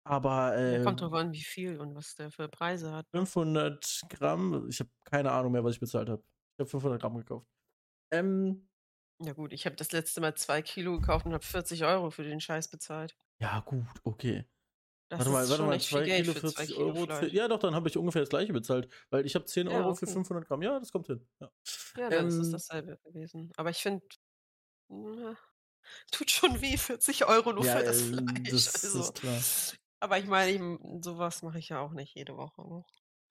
aber 0.03 0.57
Ja, 0.57 0.79
äh, 0.79 0.83
kommt 0.83 1.01
drauf 1.01 1.13
an, 1.13 1.31
wie 1.33 1.41
viel 1.43 1.79
und 1.79 1.95
was 1.95 2.15
der 2.15 2.31
für 2.31 2.47
Preise 2.49 2.91
hat. 2.91 3.05
500 3.11 4.01
Gramm, 4.09 4.67
ich 4.69 4.79
habe 4.79 4.89
keine 5.05 5.31
Ahnung 5.31 5.51
mehr, 5.51 5.63
was 5.63 5.75
ich 5.75 5.79
bezahlt 5.79 6.09
habe. 6.09 6.23
Ich 6.57 6.59
habe 6.59 6.69
500 6.69 7.01
Gramm 7.01 7.17
gekauft. 7.17 7.47
Ähm, 8.11 8.67
Ja 9.23 9.33
gut, 9.33 9.53
ich 9.53 9.65
habe 9.65 9.75
das 9.75 9.91
letzte 9.91 10.21
Mal 10.21 10.35
zwei 10.35 10.61
Kilo 10.61 10.99
gekauft 10.99 11.25
und 11.25 11.33
habe 11.33 11.45
40 11.45 11.83
Euro 11.85 12.09
für 12.09 12.23
den 12.23 12.39
Scheiß 12.39 12.69
bezahlt. 12.69 13.15
ja, 13.39 13.59
gut, 13.61 13.85
okay. 14.03 14.45
Das 15.11 15.27
warte 15.27 15.31
mal, 15.31 15.49
warte 15.49 15.63
mal, 15.63 15.77
echt 15.77 15.87
viel 15.87 16.01
2 16.01 16.01
Geld 16.01 16.25
Kilo, 16.25 16.33
für 16.33 16.43
zwei 16.43 16.65
40 16.65 16.75
Kilo 16.75 16.95
Euro. 16.95 17.05
Fleisch. 17.05 17.33
Ja, 17.33 17.47
doch, 17.47 17.59
dann 17.59 17.75
habe 17.75 17.89
ich 17.89 17.97
ungefähr 17.97 18.21
das 18.21 18.29
gleiche 18.29 18.53
bezahlt, 18.53 18.87
weil 19.09 19.25
ich 19.25 19.35
habe 19.35 19.45
10 19.45 19.67
Ja, 19.67 19.67
Euro 19.67 19.93
für 19.93 20.07
okay. 20.07 20.07
500 20.07 20.47
Gramm. 20.47 20.61
Ja, 20.61 20.79
das 20.79 20.91
kommt 20.91 21.07
hin. 21.07 21.27
Ja. 21.39 21.51
Ja, 21.95 22.09
dann 22.11 22.27
ist 22.27 22.37
es 22.37 22.49
Ähm, 22.49 22.51
dasselbe 22.51 22.97
gewesen. 23.03 23.51
Aber 23.57 23.69
ich 23.69 23.81
finde, 23.81 24.05
tut 26.11 26.31
schon 26.31 26.61
weh, 26.61 26.77
40 26.77 27.25
Euro 27.27 27.53
nur 27.53 27.63
Ja, 27.63 27.65
für 27.65 27.83
das 27.83 28.01
äh, 28.01 28.01
Fleisch. 28.01 28.23
das 28.49 28.83
also. 28.83 28.95
ist 28.95 29.13
klar. 29.15 29.45
Aber 29.99 30.19
ich 30.19 30.27
meine, 30.27 30.79
sowas 31.03 31.43
mache 31.43 31.59
ich 31.59 31.69
ja 31.69 31.79
auch 31.81 31.93
nicht 31.93 32.15
jede 32.15 32.37
Woche. 32.37 32.61
Ne? 32.67 32.83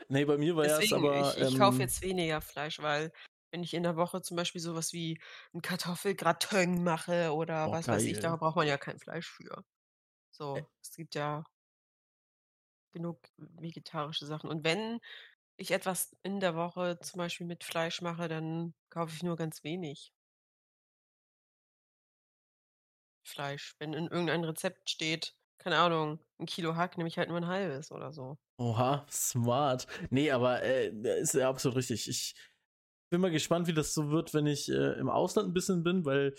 Nee, 0.09 0.25
bei 0.25 0.37
mir 0.39 0.57
war 0.57 0.67
ja 0.67 0.79
es 0.79 0.93
Deswegen, 0.93 0.93
aber. 0.93 1.15
ich, 1.15 1.39
ich 1.39 1.55
kaufe 1.55 1.83
ähm, 1.83 1.83
jetzt 1.83 2.03
weniger 2.03 2.41
Fleisch, 2.41 2.79
weil 2.81 3.13
wenn 3.51 3.63
ich 3.63 3.75
in 3.75 3.83
der 3.83 3.97
Woche 3.97 4.23
zum 4.23 4.37
Beispiel 4.37 4.61
sowas 4.61 4.93
wie 4.93 5.21
ein 5.55 5.63
Kartoffelgratin 5.63 6.85
mache 6.85 7.33
oder 7.33 7.71
Oh, 7.71 7.73
was 7.73 7.89
weiß 7.91 8.05
ich, 8.07 8.19
da 8.21 8.37
geil. 8.37 8.37
braucht 8.37 8.57
man 8.57 8.67
ja 8.67 8.77
kein 8.79 8.99
Fleisch 8.99 9.29
für. 9.29 9.65
So, 10.33 10.59
Ä- 10.59 10.67
es 10.83 10.93
gibt 10.97 11.15
ja 11.17 11.45
genug 12.93 13.19
vegetarische 13.37 14.27
Sachen. 14.27 14.51
Und 14.51 14.65
wenn 14.65 15.01
ich 15.57 15.71
etwas 15.71 16.17
in 16.23 16.41
der 16.41 16.55
Woche 16.57 16.99
zum 17.01 17.19
Beispiel 17.19 17.47
mit 17.47 17.65
Fleisch 17.65 18.01
mache, 18.01 18.29
dann 18.29 18.75
kaufe 18.89 19.15
ich 19.15 19.23
nur 19.23 19.37
ganz 19.37 19.63
wenig 19.63 20.13
Fleisch. 23.25 23.75
Wenn 23.79 23.93
in 23.93 24.07
irgendeinem 24.07 24.45
Rezept 24.45 24.89
steht, 24.91 25.35
keine 25.59 25.79
Ahnung, 25.79 26.19
ein 26.39 26.47
Kilo 26.47 26.77
Hack, 26.77 26.97
nehme 26.97 27.09
ich 27.09 27.19
halt 27.19 27.29
nur 27.29 27.37
ein 27.37 27.47
halbes 27.47 27.93
oder 27.93 28.13
so. 28.13 28.39
Oha, 28.59 29.07
smart. 29.11 29.87
Nee, 30.11 30.31
aber 30.31 30.63
äh, 30.63 30.89
ist 31.21 31.35
ja 31.35 31.49
absolut 31.49 31.77
richtig. 31.77 32.09
Ich 32.09 32.35
bin 33.11 33.21
mal 33.21 33.31
gespannt, 33.31 33.67
wie 33.67 33.75
das 33.75 33.93
so 33.93 34.11
wird, 34.11 34.33
wenn 34.33 34.47
ich 34.47 34.69
äh, 34.71 34.99
im 34.99 35.11
Ausland 35.11 35.49
ein 35.49 35.55
bisschen 35.55 35.83
bin, 35.83 36.05
weil 36.05 36.35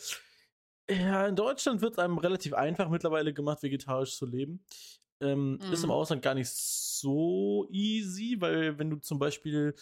ja, 0.89 1.27
in 1.27 1.35
Deutschland 1.35 1.81
wird 1.81 1.93
es 1.93 1.99
einem 1.99 2.17
relativ 2.17 2.53
einfach 2.53 2.89
mittlerweile 2.89 3.33
gemacht, 3.33 3.63
vegetarisch 3.63 4.17
zu 4.17 4.25
leben. 4.25 4.65
Ähm, 5.21 5.59
Ist 5.71 5.83
im 5.83 5.89
Mhm. 5.89 5.93
Ausland 5.93 6.21
gar 6.21 6.33
nicht 6.35 6.49
so 6.49 7.67
easy, 7.71 8.37
weil 8.39 8.77
wenn 8.79 8.89
du 8.89 8.97
zum 8.97 9.19
Beispiel, 9.19 9.75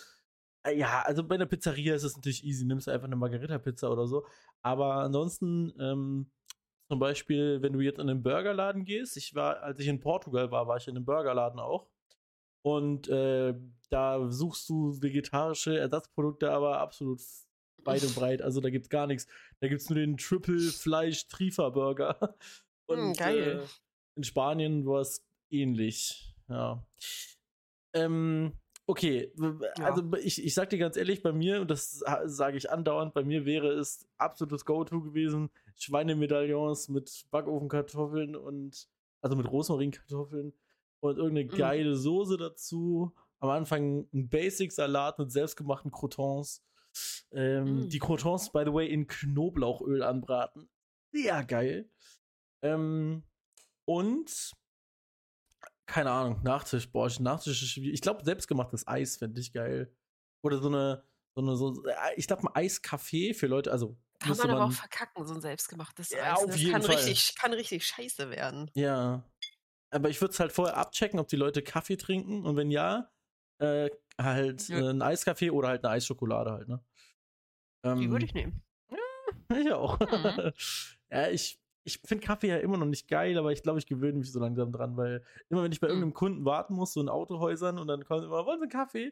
äh, 0.63 0.77
ja, 0.77 1.01
also 1.03 1.23
bei 1.23 1.35
einer 1.35 1.45
Pizzeria 1.45 1.95
ist 1.95 2.03
es 2.03 2.15
natürlich 2.15 2.43
easy, 2.43 2.65
nimmst 2.65 2.89
einfach 2.89 3.05
eine 3.07 3.15
Margarita-Pizza 3.15 3.91
oder 3.91 4.07
so. 4.07 4.25
Aber 4.61 4.95
ansonsten, 4.95 5.73
ähm, 5.79 6.31
zum 6.89 6.99
Beispiel, 6.99 7.61
wenn 7.61 7.73
du 7.73 7.81
jetzt 7.81 7.99
in 7.99 8.09
einen 8.09 8.23
Burgerladen 8.23 8.83
gehst, 8.85 9.15
ich 9.17 9.35
war, 9.35 9.61
als 9.63 9.79
ich 9.79 9.87
in 9.87 9.99
Portugal 9.99 10.51
war, 10.51 10.67
war 10.67 10.77
ich 10.77 10.87
in 10.87 10.95
einem 10.95 11.05
Burgerladen 11.05 11.59
auch. 11.59 11.87
Und 12.61 13.07
äh, 13.09 13.53
da 13.89 14.29
suchst 14.31 14.67
du 14.69 15.01
vegetarische 15.01 15.77
Ersatzprodukte 15.77 16.51
aber 16.51 16.79
absolut 16.79 17.21
weit 17.85 18.03
und 18.03 18.15
breit. 18.15 18.41
Also 18.41 18.59
da 18.59 18.69
gibt's 18.69 18.89
gar 18.89 19.07
nichts. 19.07 19.27
Da 19.61 19.67
gibt's 19.67 19.89
nur 19.89 19.99
den 19.99 20.17
Triple 20.17 20.59
Fleisch 20.59 21.27
Trifa 21.27 21.69
Burger. 21.69 22.17
Und 22.87 22.97
Hm, 22.97 23.13
geil. 23.13 23.61
Äh, 23.63 23.67
in 24.17 24.23
Spanien 24.23 24.85
war 24.85 25.01
es 25.01 25.23
ähnlich. 25.51 26.35
Ja. 26.47 26.83
Ähm, 27.93 28.53
okay, 28.85 29.31
Ja. 29.77 29.85
also 29.85 30.03
ich, 30.17 30.43
ich 30.43 30.53
sag 30.53 30.69
dir 30.69 30.77
ganz 30.79 30.97
ehrlich, 30.97 31.21
bei 31.23 31.31
mir, 31.31 31.61
und 31.61 31.69
das 31.71 32.03
sage 32.25 32.57
ich 32.57 32.69
andauernd, 32.71 33.13
bei 33.13 33.23
mir 33.23 33.45
wäre 33.45 33.69
es 33.73 34.07
absolutes 34.17 34.65
Go-To 34.65 35.01
gewesen, 35.01 35.49
Schweinemedaillons 35.75 36.89
mit 36.89 37.25
Backofenkartoffeln 37.31 38.35
und, 38.35 38.87
also 39.21 39.35
mit 39.35 39.49
Rosmarinkartoffeln 39.51 40.53
und 41.01 41.17
irgendeine 41.17 41.45
Mhm. 41.51 41.57
geile 41.57 41.95
Soße 41.95 42.37
dazu. 42.37 43.13
Am 43.39 43.49
Anfang 43.49 44.07
ein 44.13 44.27
Basic-Salat 44.29 45.17
mit 45.19 45.31
selbstgemachten 45.31 45.91
Croutons. 45.91 46.63
Ähm, 47.31 47.85
Mm. 47.85 47.89
Die 47.89 47.99
Croutons, 47.99 48.51
by 48.51 48.63
the 48.65 48.73
way, 48.73 48.87
in 48.91 49.07
Knoblauchöl 49.07 50.03
anbraten. 50.03 50.67
Sehr 51.13 51.43
geil. 51.45 51.89
Ähm, 52.61 53.23
und 53.85 54.51
keine 55.89 56.11
Ahnung, 56.11 56.41
Nachtisch, 56.43 56.89
boah, 56.91 57.09
Nachtisch 57.19 57.61
ist 57.63 57.69
schwierig. 57.71 57.93
Ich 57.95 58.01
glaube, 58.01 58.23
selbstgemachtes 58.23 58.87
Eis 58.87 59.17
fände 59.17 59.41
ich 59.41 59.51
geil. 59.51 59.91
Oder 60.43 60.59
so 60.61 60.67
eine, 60.67 61.03
so 61.35 61.41
eine, 61.41 61.55
so, 61.57 61.83
ich 62.15 62.27
glaube, 62.27 62.43
ein 62.43 62.55
Eiskaffee 62.55 63.33
für 63.33 63.47
Leute, 63.47 63.71
also 63.71 63.97
Kann 64.19 64.29
müsste 64.29 64.47
man 64.47 64.55
aber 64.55 64.65
auch 64.65 64.71
verkacken, 64.71 65.25
so 65.25 65.33
ein 65.33 65.41
selbstgemachtes 65.41 66.11
Ja, 66.11 66.33
Eis. 66.33 66.39
auf 66.39 66.45
ne? 66.45 66.51
Das 66.53 66.61
jeden 66.61 66.71
kann 66.73 66.81
Fall. 66.83 66.95
richtig, 66.95 67.35
kann 67.35 67.53
richtig 67.53 67.85
scheiße 67.85 68.29
werden. 68.29 68.69
Ja. 68.75 69.23
Aber 69.91 70.09
ich 70.09 70.21
würde 70.21 70.31
es 70.33 70.39
halt 70.39 70.51
vorher 70.51 70.77
abchecken, 70.77 71.19
ob 71.19 71.27
die 71.27 71.35
Leute 71.35 71.63
Kaffee 71.63 71.97
trinken 71.97 72.45
und 72.45 72.55
wenn 72.55 72.69
ja, 72.71 73.11
äh, 73.59 73.89
halt 74.21 74.69
Ja. 74.69 74.77
äh, 74.79 74.89
ein 74.91 75.01
Eiskaffee 75.01 75.49
oder 75.49 75.69
halt 75.69 75.83
eine 75.83 75.93
Eisschokolade 75.93 76.51
halt, 76.51 76.67
ne? 76.67 76.83
Die 77.85 77.89
Ähm, 77.89 78.11
würde 78.11 78.25
ich 78.25 78.33
nehmen. 78.33 78.61
Ich 79.51 79.71
auch. 79.73 79.99
Mhm. 79.99 80.51
ja, 81.11 81.27
ich, 81.29 81.59
ich 81.89 81.99
finde 82.05 82.25
Kaffee 82.25 82.47
ja 82.47 82.57
immer 82.57 82.77
noch 82.77 82.85
nicht 82.85 83.07
geil, 83.07 83.37
aber 83.37 83.51
ich 83.51 83.63
glaube, 83.63 83.79
ich 83.79 83.87
gewöhne 83.87 84.19
mich 84.19 84.31
so 84.31 84.39
langsam 84.39 84.71
dran, 84.71 84.95
weil 84.97 85.23
immer 85.49 85.63
wenn 85.63 85.71
ich 85.71 85.79
bei 85.79 85.87
Mhm. 85.87 85.91
irgendeinem 85.91 86.13
Kunden 86.13 86.45
warten 86.45 86.73
muss, 86.75 86.93
so 86.93 87.01
in 87.01 87.09
Autohäusern 87.09 87.77
und 87.79 87.87
dann 87.87 88.05
kommt 88.05 88.23
immer, 88.23 88.45
wollen 88.45 88.59
Sie 88.59 88.63
einen 88.63 88.71
Kaffee? 88.71 89.07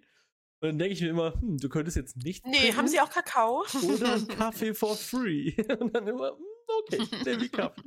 Und 0.59 0.69
dann 0.69 0.79
denke 0.79 0.93
ich 0.93 1.01
mir 1.01 1.09
immer, 1.09 1.33
hm, 1.33 1.57
du 1.57 1.69
könntest 1.69 1.97
jetzt 1.97 2.17
nicht. 2.17 2.45
Nee, 2.45 2.73
haben 2.73 2.87
Sie 2.87 2.99
auch 2.99 3.09
Kakao? 3.09 3.63
Oder 3.83 4.13
einen 4.13 4.27
Kaffee 4.27 4.73
for 4.73 4.95
free. 4.95 5.53
Und 5.79 5.95
dann 5.95 6.07
immer, 6.07 6.31
hm, 6.31 6.45
okay, 6.79 6.97
ich 6.97 7.25
nehme 7.25 7.37
die 7.39 7.49
Kaffee. 7.49 7.81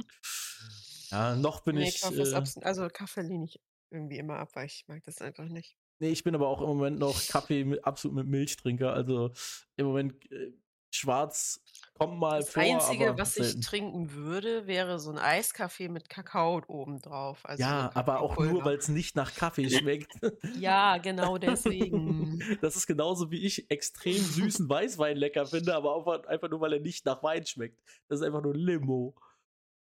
Ja, 1.10 1.34
noch 1.36 1.60
bin 1.60 1.76
nee, 1.76 1.88
ich. 1.88 2.00
Kaffee 2.00 2.22
ist 2.22 2.34
Äh, 2.34 2.64
also 2.64 2.88
Kaffee 2.88 3.22
lehne 3.22 3.44
ich 3.44 3.60
irgendwie 3.90 4.18
immer 4.18 4.38
ab, 4.38 4.50
weil 4.54 4.66
ich 4.66 4.84
mag 4.86 5.02
das 5.04 5.20
einfach 5.20 5.46
nicht. 5.48 5.76
nee, 5.98 6.10
ich 6.10 6.24
bin 6.24 6.34
aber 6.34 6.48
auch 6.48 6.60
im 6.60 6.68
Moment 6.68 6.98
noch 6.98 7.26
Kaffee 7.26 7.64
mit, 7.64 7.84
absolut 7.84 8.16
mit 8.16 8.26
Milchtrinker. 8.28 8.92
Also 8.92 9.32
im 9.76 9.86
Moment 9.86 10.30
äh, 10.30 10.52
schwarz 10.90 11.60
kommt 11.98 12.18
mal 12.18 12.40
Das 12.40 12.50
vor. 12.50 12.62
Einzige, 12.62 13.10
aber 13.10 13.18
was 13.18 13.36
ich 13.36 13.60
trinken 13.60 14.12
würde, 14.12 14.66
wäre 14.66 14.98
so 14.98 15.10
ein 15.10 15.18
Eiskaffee 15.18 15.88
mit 15.88 16.08
Kakao 16.08 16.62
obendrauf. 16.66 17.44
Also 17.44 17.62
so 17.62 17.68
Ja, 17.68 17.90
aber 17.94 18.20
auch 18.20 18.36
nur, 18.38 18.64
weil 18.64 18.76
es 18.78 18.88
nicht 18.88 19.16
nach 19.16 19.34
Kaffee 19.34 19.68
schmeckt. 19.68 20.12
Ja, 20.58 20.96
genau 20.98 21.36
deswegen. 21.38 22.40
Das 22.62 22.76
ist 22.76 22.86
genauso 22.86 23.30
wie 23.30 23.44
ich 23.44 23.70
extrem 23.70 24.16
süßen 24.22 24.68
Weißwein 24.68 25.16
lecker 25.16 25.44
finde, 25.46 25.74
aber 25.74 25.94
auch 25.94 26.06
einfach 26.24 26.48
nur, 26.48 26.60
weil 26.60 26.72
er 26.74 26.80
nicht 26.80 27.04
nach 27.04 27.22
Wein 27.22 27.44
schmeckt. 27.46 27.78
Das 28.08 28.20
ist 28.20 28.26
einfach 28.26 28.42
nur 28.42 28.54
Limo. 28.54 29.14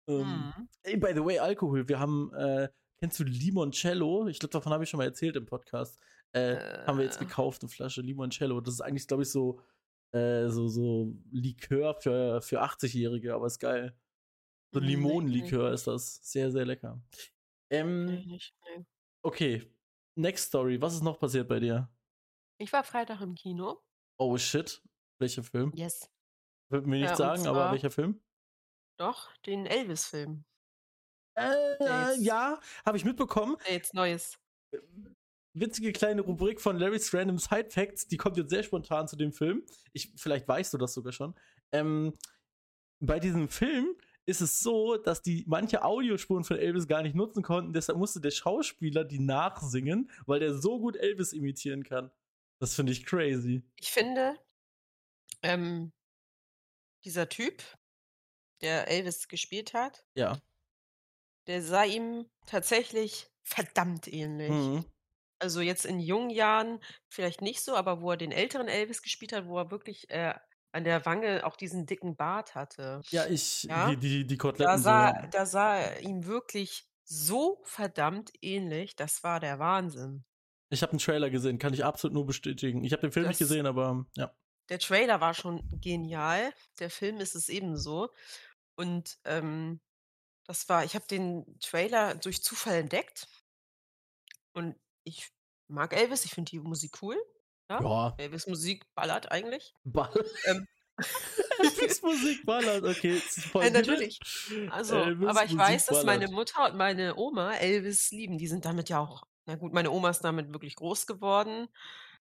Ähm, 0.08 0.54
Hm. 0.56 0.70
ey, 0.84 0.98
by 0.98 1.14
the 1.16 1.24
way, 1.26 1.40
Alkohol. 1.40 1.88
Wir 1.88 2.00
haben, 2.00 2.32
äh, 2.36 2.70
kennst 3.00 3.20
du 3.20 3.24
Limoncello? 3.24 4.28
Ich 4.28 4.40
glaube, 4.40 4.52
davon 4.54 4.72
habe 4.74 4.84
ich 4.84 4.90
schon 4.90 4.98
mal 5.00 5.06
erzählt 5.06 5.36
im 5.36 5.46
Podcast. 5.46 5.98
Äh, 6.34 6.58
haben 6.86 6.98
wir 6.98 7.06
jetzt 7.06 7.22
Äh. 7.22 7.26
gekauft, 7.26 7.62
eine 7.64 7.70
Flasche 7.70 8.02
Limoncello. 8.02 8.60
Das 8.62 8.74
ist 8.76 8.82
eigentlich, 8.82 9.08
glaube 9.08 9.24
ich, 9.24 9.32
so, 9.32 9.60
äh, 10.14 10.48
so, 10.50 10.68
so 10.68 11.14
Likör 11.32 11.96
für, 11.96 12.42
für 12.42 12.62
80-Jährige, 12.62 13.34
aber 13.34 13.48
ist 13.48 13.60
geil. 13.60 13.98
So 14.74 14.80
Hm, 14.80 14.86
nee, 14.88 14.96
Limonenlikör 14.96 15.72
ist 15.74 15.88
das. 15.88 16.16
Sehr, 16.24 16.52
sehr 16.52 16.66
lecker. 16.66 17.02
Ähm, 17.70 18.40
okay. 19.24 19.70
Next 20.16 20.48
Story. 20.48 20.82
Was 20.82 20.94
ist 20.94 21.04
noch 21.04 21.20
passiert 21.20 21.48
bei 21.48 21.60
dir? 21.60 21.90
Ich 22.60 22.72
war 22.72 22.84
Freitag 22.84 23.22
im 23.22 23.36
Kino. 23.36 23.82
Oh 24.18 24.38
shit. 24.38 24.82
Welcher 25.20 25.44
Film? 25.44 25.72
Yes. 25.76 26.10
Würde 26.70 26.88
mir 26.88 26.98
nicht 27.00 27.10
Ja, 27.10 27.16
sagen, 27.16 27.48
aber 27.48 27.72
welcher 27.72 27.92
Film? 27.92 28.22
Doch, 28.98 29.36
den 29.46 29.66
Elvis-Film. 29.66 30.46
Äh, 31.36 32.16
ja, 32.20 32.60
habe 32.86 32.98
ich 32.98 33.06
mitbekommen. 33.06 33.58
Jetzt 33.70 33.94
Neues. 33.94 34.40
Witzige 35.54 35.92
kleine 35.94 36.22
Rubrik 36.22 36.60
von 36.60 36.78
Larry's 36.78 37.14
Random 37.14 37.38
Side 37.38 37.70
Facts, 37.70 38.08
die 38.08 38.18
kommt 38.18 38.38
jetzt 38.38 38.50
sehr 38.50 38.64
spontan 38.64 39.08
zu 39.08 39.16
dem 39.16 39.32
Film. 39.34 39.64
Ich, 39.94 40.12
vielleicht 40.16 40.48
weißt 40.48 40.74
du 40.74 40.78
das 40.78 40.94
sogar 40.94 41.14
schon. 41.14 41.36
Ähm, 41.72 42.14
bei 43.00 43.20
diesem 43.20 43.50
Film 43.50 43.96
ist 44.26 44.42
es 44.42 44.60
so, 44.60 44.98
dass 44.98 45.22
die 45.22 45.44
manche 45.48 45.84
Audiospuren 45.84 46.44
von 46.44 46.58
Elvis 46.58 46.88
gar 46.88 47.02
nicht 47.04 47.16
nutzen 47.16 47.44
konnten, 47.44 47.74
deshalb 47.74 47.98
musste 47.98 48.22
der 48.22 48.32
Schauspieler 48.32 49.04
die 49.04 49.20
nachsingen, 49.20 50.10
weil 50.26 50.40
der 50.40 50.54
so 50.54 50.80
gut 50.80 50.96
Elvis 50.96 51.34
imitieren 51.34 51.84
kann. 51.84 52.10
Das 52.60 52.74
finde 52.76 52.94
ich 52.94 53.06
crazy. 53.06 53.62
Ich 53.80 53.92
finde, 53.92 54.40
ähm, 55.42 55.92
dieser 57.04 57.28
Typ, 57.28 57.62
der 58.62 58.88
Elvis 58.88 59.28
gespielt 59.28 59.74
hat, 59.74 60.06
Ja. 60.16 60.42
der 61.48 61.62
sah 61.62 61.84
ihm 61.84 62.26
tatsächlich 62.46 63.30
verdammt 63.44 64.08
ähnlich. 64.08 64.50
Mhm. 64.50 64.86
Also 65.44 65.60
jetzt 65.62 65.86
in 65.86 66.00
jungen 66.00 66.30
Jahren 66.30 66.80
vielleicht 67.10 67.42
nicht 67.42 67.62
so, 67.62 67.76
aber 67.76 68.02
wo 68.02 68.12
er 68.12 68.18
den 68.18 68.32
älteren 68.32 68.68
Elvis 68.70 69.02
gespielt 69.02 69.34
hat, 69.34 69.46
wo 69.46 69.58
er 69.60 69.70
wirklich 69.72 70.10
äh, 70.10 70.34
an 70.72 70.86
der 70.86 71.06
Wange 71.06 71.46
auch 71.46 71.56
diesen 71.58 71.86
dicken 71.86 72.16
Bart 72.16 72.56
hatte. 72.56 73.02
Ja, 73.10 73.26
ich, 73.26 73.64
Ja? 73.64 73.90
die, 73.90 73.98
die, 73.98 74.26
die 74.26 74.38
Da 74.38 74.42
Koteletten 74.42 74.78
so, 74.78 74.84
sah, 74.84 75.12
da 75.28 75.46
sah 75.46 75.76
er 75.78 76.00
ihm 76.00 76.26
wirklich 76.26 76.88
so 77.04 77.62
verdammt 77.66 78.32
ähnlich. 78.42 78.96
Das 78.96 79.22
war 79.24 79.40
der 79.42 79.60
Wahnsinn. 79.60 80.24
Ich 80.70 80.82
habe 80.82 80.94
einen 80.94 81.00
Trailer 81.00 81.30
gesehen, 81.30 81.60
kann 81.60 81.74
ich 81.74 81.84
absolut 81.84 82.14
nur 82.16 82.26
bestätigen. 82.26 82.84
Ich 82.86 82.94
habe 82.94 83.02
den 83.02 83.12
Film 83.12 83.28
nicht 83.28 83.40
Das- 83.42 83.48
gesehen, 83.50 83.66
aber 83.68 84.06
ja. 84.16 84.34
Der 84.70 84.80
Trailer 84.80 85.20
war 85.20 85.34
schon 85.34 85.62
genial. 85.82 86.54
Der 86.80 86.90
Film 86.90 87.18
ist 87.18 87.36
es 87.36 87.50
ebenso. 87.50 88.10
Und 88.76 89.20
ähm, 89.26 89.82
das 90.48 90.70
war, 90.70 90.86
ich 90.86 90.96
habe 90.96 91.06
den 91.06 91.60
Trailer 91.60 92.16
durch 92.16 92.42
Zufall 92.42 92.76
entdeckt. 92.76 93.28
Und 94.54 94.76
ich 95.04 95.33
mag 95.74 95.94
Elvis, 95.94 96.26
ich 96.26 96.32
finde 96.32 96.52
die 96.52 96.60
Musik 96.60 97.02
cool. 97.02 97.18
Ja? 97.70 97.82
Ja, 97.82 98.16
Elvis 98.18 98.48
Musik 98.48 98.86
ballert 98.96 99.32
eigentlich. 99.32 99.74
Ball. 99.84 100.12
Ähm. 100.46 100.68
Elvis 101.60 102.02
Musik 102.02 102.46
ballert, 102.46 102.84
okay. 102.84 103.16
Ja, 103.16 103.54
wieder. 103.54 103.70
natürlich. 103.72 104.20
Also, 104.70 104.98
Elvis 104.98 105.28
aber 105.28 105.44
ich 105.46 105.54
Musik 105.54 105.68
weiß, 105.68 105.86
dass 105.88 106.04
meine 106.04 106.26
ballert. 106.26 106.36
Mutter 106.36 106.66
und 106.66 106.78
meine 106.78 107.16
Oma 107.16 107.54
Elvis 107.56 108.12
lieben. 108.12 108.38
Die 108.38 108.48
sind 108.48 108.66
damit 108.66 108.90
ja 108.90 109.00
auch, 109.00 109.24
na 109.46 109.56
gut, 109.56 109.74
meine 109.74 109.92
Oma 109.92 110.10
ist 110.10 110.22
damit 110.22 110.54
wirklich 110.54 110.76
groß 110.76 111.08
geworden. 111.08 111.68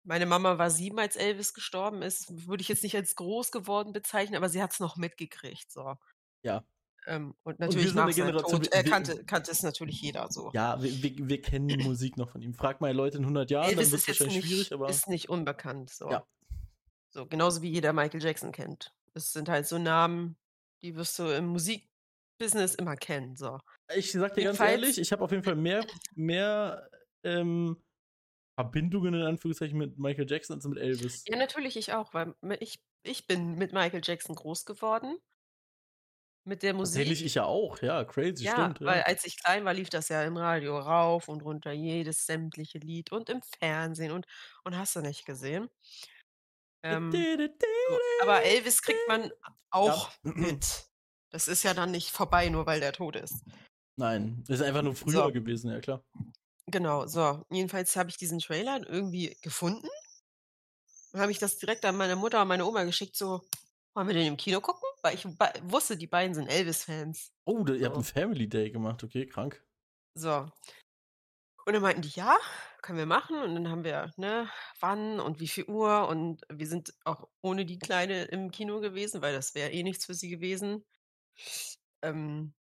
Meine 0.04 0.28
Mama 0.28 0.60
war 0.60 0.70
sieben, 0.70 1.00
als 1.00 1.16
Elvis 1.16 1.54
gestorben 1.54 2.04
ist. 2.04 2.48
Würde 2.48 2.62
ich 2.62 2.68
jetzt 2.68 2.84
nicht 2.84 2.96
als 2.96 3.16
groß 3.16 3.52
geworden 3.52 3.92
bezeichnen, 3.92 4.36
aber 4.36 4.50
sie 4.50 4.62
hat 4.62 4.72
es 4.72 4.80
noch 4.80 4.98
mitgekriegt. 4.98 5.72
So. 5.72 5.96
Ja. 6.44 6.64
Ähm, 7.08 7.36
und 7.44 7.60
natürlich 7.60 7.88
sind 7.88 7.96
nach 7.96 8.04
eine 8.04 8.14
seinem 8.14 8.28
Generation, 8.28 8.64
Tod, 8.64 8.74
äh, 8.74 8.84
kannte, 8.84 9.24
kannte 9.26 9.52
es 9.52 9.62
natürlich 9.64 10.02
jeder 10.02 10.32
so. 10.32 10.50
Ja, 10.54 10.82
wir, 10.82 10.92
wir, 11.04 11.28
wir 11.30 11.42
kennen 11.42 11.68
die 11.68 11.78
Musik 11.78 12.18
noch 12.18 12.30
von 12.30 12.42
ihm. 12.42 12.54
Frag 12.54 12.82
mal 12.82 12.94
Leute 12.94 13.18
in 13.18 13.24
100 13.24 13.52
Jahren, 13.52 13.70
Elvis 13.70 13.92
dann 13.92 13.92
wird 13.92 14.02
ist 14.02 14.02
es 14.02 14.08
wahrscheinlich 14.20 14.36
nicht, 14.38 14.48
schwierig, 14.48 14.74
aber 14.74 14.90
ist 14.90 15.08
nicht 15.08 15.30
unbekannt. 15.30 15.90
So. 15.92 16.10
Ja. 16.10 16.26
so, 17.10 17.26
genauso 17.26 17.62
wie 17.62 17.70
jeder 17.70 17.94
Michael 17.94 18.24
Jackson 18.24 18.52
kennt. 18.52 18.94
Es 19.14 19.32
sind 19.34 19.50
halt 19.50 19.68
so 19.68 19.78
Namen, 19.78 20.36
die 20.82 20.96
wirst 20.96 21.18
du 21.20 21.26
im 21.28 21.48
Musikbusiness 21.48 22.76
immer 22.76 22.96
kennen. 22.96 23.36
So. 23.36 23.60
ich 23.96 24.12
sag 24.12 24.34
dir 24.34 24.44
ganz 24.46 24.58
Jedenfalls- 24.58 24.72
ehrlich, 24.72 24.98
ich 24.98 25.12
habe 25.12 25.24
auf 25.24 25.32
jeden 25.32 25.44
Fall 25.44 25.56
mehr, 25.56 25.86
mehr 26.16 26.90
ähm, 27.24 27.78
Verbindungen 28.56 29.14
in 29.14 29.22
Anführungszeichen 29.22 29.78
mit 29.78 30.00
Michael 30.00 30.30
Jackson 30.30 30.56
als 30.56 30.66
mit 30.66 30.80
Elvis. 30.80 31.24
Ja, 31.28 31.38
natürlich, 31.38 31.78
ich 31.78 31.94
auch, 31.94 32.14
weil 32.14 32.34
ich, 32.60 32.80
ich 33.04 33.28
bin 33.28 33.56
mit 33.56 33.74
Michael 33.74 34.02
Jackson 34.04 34.36
groß 34.36 34.66
geworden. 34.66 35.18
Mit 36.48 36.62
der 36.62 36.74
Musik. 36.76 37.02
Tatsächlich 37.02 37.26
ich 37.26 37.34
ja 37.36 37.46
auch, 37.46 37.82
ja, 37.82 38.04
crazy, 38.06 38.44
ja, 38.46 38.52
stimmt. 38.54 38.82
weil 38.82 39.00
Ja. 39.00 39.06
als 39.06 39.26
ich 39.26 39.42
klein 39.42 39.66
war, 39.66 39.74
lief 39.74 39.90
das 39.90 40.10
ja 40.10 40.24
im 40.24 40.38
Radio 40.38 40.78
rauf 40.78 41.28
und 41.28 41.42
runter, 41.44 41.72
jedes 41.72 42.26
sämtliche 42.28 42.78
Lied 42.78 43.12
und 43.12 43.30
im 43.32 43.42
Fernsehen 43.42 44.12
und, 44.12 44.28
und 44.64 44.78
hast 44.78 44.96
du 44.96 45.02
nicht 45.02 45.26
gesehen. 45.26 45.70
Ähm, 46.84 47.12
so, 47.12 47.98
aber 48.22 48.44
Elvis 48.44 48.82
kriegt 48.84 49.08
man 49.08 49.32
auch 49.72 50.12
Ja. 50.24 50.32
mit. 50.34 50.86
Das 51.32 51.48
ist 51.48 51.64
ja 51.64 51.74
dann 51.74 51.90
nicht 51.92 52.12
vorbei, 52.12 52.50
nur 52.50 52.66
weil 52.68 52.80
der 52.80 52.94
tot 52.94 53.16
ist. 53.16 53.44
Nein, 53.98 54.44
ist 54.48 54.62
einfach 54.62 54.84
nur 54.84 54.96
früher 54.96 55.14
So. 55.26 55.32
gewesen, 55.32 55.72
ja 55.72 55.80
klar. 55.80 56.04
Genau, 56.68 57.08
so. 57.08 57.44
Jedenfalls 57.50 57.96
habe 57.96 58.10
ich 58.10 58.18
diesen 58.18 58.40
Trailer 58.40 58.88
irgendwie 58.88 59.36
gefunden. 59.42 59.88
Habe 61.16 61.32
ich 61.32 61.40
das 61.40 61.58
direkt 61.58 61.86
an 61.86 61.98
meine 61.98 62.16
Mutter 62.16 62.42
und 62.42 62.48
meine 62.50 62.66
Oma 62.66 62.84
geschickt, 62.84 63.16
so, 63.16 63.42
wollen 63.96 64.08
wir 64.08 64.14
den 64.14 64.28
im 64.28 64.38
Kino 64.38 64.62
gucken? 64.62 64.84
Weil 65.02 65.16
ich 65.16 65.26
wusste, 65.26 65.98
die 65.98 66.08
beiden 66.08 66.36
sind 66.36 66.48
Elvis-Fans. 66.48 67.32
Oh, 67.48 67.64
da, 67.64 67.74
ihr 67.74 67.86
habt 67.88 67.96
So. 67.96 67.96
einen 67.96 68.04
Family 68.04 68.48
Day 68.48 68.70
gemacht, 68.70 69.04
okay, 69.04 69.26
krank. 69.26 69.66
So. 70.16 70.50
Und 71.66 71.74
dann 71.74 71.82
meinten 71.82 72.02
die: 72.04 72.10
„Ja, 72.10 72.38
können 72.82 72.98
wir 73.00 73.06
machen.“ 73.08 73.38
Und 73.42 73.56
dann 73.56 73.70
haben 73.70 73.84
wir, 73.84 74.12
ne, 74.18 74.50
wann 74.80 75.20
und 75.20 75.40
wie 75.40 75.48
viel 75.48 75.66
Uhr 75.66 76.08
und 76.08 76.42
wir 76.52 76.68
sind 76.68 76.94
auch 77.04 77.28
ohne 77.42 77.66
die 77.66 77.80
Kleine 77.80 78.26
im 78.26 78.52
Kino 78.52 78.80
gewesen, 78.82 79.22
weil 79.22 79.34
das 79.34 79.56
wäre 79.56 79.72
eh 79.72 79.84
nichts 79.84 80.06
für 80.06 80.14
sie 80.14 80.30
gewesen. 80.30 80.86
Ähm 82.02 82.54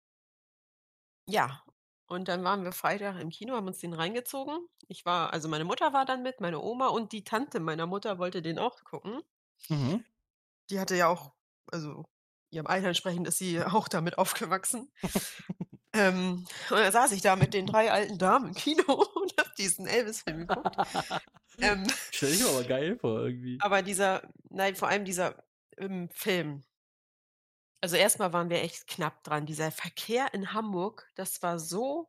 ja, 1.28 1.62
und 2.06 2.28
dann 2.28 2.44
waren 2.44 2.62
wir 2.64 2.70
Freitag 2.72 3.18
im 3.20 3.30
Kino, 3.30 3.54
haben 3.56 3.66
uns 3.66 3.78
den 3.78 3.92
reingezogen. 3.94 4.66
Ich 4.88 5.04
war 5.04 5.32
also 5.32 5.48
meine 5.48 5.64
Mutter 5.64 5.92
war 5.92 6.04
dann 6.04 6.22
mit, 6.22 6.40
meine 6.40 6.60
Oma 6.60 6.88
und 6.88 7.10
die 7.12 7.24
Tante 7.24 7.58
meiner 7.60 7.86
Mutter 7.86 8.18
wollte 8.18 8.40
den 8.42 8.58
auch 8.58 8.84
gucken. 8.84 9.22
Mhm. 9.70 10.02
Die 10.72 10.80
hatte 10.80 10.96
ja 10.96 11.06
auch 11.06 11.32
also 11.70 12.04
ihrem 12.50 12.66
Alter 12.66 12.88
entsprechend 12.88 13.26
ist 13.28 13.38
sie 13.38 13.62
auch 13.64 13.88
damit 13.88 14.18
aufgewachsen. 14.18 14.90
Ähm, 15.94 16.46
und 16.70 16.78
dann 16.78 16.90
saß 16.90 17.12
ich 17.12 17.20
da 17.20 17.36
mit 17.36 17.52
den 17.52 17.66
3 17.66 17.92
alten 17.92 18.16
Damen 18.16 18.48
im 18.48 18.54
Kino 18.54 18.82
und 19.14 19.38
habe 19.38 19.50
diesen 19.58 19.86
Elvis-Film 19.86 20.46
geguckt. 20.46 20.74
Ähm, 21.58 21.86
Stell 22.10 22.30
ich 22.30 22.40
mir 22.40 22.48
aber 22.48 22.64
geil 22.64 22.96
vor 22.98 23.20
irgendwie. 23.20 23.58
aber 23.60 23.82
dieser 23.82 24.22
nein, 24.48 24.74
vor 24.74 24.88
allem 24.88 25.04
dieser, 25.04 25.44
ähm, 25.76 26.08
Film. 26.14 26.64
Also, 27.82 27.96
erst 27.96 28.18
mal 28.18 28.32
waren 28.32 28.48
wir 28.48 28.62
echt 28.62 28.86
knapp 28.86 29.22
dran. 29.22 29.44
Dieser 29.44 29.70
Verkehr 29.70 30.32
in 30.32 30.54
Hamburg, 30.54 31.10
das 31.14 31.42
war 31.42 31.58
so 31.58 32.08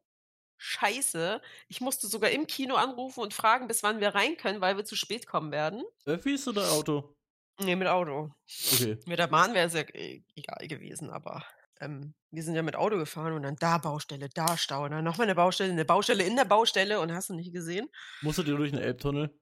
scheiße. 0.56 1.42
Ich 1.68 1.82
musste 1.82 2.08
sogar 2.08 2.30
im 2.30 2.48
Kino 2.48 2.76
anrufen 2.76 3.20
und 3.20 3.34
fragen, 3.34 3.68
bis 3.68 3.84
wann 3.84 4.00
wir 4.00 4.16
rein 4.16 4.38
können, 4.38 4.62
weil 4.62 4.78
wir 4.78 4.86
zu 4.86 4.96
spät 4.96 5.28
kommen 5.28 5.52
werden. 5.52 5.84
Öffis 6.06 6.48
oder 6.48 6.72
Auto? 6.72 7.18
Ne, 7.60 7.76
mit 7.76 7.88
Auto. 7.88 8.32
Okay. 8.72 9.04
Mit 9.06 9.20
der 9.20 9.28
Bahn 9.28 9.54
wäre 9.54 9.68
es 9.68 9.74
ja 9.74 9.82
e 9.94 10.24
egal 10.36 10.68
gewesen, 10.68 11.10
aber, 11.12 11.46
ähm, 11.82 12.16
wir 12.32 12.44
sind 12.44 12.56
ja 12.56 12.64
mit 12.64 12.76
Auto 12.76 12.98
gefahren 12.98 13.34
und 13.34 13.44
dann 13.44 13.56
da 13.58 13.78
Baustelle, 13.78 14.30
da 14.30 14.58
Stau, 14.58 14.86
und 14.86 14.92
dann 14.92 15.04
noch 15.06 15.18
mal 15.18 15.28
'ne 15.28 15.36
Baustelle, 15.36 15.74
'ne 15.74 15.86
Baustelle 15.86 16.24
in 16.26 16.36
der 16.36 16.46
Baustelle 16.46 17.00
und 17.00 17.14
hast 17.14 17.30
du 17.30 17.36
nicht 17.36 17.54
gesehen? 17.54 17.90
Musstet 18.24 18.48
ihr 18.48 18.56
durch 18.58 18.72
'n 18.72 18.78
Elbtunnel? 18.80 19.34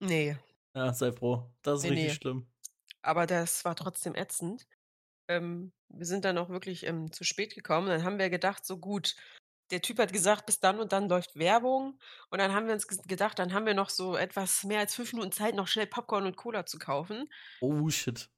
Ne. 0.00 0.36
Ja, 0.74 0.92
sei 0.94 1.12
froh. 1.12 1.54
Das 1.62 1.80
ist 1.80 1.84
Ne, 1.84 1.90
richtig 1.90 2.14
ne. 2.14 2.14
schlimm. 2.14 2.52
Aber 3.02 3.26
das 3.26 3.64
war 3.64 3.76
trotzdem 3.76 4.14
ätzend. 4.16 4.66
Ähm, 5.28 5.72
wir 5.88 6.06
sind 6.06 6.24
dann 6.24 6.38
auch 6.38 6.50
wirklich, 6.50 6.86
ähm, 6.86 7.12
zu 7.12 7.24
spät 7.24 7.54
gekommen. 7.54 7.88
Dann 7.88 8.04
haben 8.04 8.18
wir 8.18 8.30
gedacht: 8.30 8.66
„So 8.66 8.78
gut, 8.78 9.16
der 9.70 9.82
Typ 9.82 9.98
hat 9.98 10.12
gesagt, 10.12 10.46
bis 10.46 10.60
dann 10.60 10.80
und 10.80 10.92
dann 10.92 11.08
läuft 11.08 11.36
Werbung.“ 11.36 11.98
Und 12.30 12.38
dann 12.38 12.52
haben 12.52 12.66
wir 12.66 12.74
uns 12.74 12.86
gedacht, 12.88 13.38
dann 13.38 13.52
haben 13.54 13.66
wir 13.66 13.74
noch 13.74 13.90
so 13.90 14.16
etwas 14.16 14.64
mehr 14.64 14.80
als 14.80 14.94
5 14.94 15.12
Minuten 15.12 15.32
Zeit, 15.32 15.54
noch 15.54 15.68
schnell 15.68 15.86
Popcorn 15.86 16.26
und 16.26 16.36
Cola 16.36 16.66
zu 16.66 16.78
kaufen. 16.78 17.28
Oh, 17.62 17.88
shit. 17.90 18.28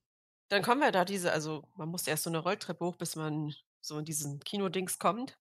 Dann 0.51 0.63
kommen 0.63 0.81
wir 0.83 0.93
da 0.93 1.05
diese 1.05 1.33
also, 1.33 1.69
man 1.75 1.89
musste 1.89 2.11
erst 2.11 2.25
so 2.25 2.31
'ne 2.31 2.39
Rolltreppe 2.39 2.85
hoch, 2.85 2.97
bis 2.97 3.17
man 3.17 3.55
so 3.81 3.99
in 3.99 4.05
diesen 4.05 4.41
Kinodings 4.41 4.99
kommt. 4.99 5.37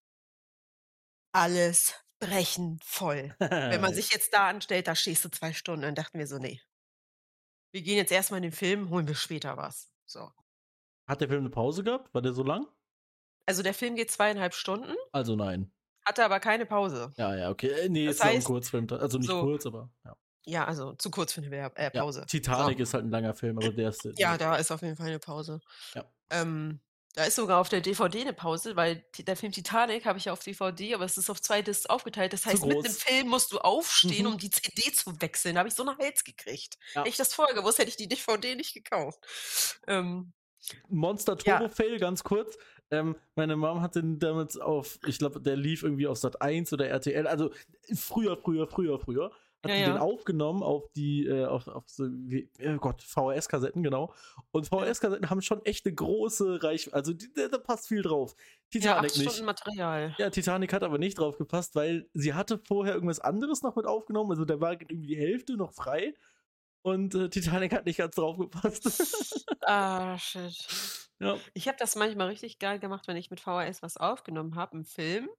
Alles 1.36 1.96
brechend 2.20 2.84
voll. 2.84 3.36
Wenn 3.70 3.82
man 3.82 3.94
sich 3.94 4.10
jetzt 4.14 4.34
da 4.36 4.48
anstellt, 4.50 4.88
da 4.88 4.96
stehst 4.96 5.26
du 5.26 5.30
2 5.30 5.52
Stunden. 5.52 5.82
Dann 5.82 5.96
dachten 5.96 6.20
wir 6.20 6.28
so: 6.28 6.38
„Ne. 6.38 6.60
Wir 7.74 7.82
gehen 7.82 7.98
jetzt 7.98 8.12
erst 8.12 8.30
mal 8.30 8.38
in 8.38 8.44
den 8.44 8.52
Film, 8.52 8.92
holen 8.92 9.08
wir 9.08 9.16
später 9.16 9.58
was.“ 9.58 9.92
So. 10.06 10.32
Hat 11.08 11.22
der 11.22 11.30
Film 11.30 11.44
'ne 11.44 11.50
Pause 11.50 11.82
gehabt? 11.86 12.14
War 12.14 12.22
der 12.22 12.34
so 12.34 12.44
lang? 12.44 12.68
Also, 13.48 13.62
der 13.62 13.74
Film 13.74 13.96
geht 13.96 14.10
2,5 14.12 14.56
Stunden. 14.56 14.96
Also, 15.14 15.36
nein. 15.36 15.70
Hatte 16.06 16.26
aber 16.26 16.40
keine 16.40 16.66
Pause. 16.66 17.16
Ja, 17.18 17.36
ja, 17.36 17.50
okay. 17.52 17.68
Äh, 17.86 17.90
ne, 17.90 18.08
Das 18.08 18.18
ist 18.18 18.24
ja 18.24 18.32
'n 18.32 18.42
heißt 18.42 18.44
Kurzfilm. 18.44 18.88
Also, 18.92 19.20
nicht 19.20 19.36
so 19.36 19.38
kurz, 19.38 19.66
aber 19.68 19.92
ja. 20.04 20.16
Ja, 20.46 20.66
also, 20.66 20.94
zu 20.96 21.10
kurz 21.12 21.34
für 21.34 21.42
'ne 21.42 21.52
Werb 21.52 21.78
äh, 21.80 21.90
Ja, 21.94 22.02
Pause. 22.02 22.28
Titanic 22.28 22.80
So. 22.80 22.80
ist 22.80 22.94
halt 22.96 23.04
'n 23.06 23.12
langer 23.12 23.36
Film, 23.36 23.58
aber 23.60 23.72
der 23.72 23.90
ist 23.90 24.04
Ja, 24.18 24.38
da 24.38 24.56
ist 24.58 24.72
auf 24.72 24.82
jeden 24.82 24.96
Fall 24.96 25.10
'ne 25.12 25.20
Pause. 25.20 25.60
Ja. 25.96 26.14
Ähm, 26.32 26.82
da 27.16 27.26
ist 27.26 27.36
sogar 27.36 27.60
auf 27.62 27.70
der 27.70 27.82
DVD 27.82 28.26
'ne 28.26 28.34
Pause, 28.34 28.76
weil 28.76 29.06
der 29.20 29.38
Film 29.38 29.52
Titanic 29.54 30.06
habe 30.06 30.18
ich 30.20 30.26
ja 30.26 30.34
auf 30.34 30.44
DVD, 30.44 30.96
aber 30.96 31.06
es 31.06 31.18
ist 31.18 31.30
auf 31.30 31.42
2 31.42 31.62
Discs 31.64 31.88
aufgeteilt. 31.88 32.34
Das 32.34 32.46
heißt, 32.46 32.68
im 32.84 32.94
groß. 32.94 32.96
Film 32.96 33.30
musst 33.30 33.52
du 33.54 33.60
aufstehen, 33.60 34.28
Mhm. 34.28 34.28
um 34.28 34.38
die 34.40 34.50
CD 34.52 34.92
zu 34.94 35.22
wechseln. 35.22 35.56
Da 35.56 35.60
habe 35.60 35.70
ich 35.70 35.76
so 35.76 35.84
'n 35.84 35.98
Hals 35.98 36.24
gekriegt. 36.24 36.78
Ja. 36.96 37.04
Hätte 37.04 37.10
ich 37.12 37.18
das 37.18 37.34
vorher 37.36 37.56
gewusst, 37.56 37.80
hätte 37.80 37.90
ich 37.90 37.98
die 37.98 38.08
DVD 38.10 38.56
nicht 38.56 38.74
gekauft. 38.74 39.80
Ähm 39.88 40.34
Monster 40.90 41.38
Ja. 41.46 41.62
Turbo 41.62 41.70
Fail, 41.70 41.98
ganz 42.00 42.24
kurz. 42.24 42.58
Ähm, 42.94 43.16
meine 43.36 43.56
Mom 43.56 43.82
hat 43.82 43.96
den 43.96 44.20
damals 44.20 44.58
auf 44.58 45.00
ich 45.08 45.18
glaube, 45.20 45.42
der 45.42 45.56
lief 45.56 45.84
irgendwie 45.84 46.08
auf 46.08 46.18
Sat.1 46.18 46.74
oder 46.74 46.88
RTL. 46.88 47.28
Also, 47.28 47.52
früher, 47.96 48.38
früher, 48.38 48.68
früher, 48.68 49.00
früher 49.00 49.32
hat 49.64 49.72
Ja, 49.72 49.78
ja. 49.78 49.94
den 49.94 49.98
aufgenommen 49.98 50.62
auf 50.62 50.92
die, 50.96 51.26
äh, 51.26 51.46
auf 51.46 51.68
auf 51.70 51.84
so 51.88 52.06
wie 52.10 52.50
oh 52.66 52.78
Gott, 52.78 53.02
VHS-Kassetten, 53.02 53.82
genau. 53.82 54.14
Und 54.52 54.70
Ja. 54.70 54.78
VHS-Kassetten 54.86 55.30
haben 55.30 55.42
schon 55.42 55.64
echt 55.66 55.86
'ne 55.86 55.94
große 55.94 56.62
Reichw 56.64 56.92
also, 56.94 57.14
die 57.14 57.30
da 57.34 57.58
passt 57.58 57.88
viel 57.88 58.02
drauf. 58.02 58.36
Ja, 58.74 58.98
8 58.98 59.08
Titanic 59.08 59.12
Stunden 59.12 59.30
nicht. 59.30 59.46
Material. 59.46 60.16
Ja, 60.18 60.30
Titanic 60.30 60.74
hat 60.74 60.84
aber 60.84 60.98
nicht 60.98 61.18
drauf 61.20 61.38
gepasst, 61.38 61.76
weil 61.76 62.08
sie 62.14 62.34
hatte 62.34 62.60
vorher 62.68 62.94
irgendwas 62.96 63.20
anderes 63.22 63.62
noch 63.64 63.76
mit 63.76 63.86
aufgenommen. 63.86 64.32
Also, 64.32 64.46
da 64.46 64.60
war 64.60 64.74
irgendwie 64.74 64.98
die 65.08 65.16
Hälfte 65.18 65.56
noch 65.58 65.72
frei 65.74 66.14
und, 66.84 67.16
äh, 67.16 67.30
Titanic 67.30 67.74
hat 67.74 67.86
nicht 67.88 67.98
ganz 67.98 68.16
drauf 68.16 68.38
gepasst. 68.38 69.48
Ah, 69.66 70.18
shit. 70.18 71.10
Ja. 71.20 71.44
Ich 71.54 71.68
habe 71.68 71.78
das 71.78 71.96
manchmal 71.96 72.28
richtig 72.28 72.60
geil 72.60 72.80
gemacht, 72.80 73.08
wenn 73.08 73.18
ich 73.18 73.32
mit 73.32 73.40
VHS 73.40 73.82
was 73.82 73.98
aufgenommen 73.98 74.56
habe, 74.56 74.78
'n 74.78 74.84
Film, 74.86 75.30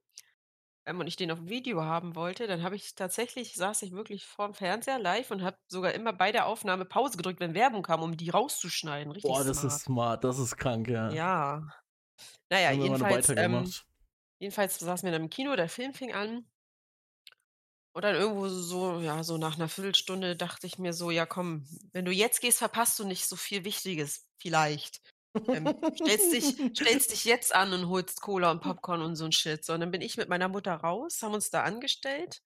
ähm, 0.85 0.99
und 1.01 1.07
ich 1.07 1.17
den 1.17 1.31
auf 1.31 1.39
Video 1.47 1.83
haben 1.83 2.15
wollte, 2.15 2.47
dann 2.47 2.63
habe 2.63 2.75
ich 2.77 2.95
tatsächlich 2.95 3.55
saß 3.55 3.83
ich 3.83 3.91
wirklich 3.93 4.25
vorm 4.25 4.53
Fernseher 4.55 4.99
live 4.99 5.31
und 5.31 5.43
habe 5.43 5.57
sogar 5.67 5.93
immer 5.93 6.13
bei 6.13 6.31
der 6.33 6.47
Aufnahme 6.47 6.85
Pause 6.85 7.17
gedrückt, 7.17 7.39
wenn 7.41 7.55
Werbung 7.55 7.83
kam, 7.83 8.03
um 8.03 8.17
die 8.17 8.29
rauszuschneiden. 8.31 9.11
Richtig 9.13 9.39
Boah, 9.39 9.43
das 9.43 9.63
smart. 9.63 9.63
ist 9.63 9.83
smart, 9.83 10.23
das 10.23 10.37
ist 10.39 10.57
krank, 10.57 10.87
ja. 10.87 11.19
Ja. 11.19 11.61
Na 12.49 12.59
ja, 12.61 12.71
Haben 12.71 12.79
wir 12.79 12.87
mal 12.87 12.97
'ne 12.99 13.07
jedenfalls, 13.07 13.31
ähm 13.35 13.75
jedenfalls 14.39 14.79
saßen 14.79 15.07
wir 15.07 15.13
dann 15.13 15.23
im 15.23 15.29
Kino, 15.29 15.55
der 15.55 15.69
Film 15.69 15.93
fing 15.93 16.13
an. 16.13 16.49
Und 17.95 18.01
dann 18.03 18.15
irgendwo 18.15 18.49
so 18.49 18.99
ja, 18.99 19.23
so 19.23 19.37
nach 19.37 19.57
'ner 19.57 19.69
Viertelstunde 19.69 20.35
dachte 20.35 20.67
ich 20.67 20.77
mir 20.77 20.91
so: 20.93 21.11
„Ja, 21.11 21.25
komm, 21.25 21.65
wenn 21.93 22.03
du 22.05 22.11
jetzt 22.11 22.41
gehst, 22.41 22.57
verpasst 22.59 22.99
du 22.99 23.05
nicht 23.05 23.25
so 23.25 23.37
viel 23.37 23.63
Wichtiges 23.63 24.27
vielleicht. 24.37 25.01
Ähm, 25.53 25.77
stellst 25.97 26.33
dich 26.33 26.57
stellst 26.75 27.11
dich 27.13 27.23
jetzt 27.23 27.55
an 27.55 27.71
und 27.73 27.87
holst 27.87 28.19
Cola 28.21 28.51
und 28.51 28.59
Popcorn 28.61 29.01
und 29.01 29.15
so 29.15 29.23
'n 29.25 29.31
Shit.“ 29.31 29.63
So, 29.63 29.73
und 29.73 29.79
dann 29.79 29.91
bin 29.91 30.01
ich 30.01 30.17
mit 30.17 30.27
meiner 30.29 30.49
Mutter 30.49 30.73
raus, 30.75 31.21
haben 31.21 31.33
uns 31.35 31.49
da 31.51 31.63
angestellt. 31.63 32.41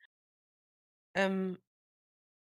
Ähm, 1.15 1.57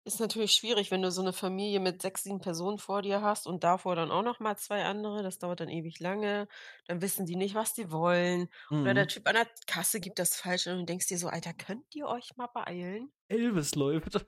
ist 0.05 0.21
natürlich 0.21 0.53
schwierig, 0.53 0.91
wenn 0.91 1.03
du 1.03 1.11
so 1.11 1.23
'ne 1.23 1.33
Familie 1.33 1.81
mit 1.81 2.03
6, 2.03 2.23
7 2.25 2.41
Personen 2.41 2.79
vor 2.79 3.03
dir 3.03 3.23
hast 3.23 3.47
und 3.47 3.65
davor 3.65 3.97
dann 3.97 4.11
auch 4.11 4.23
noch 4.23 4.41
mal 4.41 4.57
2 4.57 4.85
andere. 4.85 5.23
Das 5.23 5.39
dauert 5.39 5.61
dann 5.61 5.69
ewig 5.69 6.01
lange. 6.01 6.49
Dann 6.87 7.03
wissen 7.03 7.27
die 7.27 7.37
nicht, 7.37 7.55
was 7.55 7.75
die 7.75 7.91
wollen. 7.93 8.49
Oder 8.83 8.95
der 8.95 9.07
Mhm. 9.07 9.09
Typ 9.09 9.27
an 9.29 9.35
der 9.35 9.49
Kasse 9.67 10.01
gibt 10.01 10.19
das 10.19 10.37
Falsche 10.37 10.73
und 10.73 10.81
du 10.81 10.85
denkst 10.87 11.09
dir 11.09 11.19
so: 11.19 11.29
„Alter, 11.29 11.53
könnt 11.55 11.95
ihr 11.95 12.07
euch 12.07 12.37
mal 12.37 12.49
beeilen?“ 12.49 13.13
Elvis 13.31 13.75
läuft. 13.77 14.25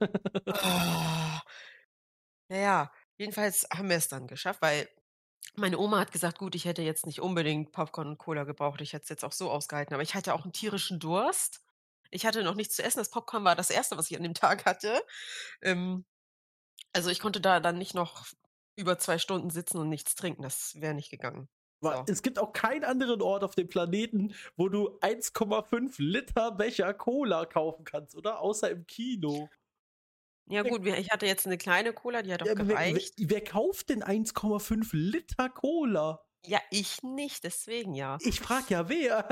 Oh. 0.50 1.42
Na 2.50 2.56
ja, 2.56 2.92
jedenfalls 3.16 3.66
haben 3.72 3.88
wir 3.88 3.96
es 3.96 4.08
dann 4.08 4.26
geschafft, 4.26 4.62
weil 4.62 4.88
meine 5.56 5.78
Oma 5.78 6.00
hat 6.00 6.12
gesagt: 6.12 6.38
„Gut, 6.38 6.54
ich 6.54 6.64
hätte 6.66 6.82
jetzt 6.82 7.06
nicht 7.06 7.20
unbedingt 7.20 7.72
Popcorn 7.72 8.08
und 8.08 8.18
Cola 8.18 8.44
gebraucht. 8.44 8.80
Ich 8.82 8.92
hätte 8.94 9.04
es 9.04 9.08
jetzt 9.10 9.24
auch 9.24 9.32
so 9.32 9.50
ausgehalten.“ 9.50 9.94
Aber 9.94 10.02
ich 10.04 10.14
hatte 10.14 10.34
auch 10.34 10.46
'n 10.46 10.52
tierischen 10.52 11.00
Durst. 11.00 11.62
Ich 12.14 12.26
hatte 12.26 12.44
noch 12.44 12.54
nichts 12.54 12.76
zu 12.76 12.82
essen. 12.84 12.98
Das 12.98 13.08
Popcorn 13.10 13.42
war 13.44 13.56
das 13.56 13.70
Erste, 13.70 13.96
was 13.96 14.10
ich 14.10 14.16
an 14.18 14.22
dem 14.22 14.34
Tag 14.34 14.66
hatte. 14.66 15.02
Ähm, 15.62 16.04
also, 16.94 17.10
ich 17.10 17.20
konnte 17.20 17.40
da 17.40 17.60
dann 17.60 17.78
nicht 17.78 17.94
noch 17.94 18.26
über 18.76 18.98
2 18.98 19.18
Stunden 19.18 19.50
sitzen 19.50 19.78
und 19.78 19.88
nichts 19.90 20.14
trinken. 20.16 20.42
Das 20.42 20.74
wäre 20.80 20.94
nicht 20.94 21.10
gegangen. 21.10 21.48
So. 21.82 22.08
es 22.08 22.22
gibt 22.22 22.38
auch 22.38 22.52
keinen 22.52 22.84
anderen 22.84 23.20
Ort 23.22 23.44
auf 23.44 23.54
dem 23.54 23.68
Planeten, 23.68 24.34
wo 24.56 24.68
du 24.68 24.98
1,5 25.00 25.98
Liter 25.98 26.52
Becher 26.52 26.94
Cola 26.94 27.44
kaufen 27.46 27.84
kannst, 27.84 28.14
oder? 28.16 28.40
Außer 28.40 28.70
im 28.70 28.86
Kino. 28.86 29.50
Ja 30.48 30.62
gut, 30.62 30.84
ich 30.86 31.10
hatte 31.10 31.26
jetzt 31.26 31.46
'ne 31.46 31.56
kleine 31.58 31.92
Cola, 31.92 32.22
die 32.22 32.32
hat 32.32 32.42
auch 32.42 32.46
Ja, 32.46 32.52
aber 32.52 32.66
wer 32.66 32.78
wer 32.82 33.02
gereicht. 33.02 33.14
wer 33.18 33.44
kauft 33.44 33.88
denn 33.88 34.02
1,5 34.02 34.92
Liter 34.92 35.48
Cola? 35.48 36.24
Ja, 36.44 36.60
ich 36.70 37.04
nicht, 37.04 37.44
deswegen 37.44 37.94
ja. 37.94 38.18
Ich 38.20 38.40
frage 38.40 38.66
ja, 38.70 38.88
wer? 38.88 39.28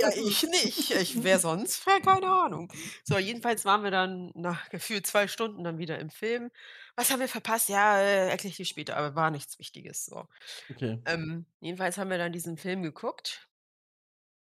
Ja, 0.00 0.10
ich 0.14 0.44
nicht. 0.44 0.90
Ich 0.92 1.22
wer 1.24 1.38
sonst? 1.40 1.84
Keine 1.84 2.28
Ahnung. 2.28 2.72
So, 3.04 3.18
jedenfalls 3.18 3.64
waren 3.64 3.82
wir 3.82 3.90
dann 3.90 4.30
nach 4.34 4.68
gefühlt 4.70 5.06
2 5.06 5.26
Stunden 5.26 5.64
dann 5.64 5.78
wieder 5.78 5.98
im 5.98 6.10
Film. 6.10 6.52
Was 6.94 7.10
haben 7.10 7.18
wir 7.18 7.28
verpasst? 7.28 7.68
Ja, 7.68 7.98
äh, 7.98 8.28
erkläre 8.28 8.50
ich 8.50 8.56
dir 8.56 8.64
später, 8.64 8.96
aber 8.96 9.16
war 9.16 9.30
nichts 9.30 9.58
Wichtiges, 9.58 10.04
so. 10.04 10.28
Okay. 10.70 11.00
Ähm, 11.06 11.46
jedenfalls 11.60 11.98
haben 11.98 12.10
wir 12.10 12.18
dann 12.18 12.32
diesen 12.32 12.56
Film 12.56 12.82
geguckt. 12.82 13.48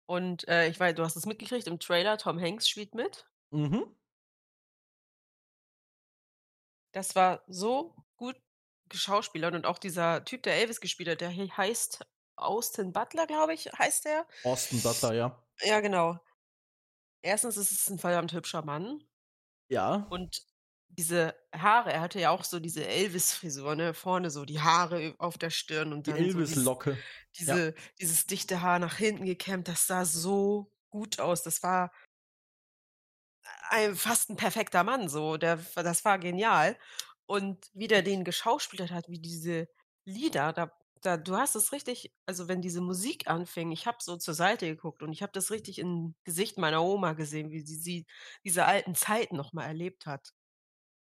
Und, 0.06 0.46
äh, 0.46 0.68
ich 0.68 0.78
wei 0.78 0.92
du 0.92 1.02
hast 1.02 1.16
es 1.16 1.26
mitgekriegt 1.26 1.66
im 1.66 1.80
Trailer, 1.80 2.18
Tom 2.18 2.40
Hanks 2.40 2.68
spielt 2.68 2.94
mit. 2.94 3.26
Mhm. 3.50 3.84
Das 6.92 7.16
war 7.16 7.42
so 7.48 7.94
gut 8.86 8.92
geschauspielert 8.92 9.54
und 9.54 9.66
auch 9.66 9.78
dieser 9.78 10.24
Typ, 10.24 10.42
der 10.44 10.54
Elvis 10.56 10.80
gespielt 10.80 11.08
hat, 11.08 11.20
der 11.20 11.28
he 11.30 11.50
heißt 11.50 12.04
Austin 12.36 12.92
Butler, 12.92 13.26
glaube 13.26 13.54
ich, 13.54 13.66
heißt 13.78 14.04
der. 14.04 14.26
Austin 14.44 14.80
Butler, 14.82 15.12
ja. 15.14 15.46
Ja, 15.62 15.80
genau. 15.80 16.18
1. 17.24 17.56
ist 17.56 17.70
es 17.72 17.88
'n 17.90 17.98
verdammt 17.98 18.32
hübscher 18.32 18.62
Mann. 18.64 19.06
Ja. 19.70 20.12
Und 20.12 20.42
diese 20.88 21.34
Haare 21.54 21.92
er 21.92 22.00
hatte 22.00 22.20
ja 22.20 22.30
auch 22.30 22.44
so 22.44 22.60
diese 22.60 22.86
Elvis-Frisur, 22.86 23.74
ne? 23.74 23.92
Vorne 23.94 24.30
so 24.30 24.44
die 24.44 24.60
Haare 24.60 25.14
auf 25.18 25.36
der 25.38 25.50
Stirn 25.50 25.92
und 25.92 26.06
Die 26.06 26.12
dann 26.12 26.28
so 26.28 26.42
dieses 26.42 26.72
Elvis-Locke. 26.72 27.04
Ja. 27.46 27.58
diese 27.58 27.74
dieses 28.00 28.26
dichte 28.26 28.62
Haar 28.62 28.78
nach 28.78 28.96
hinten 28.96 29.24
gekämmt. 29.26 29.68
Das 29.68 29.86
sah 29.86 30.04
so 30.04 30.72
gut 30.90 31.20
aus. 31.20 31.42
Das 31.42 31.62
war 31.62 31.92
ein 33.70 33.96
fast 33.96 34.30
'n 34.30 34.36
perfekter 34.36 34.84
Mann 34.84 35.08
so. 35.08 35.36
Der 35.36 35.56
das 35.74 36.04
war 36.04 36.18
genial. 36.18 36.76
Und 37.28 37.66
wie 37.74 37.88
der 37.88 38.02
den 38.02 38.24
geschauspielert 38.24 38.90
hat, 38.92 39.08
wie 39.08 39.20
diese 39.20 39.68
Lieder, 40.04 40.52
da 40.52 40.72
da 41.02 41.16
du 41.18 41.36
hast 41.36 41.54
es 41.56 41.72
richtig 41.72 42.12
also, 42.26 42.48
wenn 42.48 42.62
diese 42.62 42.80
Musik 42.80 43.28
anfing, 43.28 43.70
ich 43.72 43.86
habe 43.86 43.98
so 44.00 44.16
zur 44.16 44.34
Seite 44.34 44.66
geguckt 44.66 45.02
und 45.02 45.12
ich 45.12 45.22
habe 45.22 45.32
das 45.32 45.50
richtig 45.50 45.78
im 45.78 46.14
Gesicht 46.24 46.58
meiner 46.58 46.82
Oma 46.82 47.12
gesehen, 47.14 47.50
wie 47.50 47.60
sie 47.60 47.76
sie 47.76 48.06
diese 48.44 48.64
alten 48.66 48.94
Zeiten 48.94 49.36
noch 49.36 49.52
mal 49.52 49.66
erlebt 49.66 50.06
hat. 50.06 50.32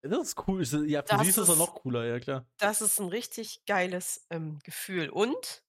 Das 0.03 0.19
ist 0.29 0.47
cool. 0.47 0.63
Ja, 0.87 1.03
für 1.03 1.17
sie 1.17 1.27
Das 1.27 1.29
ist 1.29 1.37
das 1.37 1.49
doch 1.49 1.55
ist 1.55 1.57
noch 1.57 1.73
cooler, 1.75 2.05
ja 2.05 2.19
klar. 2.19 2.47
das 2.59 2.81
ist 2.81 2.99
'n 2.99 3.09
richtig 3.09 3.65
geiles, 3.67 4.27
ähm, 4.31 4.59
Gefühl. 4.63 5.09
Und, 5.09 5.63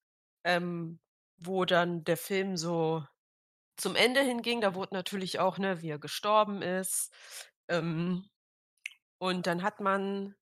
ähm, 0.44 1.00
wo 1.38 1.64
dann 1.66 2.04
der 2.04 2.16
Film 2.18 2.56
so 2.56 3.06
zum 3.78 3.96
Ende 3.96 4.22
hinging, 4.22 4.60
da 4.62 4.74
wurde 4.76 4.94
natürlich 4.94 5.40
auch, 5.40 5.58
ne, 5.58 5.82
wie 5.82 5.90
er 5.90 5.98
gestorben 6.00 6.62
ist, 6.62 7.12
ähm, 7.68 8.28
und 9.18 9.46
dann 9.46 9.62
hat 9.62 9.80
man 9.80 10.34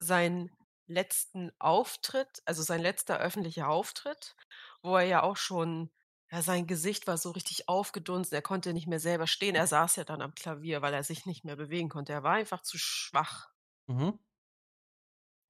seinen 0.00 0.50
letzten 0.86 1.50
Auftritt 1.58 2.42
also, 2.44 2.62
sein 2.62 2.80
letzter 2.80 3.18
öffentlicher 3.18 3.68
Auftritt, 3.68 4.36
wo 4.82 4.96
er 4.96 5.04
ja 5.04 5.22
auch 5.22 5.36
schon 5.36 5.90
ja, 6.30 6.42
sein 6.42 6.66
Gesicht 6.66 7.06
war 7.06 7.18
so 7.18 7.30
richtig 7.30 7.68
aufgedunsen, 7.68 8.34
er 8.34 8.42
konnte 8.42 8.72
nicht 8.72 8.88
mehr 8.88 8.98
selber 8.98 9.28
stehen. 9.28 9.54
Er 9.54 9.68
saß 9.68 9.94
ja 9.96 10.02
dann 10.04 10.20
am 10.22 10.34
Klavier, 10.34 10.82
weil 10.82 10.92
er 10.92 11.04
sich 11.04 11.24
nicht 11.24 11.44
mehr 11.44 11.54
bewegen 11.56 11.88
konnte. 11.88 12.12
Er 12.12 12.24
war 12.24 12.32
einfach 12.34 12.62
zu 12.62 12.78
schwach. 12.78 13.50
Mhm. 13.88 14.18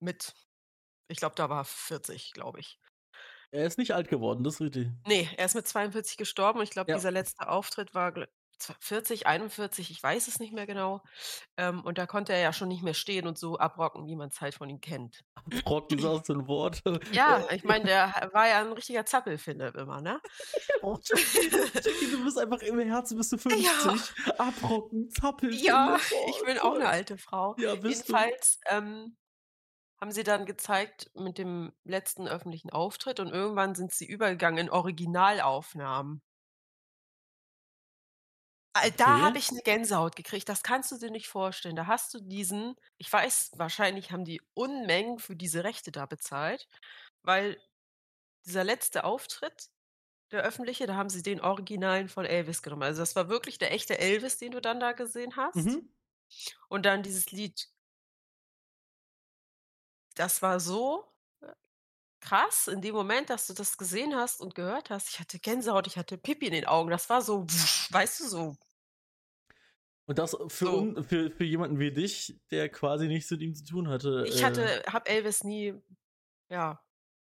Mit 0.01 0.33
ich 1.09 1.17
glaube, 1.19 1.35
da 1.35 1.49
war 1.49 1.61
er 1.61 1.65
40, 1.65 2.33
glaube 2.33 2.59
ich. 2.61 2.79
Er 3.51 3.65
ist 3.65 3.77
nicht 3.77 3.91
alt 3.93 4.07
geworden, 4.09 4.43
das 4.45 4.55
ist 4.55 4.61
richtig. 4.61 4.89
Ne, 5.05 5.27
er 5.37 5.45
ist 5.45 5.55
mit 5.55 5.67
42 5.67 6.17
gestorben 6.17 6.59
und 6.59 6.63
ich 6.65 6.69
glaube, 6.71 6.89
Ja. 6.89 6.93
dieser 6.93 7.11
letzte 7.11 7.47
Auftritt 7.47 7.93
war 7.93 8.11
40, 8.81 9.27
41, 9.27 9.91
ich 9.91 10.01
weiß 10.03 10.27
es 10.27 10.39
nicht 10.39 10.53
mehr 10.53 10.65
genau. 10.67 11.03
Ähm, 11.57 11.83
und 11.83 11.97
da 11.97 12.07
konnte 12.07 12.33
er 12.33 12.39
ja 12.41 12.53
schon 12.53 12.69
nicht 12.69 12.83
mehr 12.83 12.93
stehen 12.95 13.27
und 13.27 13.37
so 13.39 13.57
abrocken, 13.59 14.07
wie 14.07 14.15
man's 14.15 14.41
halt 14.41 14.55
von 14.55 14.69
ihm 14.69 14.81
kennt. 14.81 15.23
Abrocken 15.35 15.97
ist 15.97 16.05
auch 16.05 16.23
so 16.25 16.33
'n 16.33 16.47
Wort. 16.47 16.81
Ja, 17.09 17.45
ich 17.51 17.63
meine, 17.63 17.85
der 17.85 18.29
war 18.33 18.47
ja 18.49 18.59
'n 18.61 18.73
richtiger 18.73 19.05
Zappel, 19.05 19.37
Philipp 19.37 19.75
immer, 19.75 20.01
ne? 20.01 20.21
Oh, 20.81 20.99
Jackie, 21.03 21.51
Jackie, 21.83 22.09
du 22.09 22.23
bist 22.23 22.37
einfach 22.37 22.61
im 22.61 22.79
Herzen 22.79 23.17
bist 23.17 23.31
du 23.31 23.37
50. 23.37 23.93
Ja. 24.25 24.37
Abrocken, 24.37 25.09
Zappel, 25.11 25.61
Ja. 25.61 25.97
Oh, 26.11 26.25
ich 26.25 26.43
bin 26.43 26.57
auch 26.59 26.75
toll. 26.75 26.77
'ne 26.77 26.87
alte 26.89 27.17
Frau. 27.17 27.55
Ja, 27.57 27.75
bist 27.75 28.09
du. 28.09 28.23
Jedenfalls, 28.23 28.59
ähm, 28.67 29.17
haben 30.01 30.11
sie 30.11 30.23
dann 30.23 30.45
gezeigt 30.45 31.11
mit 31.15 31.37
dem 31.39 31.73
letzten 31.85 32.27
öffentlichen 32.27 32.71
Auftritt 32.71 33.19
und 33.21 33.29
irgendwann 33.29 33.75
sind 33.75 33.93
sie 33.93 34.07
übergegangen 34.07 34.67
in 34.67 34.71
Originalaufnahmen. 34.71 36.21
Al 38.81 38.91
da 38.91 39.21
habe 39.21 39.37
ich 39.39 39.51
'ne 39.51 39.61
Gänsehaut 39.63 40.15
gekriegt, 40.15 40.49
das 40.49 40.63
kannst 40.63 40.91
du 40.91 40.97
dir 40.97 41.11
nicht 41.11 41.27
vorstellen. 41.27 41.75
Da 41.75 41.87
hast 41.87 42.13
du 42.13 42.19
diesen 42.21 42.75
ich 42.97 43.11
weiß, 43.11 43.51
wahrscheinlich 43.55 44.11
haben 44.11 44.25
die 44.25 44.41
Unmengen 44.53 45.19
für 45.19 45.35
diese 45.35 45.63
Rechte 45.63 45.91
da 45.91 46.05
bezahlt, 46.05 46.67
weil 47.23 47.61
dieser 48.45 48.63
letzte 48.65 49.03
Auftritt, 49.05 49.69
der 50.31 50.43
öffentliche, 50.43 50.87
da 50.87 50.95
haben 50.95 51.09
sie 51.09 51.23
den 51.23 51.41
Originalen 51.41 52.09
von 52.09 52.25
Elvis 52.25 52.61
genommen. 52.63 52.83
Also, 52.83 53.01
das 53.01 53.15
war 53.15 53.29
wirklich 53.29 53.57
der 53.59 53.73
echte 53.73 53.99
Elvis, 53.99 54.37
den 54.39 54.51
du 54.53 54.61
dann 54.61 54.79
da 54.81 54.93
gesehen 54.93 55.35
hast. 55.37 55.79
Mhm. 55.79 55.89
Und 56.69 56.85
dann 56.85 57.03
dieses 57.03 57.31
Lied. 57.31 57.69
Das 60.15 60.41
war 60.41 60.59
so, 60.59 61.05
äh, 61.41 61.47
krass 62.21 62.67
in 62.67 62.81
dem 62.81 62.95
Moment, 62.95 63.29
dass 63.31 63.47
du 63.47 63.53
das 63.53 63.77
gesehen 63.77 64.15
hast 64.15 64.41
und 64.41 64.55
gehört 64.55 64.89
hast. 64.91 65.09
Ich 65.09 65.19
hatte 65.19 65.39
Gänsehaut, 65.39 65.87
ich 65.87 65.97
hatte 65.97 66.17
Pipi 66.17 66.47
in 66.47 66.53
den 66.53 66.65
Augen. 66.67 66.89
Das 66.91 67.09
war 67.09 67.21
so, 67.21 67.45
weißt 67.91 68.21
du, 68.21 68.27
so 68.29 68.57
Und 70.07 70.19
das 70.19 70.37
für 70.47 70.71
So. 70.71 70.73
un 70.73 71.03
für 71.03 71.31
für 71.31 71.43
jemanden 71.43 71.79
wie 71.79 71.91
dich, 71.91 72.39
der 72.49 72.69
quasi 72.69 73.07
nichts 73.07 73.29
mit 73.31 73.41
ihm 73.41 73.53
zu 73.55 73.65
tun 73.65 73.89
hatte, 73.89 74.09
Ich 74.21 74.43
äh 74.43 74.43
hatte 74.43 74.83
habe 74.87 75.09
Elvis 75.09 75.43
nie, 75.43 75.75
ja, 76.49 76.81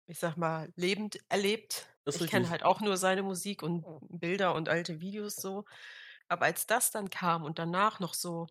ich 0.08 0.20
sage 0.20 0.40
mal, 0.40 0.72
lebend 0.76 1.20
erlebt. 1.30 1.90
Ich 2.12 2.28
kenne 2.28 2.50
halt 2.50 2.64
auch 2.64 2.82
nur 2.82 2.98
seine 2.98 3.24
Musik 3.24 3.64
und 3.64 3.86
Bilder 4.10 4.56
und 4.56 4.70
alte 4.70 5.02
Videos 5.02 5.36
so. 5.36 5.66
Aber 6.30 6.46
als 6.46 6.68
das 6.68 6.92
dann 6.92 7.10
kam 7.12 7.44
und 7.46 7.60
danach 7.60 8.00
noch 8.00 8.14
so, 8.16 8.48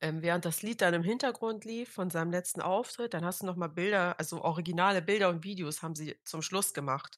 ähm, 0.00 0.22
während 0.22 0.44
das 0.44 0.62
Lied 0.62 0.80
dann 0.80 0.94
im 0.94 1.02
Hintergrund 1.02 1.64
lief 1.64 1.92
von 1.92 2.10
seinem 2.10 2.30
letzten 2.30 2.60
Auftritt, 2.62 3.14
dann 3.14 3.24
hast 3.24 3.42
du 3.42 3.46
noch 3.46 3.56
mal 3.56 3.68
Bilder 3.68 4.18
also, 4.18 4.42
originale 4.42 5.02
Bilder 5.02 5.28
und 5.28 5.44
Videos 5.44 5.82
haben 5.82 5.94
sie 5.94 6.16
zum 6.24 6.42
Schluss 6.42 6.72
gemacht, 6.74 7.16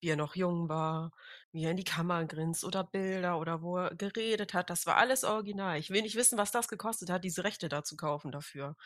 wie 0.00 0.08
er 0.08 0.16
noch 0.16 0.34
jung 0.36 0.68
war, 0.68 1.12
wie 1.52 1.64
er 1.64 1.70
in 1.70 1.76
die 1.76 1.84
Kamera 1.84 2.24
grinst 2.24 2.64
oder 2.64 2.84
Bilder 2.84 3.38
oder 3.38 3.62
wo 3.62 3.76
er 3.78 3.94
geredet 3.94 4.54
hat. 4.54 4.70
Das 4.70 4.86
war 4.86 4.96
alles 4.96 5.24
original. 5.24 5.78
Ich 5.78 5.90
will 5.90 6.02
nicht 6.02 6.16
wissen, 6.16 6.38
was 6.38 6.50
das 6.52 6.68
gekostet 6.68 7.10
hat, 7.10 7.24
diese 7.24 7.44
Rechte 7.44 7.68
da 7.68 7.84
zu 7.84 7.96
kaufen 7.96 8.32
dafür. 8.32 8.76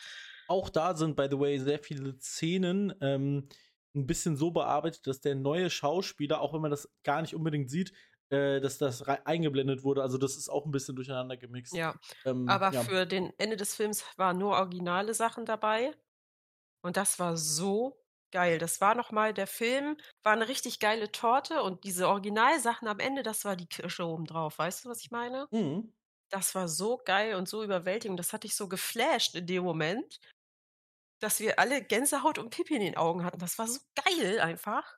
Auch 0.46 0.68
da 0.68 0.96
sind, 0.96 1.16
by 1.16 1.28
the 1.30 1.38
way, 1.38 1.58
sehr 1.58 1.78
viele 1.78 2.18
Szenen, 2.20 2.92
ähm, 3.00 3.48
'n 3.94 4.06
bisschen 4.06 4.36
so 4.36 4.50
bearbeitet, 4.50 5.06
dass 5.06 5.20
der 5.20 5.34
neue 5.34 5.70
Schauspieler, 5.70 6.40
auch 6.40 6.52
wenn 6.54 6.60
man 6.60 6.70
das 6.70 6.88
gar 7.04 7.22
nicht 7.22 7.34
unbedingt 7.34 7.70
sieht, 7.70 7.92
äh, 8.30 8.60
dass 8.60 8.78
das 8.78 9.02
eingeblendet 9.02 9.82
wurde. 9.84 10.02
Also, 10.02 10.18
das 10.18 10.36
ist 10.36 10.48
auch 10.48 10.66
'n 10.66 10.70
bisschen 10.72 10.96
durcheinander 10.96 11.36
gemixt. 11.36 11.72
Ja, 11.72 11.94
Ähm, 12.24 12.46
aber 12.46 12.72
ja. 12.72 12.84
für 12.84 13.06
den 13.06 13.32
Ende 13.38 13.56
des 13.56 13.74
Films 13.76 14.04
waren 14.16 14.38
nur 14.38 14.56
originale 14.56 15.14
Sachen 15.14 15.46
dabei. 15.46 15.92
Und 16.82 16.96
das 16.96 17.18
war 17.18 17.36
so 17.36 18.02
geil. 18.32 18.58
Das 18.58 18.80
war 18.80 18.94
noch 18.94 19.12
mal 19.12 19.34
der 19.34 19.46
Film 19.48 19.96
war 20.22 20.36
'ne 20.36 20.48
richtig 20.48 20.80
geile 20.80 21.12
Torte 21.12 21.62
und 21.62 21.84
diese 21.84 22.08
Originalsachen 22.08 22.88
am 22.88 23.00
Ende, 23.00 23.22
das 23.24 23.44
war 23.44 23.56
die 23.56 23.68
Kirsche 23.68 24.06
obendrauf. 24.06 24.58
Weißt 24.58 24.84
du, 24.84 24.90
was 24.90 25.00
ich 25.02 25.10
meine? 25.12 25.48
Mhm. 25.52 25.90
Das 26.30 26.54
war 26.54 26.68
so 26.68 26.98
geil 27.04 27.36
und 27.36 27.48
so 27.48 27.64
überwältigend. 27.64 28.18
Das 28.20 28.32
hat 28.32 28.44
dich 28.44 28.56
so 28.56 28.68
geflasht 28.68 29.34
in 29.36 29.46
dem 29.46 29.64
Moment 29.64 30.18
dass 31.22 31.38
wir 31.38 31.58
alle 31.58 31.84
Gänsehaut 31.84 32.38
und 32.38 32.48
Pipi 32.50 32.74
in 32.74 32.80
den 32.80 32.96
Augen 32.96 33.24
hatten. 33.24 33.38
Das 33.38 33.58
war 33.58 33.68
so 33.68 33.78
geil 33.94 34.40
einfach. 34.40 34.96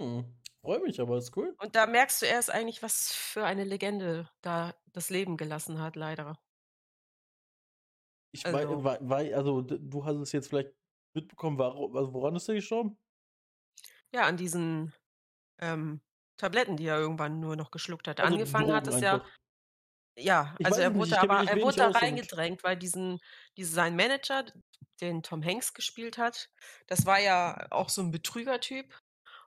Mhm. 0.00 0.39
Freue 0.64 0.80
mich, 0.80 1.00
aber 1.00 1.16
ist 1.18 1.34
cool. 1.36 1.56
Und 1.58 1.76
da 1.76 1.86
merkst 1.86 2.22
du 2.22 2.26
erst 2.26 2.50
eigentlich, 2.50 2.82
was 2.82 3.12
für 3.12 3.44
eine 3.44 3.64
Legende 3.64 4.30
da 4.40 4.74
das 4.92 5.10
Leben 5.10 5.36
gelassen 5.36 5.78
hat, 5.78 5.94
leider. 5.94 6.40
Ich 8.34 8.46
Also 8.46 8.84
wei 8.84 8.98
wei 9.00 9.34
also, 9.36 9.60
d 9.62 9.78
du 9.80 10.04
hast 10.04 10.16
es 10.18 10.32
jetzt 10.32 10.48
vielleicht 10.48 10.72
mitbekommen, 11.14 11.58
waro 11.58 11.92
also, 11.96 12.12
woran 12.14 12.36
ist 12.36 12.46
der 12.48 12.54
gestorben? 12.54 12.96
Ja, 14.14 14.26
an 14.26 14.36
diesen, 14.36 14.92
ähm, 15.60 16.00
Tabletten, 16.38 16.76
die 16.76 16.86
er 16.86 16.98
irgendwann 16.98 17.40
nur 17.40 17.56
noch 17.56 17.70
geschluckt 17.72 18.08
hat. 18.08 18.20
Also, 18.20 18.38
Angefangen 18.38 18.72
hat 18.72 18.88
Drogen 18.88 18.88
es 18.88 19.00
ja 19.00 19.24
ja, 20.16 20.58
Ich 20.58 20.68
also, 20.68 20.80
er 20.82 20.94
nicht, 20.94 20.96
wurde 20.96 21.16
mich 21.18 21.18
aber 21.18 21.46
er 21.48 21.62
wurde 21.62 21.78
nicht 21.78 21.78
da 21.78 21.88
reingedrängt, 21.88 22.64
weil 22.64 22.76
diesen 22.76 23.20
diese 23.56 23.72
sein 23.72 23.96
Manager, 23.96 24.46
den 25.00 25.22
Tom 25.22 25.44
Hanks 25.44 25.74
gespielt 25.74 26.18
hat, 26.18 26.50
das 26.88 27.06
war 27.06 27.20
ja 27.20 27.68
auch 27.70 27.88
so 27.90 28.02
'n 28.02 28.10
Betrügertyp 28.12 28.98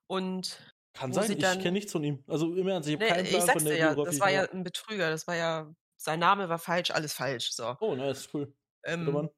und 0.08 0.74
Kann 0.96 1.12
sein, 1.12 1.34
ich 1.40 1.58
kenne 1.60 1.74
nichts 1.74 1.92
von 1.92 2.04
ihm. 2.04 2.24
Also, 2.28 2.56
im 2.56 2.68
Ernst, 2.68 2.88
ich 2.88 2.96
habe 2.96 3.02
Ne, 3.02 3.08
keinen 3.08 3.28
ich 3.28 3.28
Plan 3.28 3.46
sage 3.46 3.58
von 3.58 3.66
es 3.66 3.66
der 3.66 3.78
ja, 3.78 3.78
Biografie, 3.78 4.04
das 4.04 4.20
war 4.22 4.30
ja 4.30 4.44
ja. 4.44 4.46
'n 4.46 4.64
Betrüger. 4.64 5.10
Das 5.10 5.26
war 5.28 5.36
ja 5.36 5.74
sein 5.98 6.20
Name 6.20 6.48
war 6.50 6.60
falsch, 6.60 6.92
alles 6.92 7.14
falsch, 7.14 7.52
so. 7.52 7.78
Oh, 7.82 7.96
nice, 7.96 8.28
cool. 8.28 8.54
Guter 9.00 9.12
Ähm, 9.12 9.32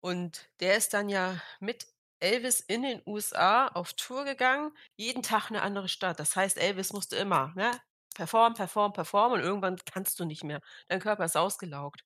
und 0.00 0.50
der 0.60 0.76
ist 0.76 0.94
dann 0.94 1.08
ja 1.10 1.42
mit 1.60 1.86
Elvis 2.20 2.60
in 2.60 2.82
den 2.82 3.02
USA 3.06 3.68
auf 3.68 3.94
Tour 3.94 4.24
gegangen, 4.24 4.72
jeden 4.96 5.22
Tag 5.22 5.50
'ne 5.50 5.62
andere 5.62 5.88
Stadt. 5.88 6.20
Das 6.20 6.36
heißt, 6.36 6.58
Elvis 6.58 6.92
musste 6.92 7.16
immer, 7.16 7.52
ne, 7.56 7.72
performen, 8.14 8.54
performen, 8.56 8.94
performen 8.94 9.40
und 9.40 9.46
irgendwann 9.46 9.78
kannst 9.92 10.20
du 10.20 10.26
nicht 10.26 10.44
mehr. 10.44 10.60
Dein 10.88 11.00
Körper 11.00 11.24
ist 11.26 11.36
ausgelaugt. 11.36 12.04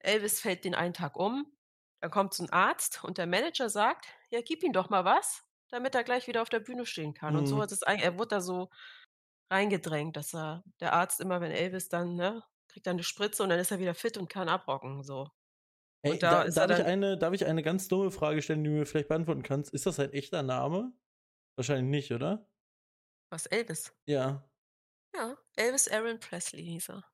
Elvis 0.00 0.40
fällt 0.40 0.64
den 0.64 0.74
einen 0.76 0.94
Tag 0.94 1.16
um, 1.16 1.46
dann 2.00 2.10
kommt 2.12 2.34
so 2.34 2.44
'n 2.44 2.50
Arzt 2.50 3.04
und 3.04 3.18
der 3.18 3.26
Manager 3.28 3.70
sagt: 3.70 4.06
„Ja, 4.30 4.42
gib 4.42 4.62
ihm 4.64 4.72
doch 4.74 4.90
mal 4.90 5.04
was, 5.06 5.44
damit 5.74 5.94
er 5.96 6.04
gleich 6.04 6.28
wieder 6.28 6.42
auf 6.42 6.50
der 6.50 6.60
Bühne 6.60 6.86
stehen 6.86 7.14
kann.“ 7.14 7.36
Und 7.36 7.48
so 7.48 7.58
Mhm. 7.58 7.62
hat 7.62 7.72
es 7.72 7.82
eigen 7.84 8.02
er 8.02 8.18
wurde 8.18 8.28
da 8.36 8.42
so 8.42 8.70
reingedrängt, 9.50 10.16
dass 10.16 10.34
er 10.34 10.64
der 10.80 10.94
Arzt 10.94 11.20
immer, 11.20 11.40
wenn 11.42 11.52
Elvis 11.52 11.88
dann 11.90 12.16
ne, 12.16 12.42
kriegt 12.68 12.86
er 12.88 12.94
'ne 12.94 13.04
Spritze 13.04 13.42
und 13.44 13.50
dann 13.50 13.60
ist 13.60 13.72
er 13.72 13.80
wieder 13.80 13.94
fit 13.96 14.18
und 14.18 14.28
kann 14.30 14.48
abrocken, 14.50 15.02
so. 15.04 15.28
Und 16.04 16.22
Ey, 16.22 16.28
da 16.28 16.42
da 16.42 16.44
ist 16.44 16.60
darf 16.60 16.68
ich 16.70 16.84
dann 16.84 16.84
eine 16.84 17.16
darf 17.16 17.32
ich 17.32 17.46
eine 17.46 17.62
ganz 17.62 17.88
dumme 17.88 18.10
Frage 18.10 18.42
stellen, 18.42 18.62
die 18.62 18.68
du 18.68 18.76
mir 18.76 18.84
vielleicht 18.86 19.08
beantworten 19.08 19.42
kannst? 19.42 19.72
Ist 19.72 19.86
das 19.86 19.96
sein 19.96 20.12
echter 20.12 20.42
Name? 20.42 20.92
Wahrscheinlich 21.56 21.90
nicht, 21.90 22.12
oder? 22.12 22.48
Was, 23.32 23.46
Elvis? 23.46 23.94
Ja. 24.08 24.44
Ja, 25.14 25.36
Elvis 25.56 25.88
Aaron 25.88 26.18
Presley 26.20 26.62
hieß 26.64 26.88
er. 26.90 27.04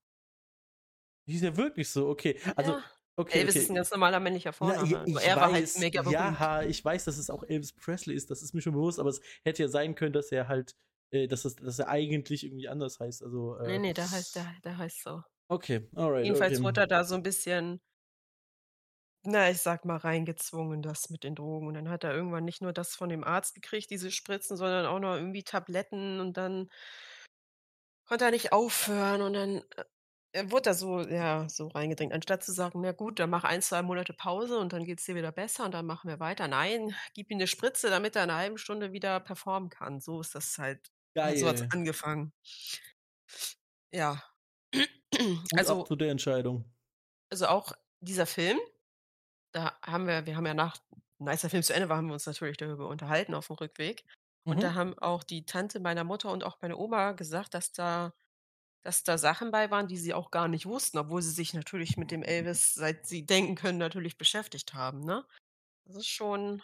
Hieß 1.29 1.43
er 1.43 1.57
wirklich 1.57 1.89
so? 1.91 2.09
Okay. 2.09 2.39
Also 2.57 2.77
Ja. 2.77 3.00
Okay, 3.21 3.45
Elvis 3.45 3.57
okay. 3.57 3.65
ist 3.65 3.71
'n 3.71 3.75
ganz 3.77 3.91
normaler 3.91 4.21
männlicher 4.21 4.53
Na, 4.61 4.77
Vorname. 4.77 5.07
Nur 5.09 5.23
ich 5.23 5.23
er 5.23 5.41
war 5.41 5.53
halt 5.53 5.67
weiß, 5.67 5.77
mega 5.77 6.03
berühmt. 6.03 6.41
ja, 6.43 6.63
ich 6.63 6.85
weiß, 6.85 7.05
dass 7.07 7.19
es 7.19 7.31
auch 7.31 7.45
Elvis 7.45 7.73
Presley 7.75 8.15
ist, 8.17 8.31
das 8.31 8.43
ist 8.43 8.55
mir 8.55 8.63
schon 8.63 8.75
bewusst, 8.75 8.99
aber 9.01 9.11
es 9.11 9.21
hätte 9.45 9.63
ja 9.65 9.69
sein 9.69 9.95
können, 9.95 10.13
dass 10.13 10.33
er 10.33 10.49
halt 10.49 10.77
äh, 11.11 11.29
dass 11.29 11.45
es 11.47 11.57
dass 11.57 11.79
er 11.79 11.89
eigentlich 11.89 12.45
irgendwie 12.45 12.69
anders 12.69 13.01
heißt, 13.01 13.23
also, 13.25 13.57
äh 13.59 13.81
ne, 13.81 13.93
der 13.95 14.11
heißt 14.11 14.37
der 14.37 14.55
der 14.65 14.79
heißt 14.79 15.03
so. 15.03 15.23
Okay, 15.51 15.89
alright, 15.97 16.31
Jedenfalls 16.31 16.63
okay. 16.63 16.65
wurde 16.65 16.83
er 16.83 16.87
da 16.89 17.05
so 17.05 17.15
'n 17.17 17.23
bisschen 17.25 17.81
na, 19.25 19.51
ich 19.51 19.59
sage 19.61 19.87
mal, 19.87 19.97
reingezwungen, 19.99 20.81
das 20.83 21.11
mit 21.11 21.25
den 21.25 21.35
Drogen. 21.35 21.67
Und 21.69 21.75
dann 21.75 21.91
hat 21.91 22.05
er 22.05 22.15
irgendwann 22.15 22.45
nicht 22.45 22.63
nur 22.63 22.73
das 22.73 22.95
von 22.95 23.11
dem 23.11 23.23
Arzt 23.23 23.55
gekriegt, 23.55 23.91
diese 23.91 24.11
Spritzen, 24.11 24.57
sondern 24.57 24.87
auch 24.87 24.99
noch 24.99 25.15
irgendwie 25.15 25.43
Tabletten 25.45 26.21
und 26.21 26.37
dann 26.39 26.71
konnte 28.09 28.25
er 28.25 28.31
nicht 28.31 28.53
aufhören 28.53 29.23
und 29.23 29.33
dann, 29.35 29.57
äh 29.77 29.85
er 30.33 30.51
wurde 30.51 30.63
da 30.63 30.75
so 30.75 31.01
ja, 31.01 31.49
so 31.49 31.69
reingedrängt. 31.69 32.13
Anstatt 32.13 32.45
zu 32.45 32.53
sagen: 32.53 32.81
„Na 32.83 32.93
gut, 32.93 33.19
dann 33.19 33.31
mach 33.31 33.45
1, 33.45 33.63
2 33.63 33.83
Monate 33.83 34.13
Pause 34.13 34.59
und 34.59 34.73
dann 34.73 34.85
geht's 34.85 35.05
dir 35.05 35.15
wieder 35.17 35.33
besser 35.33 35.65
und 35.65 35.73
dann 35.75 35.87
machen 35.87 36.09
wir 36.09 36.21
weiter.“ 36.21 36.49
Nein, 36.49 36.95
gib 37.15 37.31
ihm 37.31 37.39
'ne 37.39 37.47
Spritze, 37.47 37.91
damit 37.91 38.17
er 38.17 38.25
in 38.25 38.29
'ner 38.29 38.37
halben 38.37 38.59
Stunde 38.59 38.93
wieder 38.93 39.21
performen 39.21 39.71
kann. 39.71 40.01
So 40.01 40.21
ist 40.21 40.35
das 40.35 40.59
halt 40.59 40.91
halt 41.23 41.39
so 41.39 41.49
hat's 41.49 41.63
Geil. 41.63 41.71
angefangen. 41.71 42.33
Ja. 43.93 44.23
Ab 45.67 45.79
Also 45.79 45.87
zu 45.87 45.97
der 45.97 46.11
Entscheidung. 46.11 46.71
also 47.31 47.47
auch 47.47 47.73
dieser 48.01 48.27
Film, 48.27 48.59
da 49.53 49.79
haben 49.87 50.07
wir 50.09 50.27
wir 50.27 50.37
haben 50.37 50.47
ja 50.47 50.55
nach 50.55 50.79
als 51.27 51.43
der 51.43 51.51
Film 51.51 51.63
zu 51.65 51.75
Ende 51.75 51.89
war, 51.91 51.99
haben 51.99 52.09
wir 52.09 52.15
uns 52.15 52.27
natürlich 52.27 52.59
darüber 52.59 52.89
unterhalten 52.89 53.35
aufm 53.35 53.55
Rückweg. 53.57 54.05
Und 54.49 54.63
da 54.65 54.75
Mhm. 54.75 54.77
haben 54.77 54.99
auch 54.99 55.25
die 55.25 55.47
Tante 55.47 55.81
meiner 55.81 56.05
Mutter 56.05 56.33
und 56.33 56.45
auch 56.45 56.59
meine 56.63 56.77
Oma 56.79 57.13
gesagt, 57.13 57.55
dass 57.55 57.73
da 57.73 58.15
dass 58.83 59.03
da 59.05 59.19
Sachen 59.19 59.51
bei 59.51 59.71
waren, 59.71 59.89
die 59.89 59.99
sie 59.99 60.15
auch 60.15 60.31
gar 60.31 60.49
nicht 60.49 60.67
wussten, 60.67 60.99
obwohl 60.99 61.23
sie 61.23 61.31
sich 61.33 61.55
natürlich 61.55 61.97
mit 61.97 62.11
dem 62.11 62.23
Elvis, 62.23 62.75
seit 62.75 63.07
sie 63.07 63.27
denken 63.27 63.55
können, 63.57 63.79
natürlich 63.79 64.19
beschäftigt 64.19 64.75
haben, 64.75 65.01
ne? 65.01 65.27
Das 65.87 65.97
ist 65.97 66.09
schon 66.09 66.63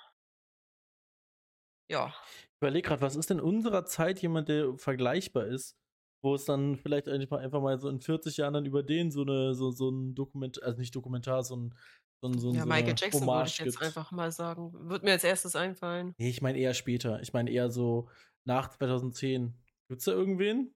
ja. 1.90 2.12
Ich 2.58 2.62
überlege 2.62 2.88
grad, 2.88 3.02
was 3.02 3.16
ist 3.16 3.28
denn 3.28 3.38
in 3.38 3.44
unserer 3.44 3.84
Zeit 3.84 4.20
jemand, 4.22 4.48
der 4.48 4.78
vergleichbar 4.78 5.46
ist, 5.46 5.76
wo 6.22 6.34
es 6.34 6.46
dann 6.46 6.76
vielleicht 6.76 7.06
einfach 7.08 7.60
mal 7.60 7.78
so 7.78 7.88
in 7.90 8.00
40 8.00 8.38
Jahren 8.38 8.54
dann 8.54 8.64
über 8.66 8.82
den 8.82 9.10
so 9.10 9.24
'ne 9.24 9.54
so 9.54 9.70
so 9.70 9.90
'n 9.90 10.14
Dokument 10.14 10.62
also 10.62 10.78
nicht 10.80 10.94
Dokumentar, 10.96 11.42
so 11.44 11.54
'n 11.54 11.74
so 12.22 12.38
so 12.38 12.52
Ja, 12.52 12.64
so 12.64 12.64
Michael 12.64 12.94
Jackson 12.96 13.32
würde 13.32 13.48
ich 13.48 13.58
Hommage 13.58 13.60
jetzt 13.60 13.80
gibt. 13.80 13.80
einfach 13.80 14.12
mal 14.12 14.30
sagen. 14.30 14.72
Würde 14.88 15.04
mir 15.04 15.12
als 15.12 15.24
1. 15.24 15.56
einfallen. 15.56 16.14
Ne, 16.20 16.28
ich 16.30 16.40
meine 16.42 16.58
eher 16.58 16.74
später. 16.74 17.20
Ich 17.22 17.32
meine 17.32 17.50
eher 17.50 17.70
so 17.70 18.08
nach 18.44 18.70
2010. 18.70 19.62
Gibt's 19.88 20.04
da 20.06 20.12
irgendwen? 20.12 20.74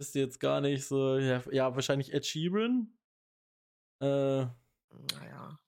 Wüsste 0.00 0.18
jetzt 0.18 0.40
gar 0.40 0.60
nicht 0.60 0.86
so, 0.86 1.16
ja 1.18 1.42
ja, 1.50 1.74
wahrscheinlich 1.74 2.12
Ed 2.12 2.26
Sheeran. 2.26 2.92
Äh 4.02 4.46
Na 5.12 5.26
ja. 5.26 5.58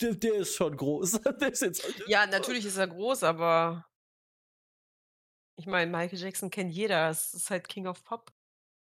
Der 0.00 0.14
der 0.14 0.34
ist 0.34 0.54
schon 0.54 0.76
groß. 0.76 1.14
Ist 1.52 1.62
jetzt 1.62 1.84
Ja, 2.06 2.26
natürlich 2.26 2.64
ist 2.64 2.76
er 2.78 2.88
groß, 2.88 3.24
aber 3.24 3.84
ich 5.58 5.66
meine, 5.66 5.90
Michael 5.90 6.18
Jackson 6.18 6.50
kennt 6.50 6.72
jeder. 6.72 7.10
Es 7.10 7.34
ist 7.34 7.50
halt 7.50 7.68
King 7.68 7.86
of 7.86 8.02
Pop. 8.04 8.32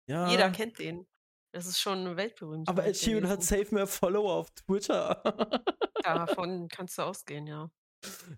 Jeder 0.08 0.48
Ja. 0.48 0.50
kennt 0.50 0.80
den. 0.80 1.08
Das 1.52 1.66
ist 1.66 1.80
schon 1.80 2.04
'ne 2.04 2.64
Aber 2.68 2.86
Ed 2.86 2.98
Sheeran 2.98 3.28
hat 3.28 3.42
safe 3.44 3.74
mehr 3.74 3.88
Follower 3.88 4.34
auf 4.36 4.52
Twitter. 4.52 5.24
Davon 6.04 6.68
kannst 6.70 6.98
du 6.98 7.02
ausgehen, 7.04 7.48
ja. 7.48 7.72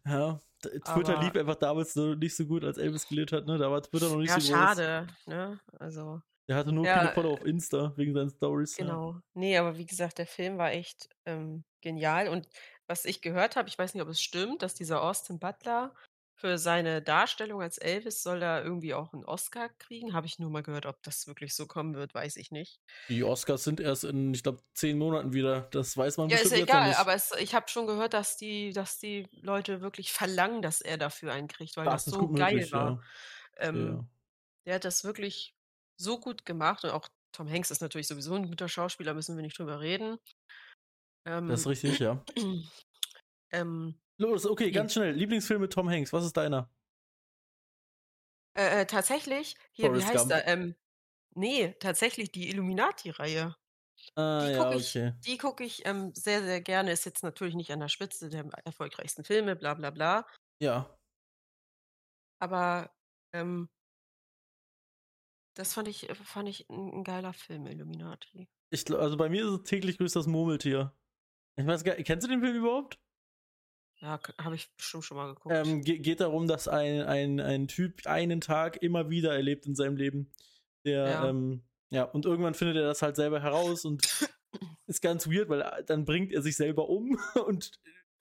Ja, 0.05 0.41
Twitter 0.83 1.15
Aber 1.15 1.17
lief 1.17 1.35
einfach 1.35 1.55
damals 1.55 1.93
so 1.93 2.13
nicht 2.15 2.35
so 2.35 2.45
gut, 2.45 2.63
als 2.63 2.77
Elvis 2.77 3.07
gelebt 3.07 3.31
hat, 3.31 3.45
ne? 3.47 3.57
Da 3.57 3.71
war 3.71 3.81
Twitter 3.81 4.09
noch 4.09 4.17
nicht 4.19 4.33
Ja, 4.33 4.33
so 4.33 4.41
groß. 4.41 4.79
schade, 4.79 5.07
ne? 5.25 5.59
Also 5.79 6.21
Der 6.47 6.55
hatte 6.55 6.71
nur 6.71 6.87
viele 6.87 7.09
ja, 7.09 7.11
Follower 7.11 7.33
äh 7.35 7.41
auf 7.41 7.45
Insta 7.47 7.97
wegen 7.97 8.13
seinen 8.13 8.29
Stories, 8.29 8.77
ja. 8.77 9.01
Genau. 9.03 9.19
Ne, 9.33 9.57
aber 9.57 9.77
wie 9.77 9.85
gesagt, 9.85 10.17
der 10.17 10.27
Film 10.27 10.57
war 10.57 10.71
echt, 10.71 11.09
ähm, 11.25 11.65
genial. 11.81 12.29
Und 12.29 12.47
was 12.87 13.03
ich 13.05 13.21
gehört 13.21 13.55
habe, 13.55 13.67
ich 13.67 13.77
weiß 13.77 13.93
nicht, 13.93 14.03
ob 14.03 14.09
es 14.09 14.21
stimmt, 14.21 14.61
dass 14.61 14.73
dieser 14.73 15.01
Austin 15.03 15.39
Butler 15.39 15.93
für 16.41 16.57
seine 16.57 17.01
Darstellung 17.01 17.61
als 17.61 17.77
Elvis 17.77 18.23
soll 18.23 18.41
er 18.43 18.63
irgendwie 18.63 18.93
auch 18.95 19.13
'n 19.13 19.25
Oscar 19.25 19.69
kriegen. 19.79 20.13
Habe 20.13 20.27
ich 20.27 20.39
nur 20.39 20.49
mal 20.51 20.63
gehört. 20.63 20.85
Ob 20.87 21.01
das 21.03 21.27
wirklich 21.27 21.55
so 21.55 21.67
kommen 21.67 21.95
wird, 21.95 22.13
weiß 22.15 22.35
ich 22.37 22.51
nicht. 22.51 22.77
Die 23.09 23.23
Oscars 23.23 23.63
sind 23.63 23.79
erst 23.79 24.03
in, 24.03 24.33
ich 24.33 24.43
glaube, 24.43 24.63
10 24.73 24.97
Monaten 24.97 25.33
wieder. 25.33 25.61
Das 25.71 25.97
weiß 25.97 26.17
man 26.17 26.29
Ja, 26.29 26.37
ist 26.37 26.51
bestimmt 26.51 26.71
noch 26.71 26.71
egal, 26.71 26.81
nicht. 26.81 27.01
aber 27.01 27.13
es 27.13 27.31
ich 27.39 27.53
habe 27.55 27.67
schon 27.67 27.87
gehört, 27.87 28.13
dass 28.13 28.37
die 28.37 28.71
dass 28.73 28.99
die 28.99 29.27
Leute 29.31 29.81
wirklich 29.81 30.11
verlangen, 30.13 30.61
dass 30.61 30.79
er 30.81 30.97
dafür 30.97 31.33
einen 31.33 31.47
kriegt, 31.47 31.75
weil 31.77 31.89
Das 31.89 32.05
das 32.05 32.07
ist 32.07 32.19
so 32.19 32.29
geil 32.29 32.31
möglich, 32.31 32.71
war. 32.71 32.95
ja. 32.95 33.03
Ähm, 33.57 33.99
Ja. 33.99 34.05
der 34.65 34.75
hat 34.75 34.85
das 34.85 35.03
wirklich 35.05 35.55
so 35.97 36.19
gut 36.19 36.45
gemacht 36.45 36.83
und 36.85 36.91
auch 36.91 37.09
Tom 37.33 37.49
Hanks 37.49 37.71
ist 37.71 37.81
natürlich 37.81 38.07
sowieso 38.07 38.35
'n 38.35 38.47
guter 38.49 38.69
Schauspieler, 38.69 39.13
müssen 39.15 39.35
wir 39.37 39.43
nicht 39.43 39.59
drüber 39.59 39.81
reden. 39.81 40.17
Das 41.47 41.61
ist 41.61 41.67
Ähm, 41.67 41.67
richtig, 41.67 41.99
ja. 41.99 42.25
ähm, 43.51 44.01
Los, 44.19 44.45
okay, 44.45 44.71
die 44.71 44.71
ganz 44.71 44.93
schnell. 44.93 45.13
Lieblingsfilm 45.15 45.61
mit 45.61 45.73
Tom 45.73 45.89
Hanks, 45.89 46.13
was 46.13 46.25
ist 46.25 46.37
deiner? 46.37 46.71
Äh, 48.55 48.81
äh, 48.81 48.85
tatsächlich 48.85 49.55
hier, 49.71 49.93
wie 49.93 50.03
Forrest 50.03 50.05
heißt 50.05 50.29
Gump. 50.29 50.31
er? 50.31 50.45
Ähm, 50.47 50.75
ne, 51.35 51.75
tatsächlich 51.79 52.31
die 52.31 52.49
Illuminati-Reihe. 52.49 53.55
Ah, 54.17 54.47
Die 54.47 54.51
ja, 54.51 54.69
gucke 54.69 54.75
ich 54.75 54.85
okay. 54.85 55.13
die 55.27 55.37
gucke 55.37 55.63
ich, 55.65 55.85
ähm, 55.85 56.13
sehr, 56.15 56.43
sehr 56.43 56.61
gerne. 56.61 56.91
Ist 56.93 57.05
jetzt 57.05 57.23
natürlich 57.23 57.55
nicht 57.55 57.71
an 57.73 57.79
der 57.81 57.89
Spitze 57.89 58.29
der 58.29 58.45
erfolgreichsten 58.65 59.23
Filme, 59.25 59.55
bla 59.55 59.73
bla 59.75 59.91
bla. 59.91 60.25
Ja. 60.61 60.95
Aber, 62.41 62.89
ähm 63.33 63.69
das 65.57 65.73
fand 65.73 65.87
ich 65.89 66.09
äh, 66.09 66.15
fand 66.15 66.47
ich 66.49 66.69
'n 66.69 66.91
'n 66.93 67.03
geiler 67.03 67.33
Film, 67.33 67.67
Illuminati. 67.67 68.47
Ich 68.73 68.89
also 68.95 69.17
bei 69.17 69.27
mir 69.29 69.43
ist 69.45 69.51
es 69.51 69.63
„Täglich 69.63 69.97
grüßt 69.97 70.15
das 70.15 70.27
Murmeltier“. 70.27 70.95
Ich 71.57 71.67
weiß 71.67 71.83
gar 71.83 71.95
kennst 71.97 72.25
du 72.27 72.29
den 72.31 72.41
Film 72.41 72.55
überhaupt? 72.57 72.99
Ja, 74.01 74.19
habe 74.39 74.55
ich 74.55 74.75
bestimmt 74.75 75.05
schon 75.05 75.17
mal 75.17 75.27
geguckt. 75.33 75.55
Ähm, 75.55 75.81
ge 75.83 75.99
geht 75.99 76.21
darum, 76.21 76.47
dass 76.47 76.67
ein 76.67 77.01
ein 77.03 77.39
ein 77.39 77.67
Typ 77.67 78.07
einen 78.07 78.41
Tag 78.41 78.81
immer 78.81 79.09
wieder 79.09 79.33
erlebt 79.35 79.65
in 79.67 79.75
seinem 79.75 79.95
Leben. 79.95 80.31
Der, 80.85 81.05
Ja. 81.07 81.29
ähm 81.29 81.63
ja, 81.93 82.03
und 82.05 82.25
irgendwann 82.25 82.53
findet 82.53 82.77
er 82.77 82.83
das 82.83 83.01
halt 83.01 83.15
selber 83.17 83.41
heraus 83.41 83.83
und 83.85 84.01
ist 84.87 85.01
ganz 85.01 85.27
weird, 85.27 85.49
weil, 85.49 85.61
äh, 85.61 85.83
dann 85.85 86.05
bringt 86.05 86.31
er 86.31 86.41
sich 86.41 86.55
selber 86.55 86.89
um 86.89 87.19
und 87.47 87.71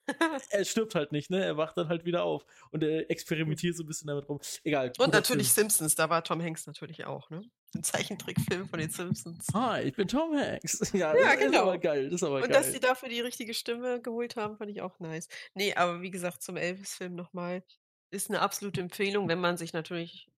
er 0.51 0.65
stirbt 0.65 0.93
halt 0.95 1.11
nicht, 1.13 1.29
ne? 1.31 1.43
Er 1.43 1.57
wacht 1.57 1.77
dann 1.77 1.89
halt 1.89 2.05
wieder 2.05 2.23
auf 2.23 2.45
und 2.71 2.83
er 2.83 3.09
experimentiert 3.09 3.75
so 3.77 3.83
'n 3.83 3.87
bisschen 3.87 4.07
damit 4.07 4.27
rum. 4.29 4.39
Egal, 4.63 4.93
Und 4.97 5.13
natürlich 5.13 5.47
Film. 5.47 5.55
Simpsons, 5.69 5.95
da 5.95 6.09
war 6.09 6.23
Tom 6.23 6.41
Hanks 6.41 6.65
natürlich 6.67 7.05
auch, 7.05 7.29
ne? 7.29 7.41
'N 7.75 7.83
Zeichentrickfilm 7.83 8.67
von 8.67 8.79
den 8.79 8.89
Simpsons. 8.89 9.47
„Hi, 9.53 9.81
ich 9.83 9.95
bin 9.95 10.07
Tom 10.07 10.33
Hanks.“ 10.37 10.79
Ja, 10.93 11.15
Ja, 11.15 11.35
das 11.35 11.35
ist 11.37 11.57
aber 11.57 11.77
genau. 11.77 11.79
geil, 11.79 12.05
das 12.09 12.21
ist 12.21 12.23
aber 12.27 12.43
Und 12.43 12.55
dass 12.55 12.71
geil. 12.71 12.71
die 12.71 12.79
dafür 12.81 13.09
die 13.09 13.21
richtige 13.21 13.53
Stimme 13.53 14.01
geholt 14.01 14.35
haben, 14.37 14.57
fand 14.57 14.71
ich 14.71 14.81
auch 14.81 14.99
nice. 14.99 15.27
Ne, 15.55 15.75
aber 15.77 16.01
wie 16.01 16.11
gesagt, 16.11 16.43
zum 16.43 16.57
Elvis-Film 16.57 17.15
noch 17.15 17.33
mal, 17.33 17.63
ist 18.11 18.29
'ne 18.29 18.41
absolute 18.41 18.81
Empfehlung, 18.81 19.27
wenn 19.29 19.39
man 19.41 19.57
sich 19.57 19.73
natürlich 19.73 20.29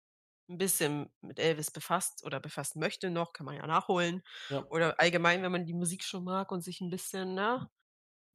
'n 0.50 0.58
bisschen 0.58 1.12
mit 1.22 1.38
Elvis 1.40 1.70
befasst 1.72 2.24
oder 2.24 2.40
befassen 2.40 2.80
möchte 2.80 3.10
noch, 3.10 3.32
kann 3.34 3.46
man 3.46 3.56
ja 3.56 3.66
nachholen. 3.66 4.22
Ja. 4.50 4.64
Oder 4.70 5.00
allgemein, 5.00 5.42
wenn 5.42 5.52
man 5.52 5.66
die 5.66 5.74
Musik 5.74 6.04
schon 6.04 6.24
mag 6.24 6.52
und 6.52 6.62
sich 6.62 6.80
'n 6.82 6.90
bisschen, 6.90 7.34
ne, 7.34 7.70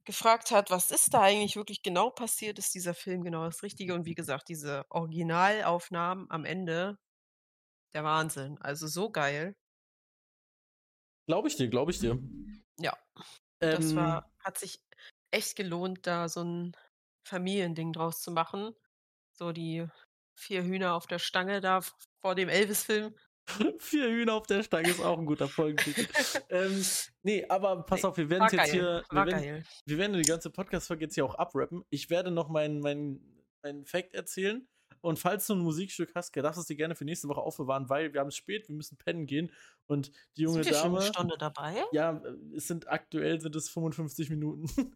gefragt 0.06 0.50
hat: 0.52 0.70
„Was 0.70 0.90
ist 0.92 1.14
da 1.14 1.22
eigentlich 1.22 1.56
wirklich 1.56 1.82
genau 1.82 2.10
passiert?“, 2.10 2.58
ist 2.60 2.74
dieser 2.74 2.94
Film 2.94 3.22
genau 3.24 3.44
das 3.44 3.62
Richtige. 3.64 3.94
Und 3.94 4.06
wie 4.06 4.14
gesagt, 4.16 4.48
diese 4.50 4.86
Originalaufnahmen 4.90 6.30
am 6.30 6.44
Ende, 6.46 6.98
der 7.98 8.04
Wahnsinn. 8.04 8.58
Also 8.60 8.86
so 8.86 9.10
geil. 9.10 9.54
Glaube 11.28 11.48
ich 11.48 11.56
dir, 11.56 11.68
glaube 11.68 11.90
ich 11.90 11.98
dir. 11.98 12.18
Ja. 12.80 12.96
Das 13.70 13.94
Ähm 13.94 13.96
war 13.96 14.32
hat 14.40 14.58
sich 14.58 14.80
echt 15.30 15.56
gelohnt, 15.56 16.06
da 16.06 16.28
so 16.28 16.40
'n 16.42 16.76
Familiending 17.26 17.92
draus 17.92 18.22
zu 18.22 18.30
machen. 18.30 18.74
So 19.32 19.52
die 19.52 19.86
4 20.36 20.64
Hühner 20.64 20.94
auf 20.94 21.06
der 21.06 21.18
Stange 21.18 21.60
da 21.60 21.80
vor 22.22 22.34
dem 22.34 22.48
Elvis-Film. 22.48 23.14
„4 23.80 24.08
Hühner 24.08 24.34
auf 24.34 24.46
der 24.46 24.62
Stange“ 24.62 24.90
ist 24.90 25.00
auch 25.00 25.18
'n 25.18 25.26
guter 25.26 25.48
Folgentitel. 25.48 26.06
Ähm, 26.50 26.82
ne, 27.22 27.44
aber 27.50 27.84
pass 27.84 28.04
auf, 28.04 28.16
wir 28.16 28.30
war 28.38 28.50
werden's 28.50 28.52
jetzt 28.52 28.70
geil, 28.70 28.70
hier 28.70 29.04
wir 29.10 29.26
werden 29.26 29.64
wir 29.86 29.98
werden 29.98 30.12
die 30.14 30.22
ganze 30.22 30.50
Podcast-Folge 30.50 31.04
jetzt 31.04 31.14
hier 31.14 31.24
auch 31.24 31.34
abrappen. 31.34 31.84
Ich 31.90 32.10
werde 32.10 32.30
noch 32.30 32.48
meinen 32.48 32.80
meinen 32.80 33.44
meinen 33.62 33.84
Fact 33.84 34.14
erzählen 34.14 34.66
und 35.02 35.18
falls 35.18 35.46
du 35.46 35.54
'n 35.54 35.60
Musikstück 35.60 36.12
hast, 36.14 36.34
darfst 36.36 36.58
du 36.58 36.60
es 36.62 36.66
dir 36.68 36.76
gerne 36.76 36.94
für 36.96 37.04
nächste 37.04 37.28
Woche 37.28 37.40
aufbewahren, 37.40 37.88
weil 37.88 38.12
wir 38.12 38.20
haben's 38.20 38.36
spät, 38.36 38.68
wir 38.68 38.74
müssen 38.76 38.96
pennen 38.98 39.26
gehen 39.26 39.52
und 39.86 40.10
die 40.36 40.42
junge 40.42 40.64
Sind 40.64 40.66
wir 40.66 40.72
schon 40.74 40.92
'ne 40.94 41.00
Dame 41.00 41.02
Stunde 41.02 41.36
dabei? 41.38 41.84
ja, 41.90 42.22
es 42.56 42.66
sind 42.68 42.88
aktuell 42.88 43.40
sind 43.40 43.56
es 43.56 43.68
55 43.70 44.30
Minuten. 44.30 44.66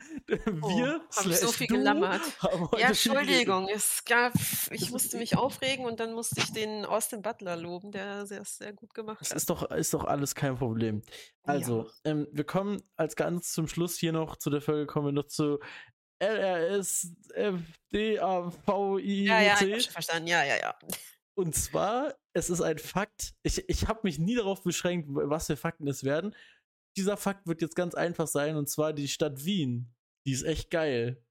Oh, 0.65 0.69
Wir 0.69 1.01
habe 1.17 1.29
ich 1.31 1.39
so 1.39 1.51
slash 1.51 1.53
viel 1.53 1.67
du 1.67 1.77
gelammert. 1.77 2.23
haben 2.41 2.69
Ja. 2.75 2.89
Entschuldigung, 2.89 3.69
es 3.69 4.05
gab 4.05 4.35
ich 4.71 4.91
musste 4.91 5.17
mich 5.19 5.37
aufregen 5.37 5.85
und 5.87 5.99
dann 6.01 6.13
musste 6.15 6.41
ich 6.41 6.53
den 6.53 6.85
Austin 6.87 7.23
Butler 7.23 7.57
loben, 7.57 7.91
der 7.93 8.25
das 8.27 8.57
sehr 8.59 8.73
gut 8.73 8.95
gemacht 8.95 9.31
Das 9.31 9.31
hat. 9.31 9.37
ist 9.37 9.51
doch 9.51 9.71
ist 9.71 9.95
doch 9.95 10.05
alles 10.05 10.35
kein 10.35 10.57
Problem. 10.57 11.03
Also, 11.45 11.85
Ja. 11.85 11.93
ähm, 12.05 12.27
wir 12.33 12.45
kommen 12.45 12.83
als 12.97 13.17
ganz 13.17 13.53
zum 13.53 13.67
Schluss 13.69 13.97
hier 13.99 14.13
noch 14.13 14.37
zu 14.37 14.51
der 14.51 14.61
Folge 14.61 14.87
kommen 14.87 15.07
wir 15.07 15.13
noch 15.13 15.27
zu 15.27 15.59
LRSFDAVIC. 16.23 17.67
Ja, 19.27 19.41
ja, 19.41 19.61
ich 19.61 19.85
schon 19.85 19.93
verstanden. 19.93 20.29
Ja, 20.29 20.45
ja, 20.45 20.57
ja. 20.57 20.79
Und 21.35 21.55
zwar, 21.55 22.15
es 22.33 22.51
ist 22.51 22.61
ein 22.61 22.79
Fakt. 22.79 23.35
Ich 23.43 23.69
ich 23.69 23.89
habe 23.89 24.01
mich 24.03 24.19
nie 24.19 24.35
darauf 24.35 24.63
beschränkt, 24.63 25.09
was 25.11 25.47
für 25.47 25.57
Fakten 25.57 25.89
es 25.89 26.05
werden. 26.05 26.35
Dieser 26.97 27.17
Fakt 27.17 27.47
wird 27.47 27.63
jetzt 27.63 27.77
ganz 27.77 27.95
einfach 27.95 28.27
sein, 28.27 28.57
und 28.57 28.69
zwar 28.69 28.93
die 28.93 29.09
Stadt 29.09 29.45
Wien. 29.45 29.95
Die 30.27 30.33
ist 30.33 30.43
echt 30.43 30.71
geil. 30.71 31.25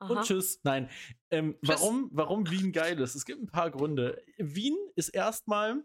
Und 0.00 0.18
Aha. 0.18 0.22
tschüss. 0.22 0.60
Nein. 0.64 0.90
Ähm, 1.30 1.56
Tschüss. 1.62 1.68
warum 1.68 2.10
warum 2.12 2.50
Wien 2.50 2.72
geil 2.72 2.98
ist? 3.00 3.14
Es 3.14 3.24
gibt 3.24 3.40
'n 3.40 3.46
paar 3.46 3.70
Gründe. 3.70 4.22
Wien 4.38 4.76
ist 4.96 5.10
erst 5.10 5.46
mal 5.46 5.84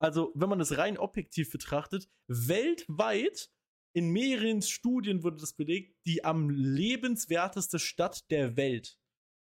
also, 0.00 0.32
wenn 0.34 0.48
man 0.48 0.60
es 0.60 0.78
rein 0.78 0.96
objektiv 0.98 1.50
betrachtet, 1.50 2.08
weltweit 2.28 3.50
in 3.98 4.10
mehreren 4.10 4.62
Studien 4.62 5.22
wurde 5.24 5.38
das 5.38 5.52
belegt, 5.52 5.96
die 6.06 6.24
am 6.24 6.50
lebenswerteste 6.50 7.78
Stadt 7.78 8.30
der 8.30 8.56
Welt. 8.56 8.98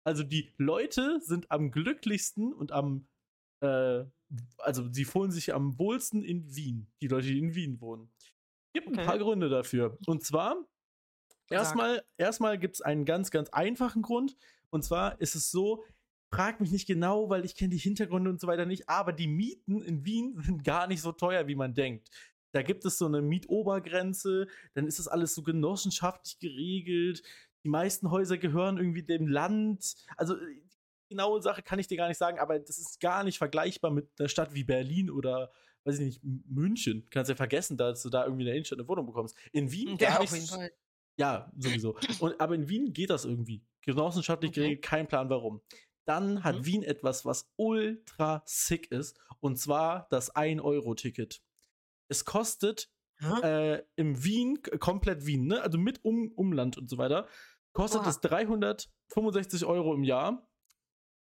Also, 0.05 0.22
die 0.24 0.53
Leute 0.59 1.20
sind 1.22 1.50
am 1.50 1.70
glücklichsten 1.70 2.53
und 2.53 2.72
am 2.72 3.09
äh, 3.61 4.05
also, 4.59 4.90
sie 4.92 5.05
fühlen 5.05 5.30
sich 5.30 5.55
am 5.55 5.78
wohlsten 5.78 6.22
in 6.22 6.55
Wien, 6.55 6.90
die 7.00 7.09
Leute, 7.09 7.28
die 7.28 7.38
in 7.38 7.55
Wien 7.55 7.80
wohnen. 7.80 8.11
Gibt 8.74 8.88
ein 8.88 8.94
Okay. 8.94 9.05
paar 9.05 9.18
Gründe 9.18 9.48
dafür. 9.48 9.98
Und 10.07 10.24
zwar, 10.24 10.57
erstmal, 11.50 12.03
erstmal 12.16 12.59
gibt 12.59 12.76
es 12.76 12.80
einen 12.80 13.05
ganz, 13.05 13.30
ganz 13.30 13.50
einfachen 13.50 14.03
Grund. 14.03 14.36
Und 14.70 14.84
zwar 14.84 15.20
ist 15.20 15.34
es 15.34 15.50
so, 15.50 15.84
frag 16.32 16.61
mich 16.61 16.70
nicht 16.72 16.86
genau, 16.86 17.28
weil 17.28 17.44
ich 17.44 17.55
kenne 17.55 17.70
die 17.70 17.78
Hintergründe 17.78 18.30
und 18.30 18.40
so 18.40 18.46
weiter 18.46 18.64
nicht, 18.64 18.88
aber 18.88 19.12
die 19.12 19.26
Mieten 19.28 19.82
in 19.82 20.05
Wien 20.05 20.34
sind 20.42 20.64
gar 20.64 20.86
nicht 20.86 21.03
so 21.03 21.12
teuer, 21.12 21.46
wie 21.46 21.55
man 21.55 21.74
denkt. 21.74 22.11
Da 22.53 22.62
gibt 22.62 22.84
es 22.84 22.98
so 22.98 23.07
eine 23.07 23.22
Mietobergrenze, 23.22 24.46
dann 24.74 24.86
ist 24.86 24.98
das 24.98 25.09
alles 25.09 25.34
so 25.34 25.42
genossenschaftlich 25.42 26.38
geregelt. 26.38 27.22
Die 27.64 27.68
meisten 27.68 28.11
Häuser 28.11 28.38
gehören 28.38 28.76
irgendwie 28.76 29.03
dem 29.03 29.26
Land. 29.26 29.94
Also 30.16 30.36
äh, 30.36 30.61
die 31.11 31.14
genaue 31.16 31.42
Sache 31.42 31.62
kann 31.62 31.78
ich 31.78 31.86
dir 31.88 31.96
gar 31.96 32.09
nicht 32.09 32.18
sagen, 32.18 32.38
aber 32.38 32.59
das 32.59 32.78
ist 32.78 33.00
gar 33.00 33.24
nicht 33.24 33.38
vergleichbar 33.38 33.90
mit 33.90 34.09
einer 34.18 34.28
Stadt 34.28 34.55
wie 34.55 34.64
Berlin 34.64 35.11
oder 35.11 35.53
weiß 35.84 35.98
ich 35.98 36.05
nicht, 36.07 36.20
München. 36.22 37.07
Kannst 37.11 37.28
ja 37.28 37.34
vergessen, 37.34 37.76
dass 37.76 38.03
du 38.03 38.09
da 38.11 38.24
irgendwie 38.24 38.42
in 38.42 38.46
der 38.46 38.55
Innenstadt 38.55 38.78
eine 38.78 38.88
Wohnung 38.88 39.07
bekommst. 39.07 39.36
In 39.53 39.70
Wien 39.72 39.96
Ja, 39.98 40.11
gar 40.11 40.20
auf 40.20 40.32
jeden 40.32 40.46
Fall. 40.46 40.72
Ja, 41.18 41.53
sowieso. 41.59 41.96
Und, 42.20 42.40
aber 42.40 42.55
in 42.55 42.68
Wien 42.68 42.92
geht 42.92 43.11
das 43.11 43.24
irgendwie. 43.24 43.62
Genossenschaftlich 43.82 44.50
Okay. 44.50 44.61
geregelt, 44.61 44.82
kein 44.82 45.09
Plan 45.09 45.28
warum. 45.28 45.61
Dann 46.05 46.42
hat 46.44 46.57
Mhm. 46.61 46.66
Wien 46.66 46.82
etwas, 46.82 47.24
was 47.24 47.53
ultra 47.57 48.42
sick 48.46 48.90
ist, 48.90 49.18
und 49.40 49.57
zwar 49.59 50.07
das 50.11 50.34
1-Euro-Ticket. 50.34 51.42
Es 52.13 52.27
kostet 52.27 52.91
äh, 53.43 53.83
im 53.97 54.23
Wien, 54.23 54.61
komplett 54.79 55.27
Wien, 55.27 55.47
ne? 55.47 55.63
also 55.63 55.79
mit 55.79 56.05
um, 56.05 56.31
Umland 56.33 56.77
und 56.77 56.91
so 56.91 56.99
weiter, 56.99 57.27
kostet 57.73 58.03
Oha. 58.03 58.11
es 58.11 58.21
365 58.21 59.65
Euro 59.65 59.95
im 59.95 60.05
Jahr, 60.05 60.47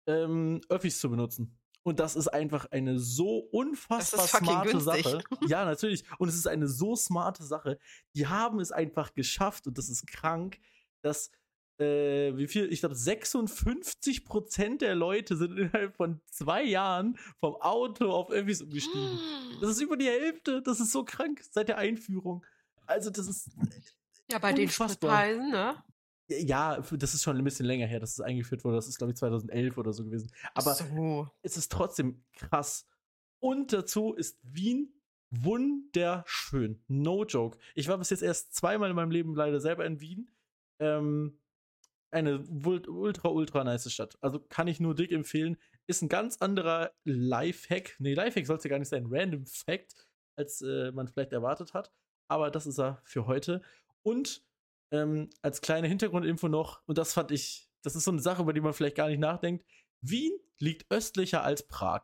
ähm, 0.06 0.60
Öffis 0.68 1.00
zu 1.00 1.10
benutzen. 1.10 1.58
Und 1.84 2.00
das 2.00 2.16
ist 2.16 2.28
einfach 2.28 2.66
eine 2.72 3.00
so 3.00 3.38
unfassbar 3.52 4.28
smarte 4.28 4.72
günstig. 4.72 5.04
Sache. 5.04 5.24
Ja, 5.48 5.66
natürlich. 5.66 6.04
Und 6.20 6.28
es 6.28 6.36
ist 6.36 6.48
eine 6.48 6.68
so 6.68 6.96
smarte 6.96 7.44
Sache. 7.44 7.80
Die 8.16 8.28
haben 8.28 8.60
es 8.60 8.72
einfach 8.72 9.14
geschafft, 9.14 9.66
und 9.68 9.78
das 9.78 9.90
ist 9.90 10.06
krank, 10.08 10.60
dass, 11.02 11.32
äh, 11.82 12.38
wie 12.38 12.48
viel? 12.48 12.72
Ich 12.72 12.80
glaube, 12.82 12.96
56 12.96 14.26
Prozent 14.26 14.82
der 14.82 14.96
Leute 14.96 15.36
sind 15.36 15.58
innerhalb 15.58 15.96
von 15.96 16.22
zwei 16.28 16.64
Jahren 16.64 17.18
vom 17.40 17.56
Auto 17.56 18.12
auf 18.12 18.30
Öffis 18.30 18.62
umgestiegen. 18.62 19.20
Das 19.60 19.72
ist 19.72 19.82
über 19.82 19.98
die 19.98 20.08
Hälfte. 20.08 20.62
Das 20.62 20.80
ist 20.80 20.92
so 20.92 21.04
krank 21.04 21.42
seit 21.50 21.68
der 21.68 21.78
Einführung. 21.78 22.46
Also, 22.86 23.10
das 23.10 23.28
ist. 23.28 23.50
Ja, 24.32 24.40
bei 24.40 24.54
den 24.54 24.66
unfassbar. 24.66 25.26
Spritpreisen, 25.26 25.52
ne? 25.52 25.84
Ja, 26.28 26.80
das 26.80 27.14
ist 27.14 27.24
schon 27.24 27.38
ein 27.38 27.44
bisschen 27.44 27.66
länger 27.66 27.88
her, 27.88 28.00
dass 28.00 28.14
es 28.14 28.22
eingeführt 28.22 28.64
wurde. 28.64 28.78
Das 28.78 28.88
ist, 28.88 28.98
glaube 28.98 29.12
ich, 29.12 29.18
2011 29.18 29.78
oder 29.78 29.92
so 29.92 30.06
gewesen. 30.06 30.32
Aber 30.54 30.76
so. 30.76 31.28
es 31.42 31.58
ist 31.58 31.72
trotzdem 31.72 32.24
krass. 32.34 32.88
Und 33.40 33.74
dazu 33.74 34.14
ist 34.14 34.40
Wien 34.44 34.94
wunderschön. 35.32 36.84
No 36.88 37.26
joke. 37.26 37.58
Ich 37.74 37.88
war 37.88 37.98
bis 37.98 38.12
jetzt 38.12 38.22
erst 38.22 38.54
zweimal 38.54 38.90
in 38.90 38.96
meinem 38.96 39.12
Leben 39.12 39.36
leider 39.36 39.60
selber 39.60 39.86
in 39.86 40.00
Wien. 40.00 40.30
Ähm, 40.80 41.41
eine 42.12 42.40
ultra, 42.48 43.30
ultra 43.30 43.64
nice 43.64 43.92
Stadt. 43.92 44.18
Also 44.22 44.40
kann 44.40 44.68
ich 44.68 44.80
nur 44.80 44.96
dick 44.96 45.12
empfehlen. 45.12 45.58
Ist 45.88 46.02
ein 46.02 46.10
ganz 46.10 46.38
anderer 46.38 46.92
Lifehack. 47.04 47.96
Nee, 48.00 48.14
Lifehack 48.14 48.46
sollte 48.46 48.70
gar 48.70 48.80
nicht 48.80 48.90
sein. 48.90 49.08
Random 49.10 49.46
Fact, 49.46 50.08
als 50.36 50.62
äh, 50.62 50.92
man 50.92 51.08
vielleicht 51.08 51.34
erwartet 51.34 51.74
hat. 51.74 51.92
Aber 52.28 52.52
das 52.52 52.68
ist 52.68 52.80
er 52.80 53.02
für 53.04 53.28
heute. 53.28 53.62
Und 54.04 54.44
ähm, 54.92 55.30
als 55.42 55.62
kleine 55.62 55.88
Hintergrundinfo 55.88 56.48
noch, 56.48 56.82
und 56.86 56.98
das 56.98 57.14
fand 57.14 57.32
ich, 57.32 57.70
das 57.82 57.96
ist 57.96 58.04
so 58.04 58.12
eine 58.12 58.22
Sache, 58.22 58.42
über 58.42 58.54
die 58.54 58.62
man 58.62 58.74
vielleicht 58.74 58.98
gar 58.98 59.08
nicht 59.08 59.20
nachdenkt. 59.20 59.66
Wien 60.02 60.38
liegt 60.60 60.92
östlicher 60.92 61.44
als 61.44 61.68
Prag. 61.68 62.04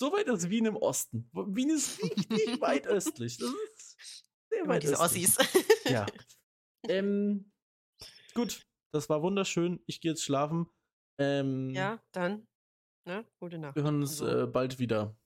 So 0.00 0.12
weit 0.12 0.26
ist 0.26 0.50
Wien 0.50 0.66
im 0.66 0.76
Osten. 0.76 1.30
Wien 1.32 1.70
ist 1.70 2.02
richtig 2.02 2.60
weit 2.60 2.86
östlich. 2.86 3.38
Das 3.38 3.50
ist 3.76 4.24
sehr 4.50 4.66
weit 4.66 4.82
diese 4.82 5.00
östlich. 5.00 5.28
Ossis. 5.28 5.64
Ja. 5.84 6.06
ähm, 6.88 7.51
gut, 8.34 8.66
das 8.92 9.08
war 9.08 9.22
wunderschön. 9.22 9.82
Ich 9.86 10.00
gehe 10.00 10.12
jetzt 10.12 10.22
schlafen. 10.24 10.66
Ähm, 11.18 11.70
Ja, 11.70 12.00
dann. 12.12 12.46
Ne? 13.06 13.24
Gute 13.40 13.58
Nacht. 13.58 13.76
Wir 13.76 13.82
hören 13.82 14.00
uns 14.02 14.20
äh, 14.20 14.46
bald 14.46 14.78
wieder. 14.78 15.16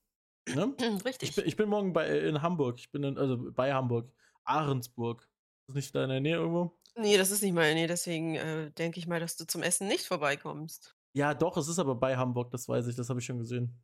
Ne? 0.48 0.74
Richtig. 1.04 1.30
Ich, 1.30 1.36
bin, 1.36 1.46
ich 1.46 1.56
bin 1.56 1.68
morgen 1.68 1.92
bei, 1.92 2.06
äh, 2.06 2.28
in 2.28 2.42
Hamburg. 2.42 2.78
Ich 2.78 2.90
bin 2.90 3.02
in, 3.02 3.18
also 3.18 3.52
bei 3.52 3.72
Hamburg. 3.72 4.12
Ahrensburg. 4.44 5.22
Ist 5.22 5.68
das 5.68 5.74
nicht 5.76 5.94
da 5.94 6.04
in 6.04 6.10
der 6.10 6.20
Nähe 6.20 6.36
irgendwo? 6.36 6.78
Nee, 6.96 7.16
das 7.18 7.30
ist 7.30 7.42
nicht 7.42 7.52
meine 7.52 7.74
Nähe, 7.74 7.88
deswegen 7.88 8.36
äh, 8.36 8.70
denke 8.70 8.98
ich 8.98 9.06
mal, 9.06 9.20
dass 9.20 9.36
du 9.36 9.44
zum 9.46 9.62
Essen 9.62 9.86
nicht 9.88 10.06
vorbeikommst. 10.06 10.96
Ja, 11.14 11.34
doch, 11.34 11.56
es 11.56 11.68
ist 11.68 11.78
aber 11.78 11.94
bei 11.94 12.16
Hamburg, 12.16 12.50
das 12.52 12.68
weiß 12.68 12.86
ich, 12.86 12.96
das 12.96 13.10
habe 13.10 13.20
ich 13.20 13.26
schon 13.26 13.38
gesehen. 13.38 13.82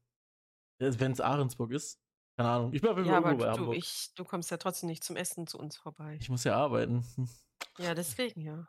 Wenn 0.78 1.12
es 1.12 1.20
Ahrensburg 1.20 1.72
ist. 1.72 2.00
Keine 2.38 2.48
Ahnung. 2.48 2.72
Ich 2.72 2.80
bin 2.80 3.04
Ja, 3.04 3.18
aber 3.18 3.34
bei 3.34 3.44
du, 3.44 3.50
Hamburg. 3.50 3.76
ich, 3.76 4.14
du 4.14 4.24
kommst 4.24 4.50
ja 4.50 4.56
trotzdem 4.56 4.88
nicht 4.88 5.04
zum 5.04 5.16
Essen 5.16 5.46
zu 5.46 5.58
uns 5.58 5.76
vorbei. 5.76 6.16
Ich 6.20 6.30
muss 6.30 6.44
ja 6.44 6.56
arbeiten. 6.56 7.04
Ja, 7.78 7.94
deswegen 7.94 8.40
ja. 8.40 8.68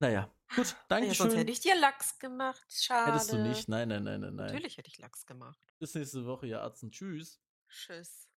Naja, 0.00 0.32
gut, 0.54 0.66
Ja, 0.68 0.76
danke 0.88 1.14
sonst 1.14 1.32
schön. 1.32 1.38
hätte 1.40 1.50
ich 1.52 1.60
dir 1.60 1.74
Lachs 1.76 2.18
gemacht. 2.18 2.64
Schade. 2.68 3.12
Hättest 3.12 3.32
du 3.32 3.38
nicht? 3.38 3.68
Nein, 3.68 3.88
nein, 3.88 4.04
nein, 4.04 4.20
nein, 4.20 4.34
nein. 4.34 4.46
Natürlich 4.46 4.76
hätte 4.76 4.88
ich 4.88 4.98
Lachs 4.98 5.26
gemacht. 5.26 5.58
Bis 5.78 5.94
nächste 5.94 6.24
Woche, 6.24 6.46
ihr 6.46 6.62
Arzt. 6.62 6.84
Tschüss. 6.90 7.40
Tschüss. 7.68 8.28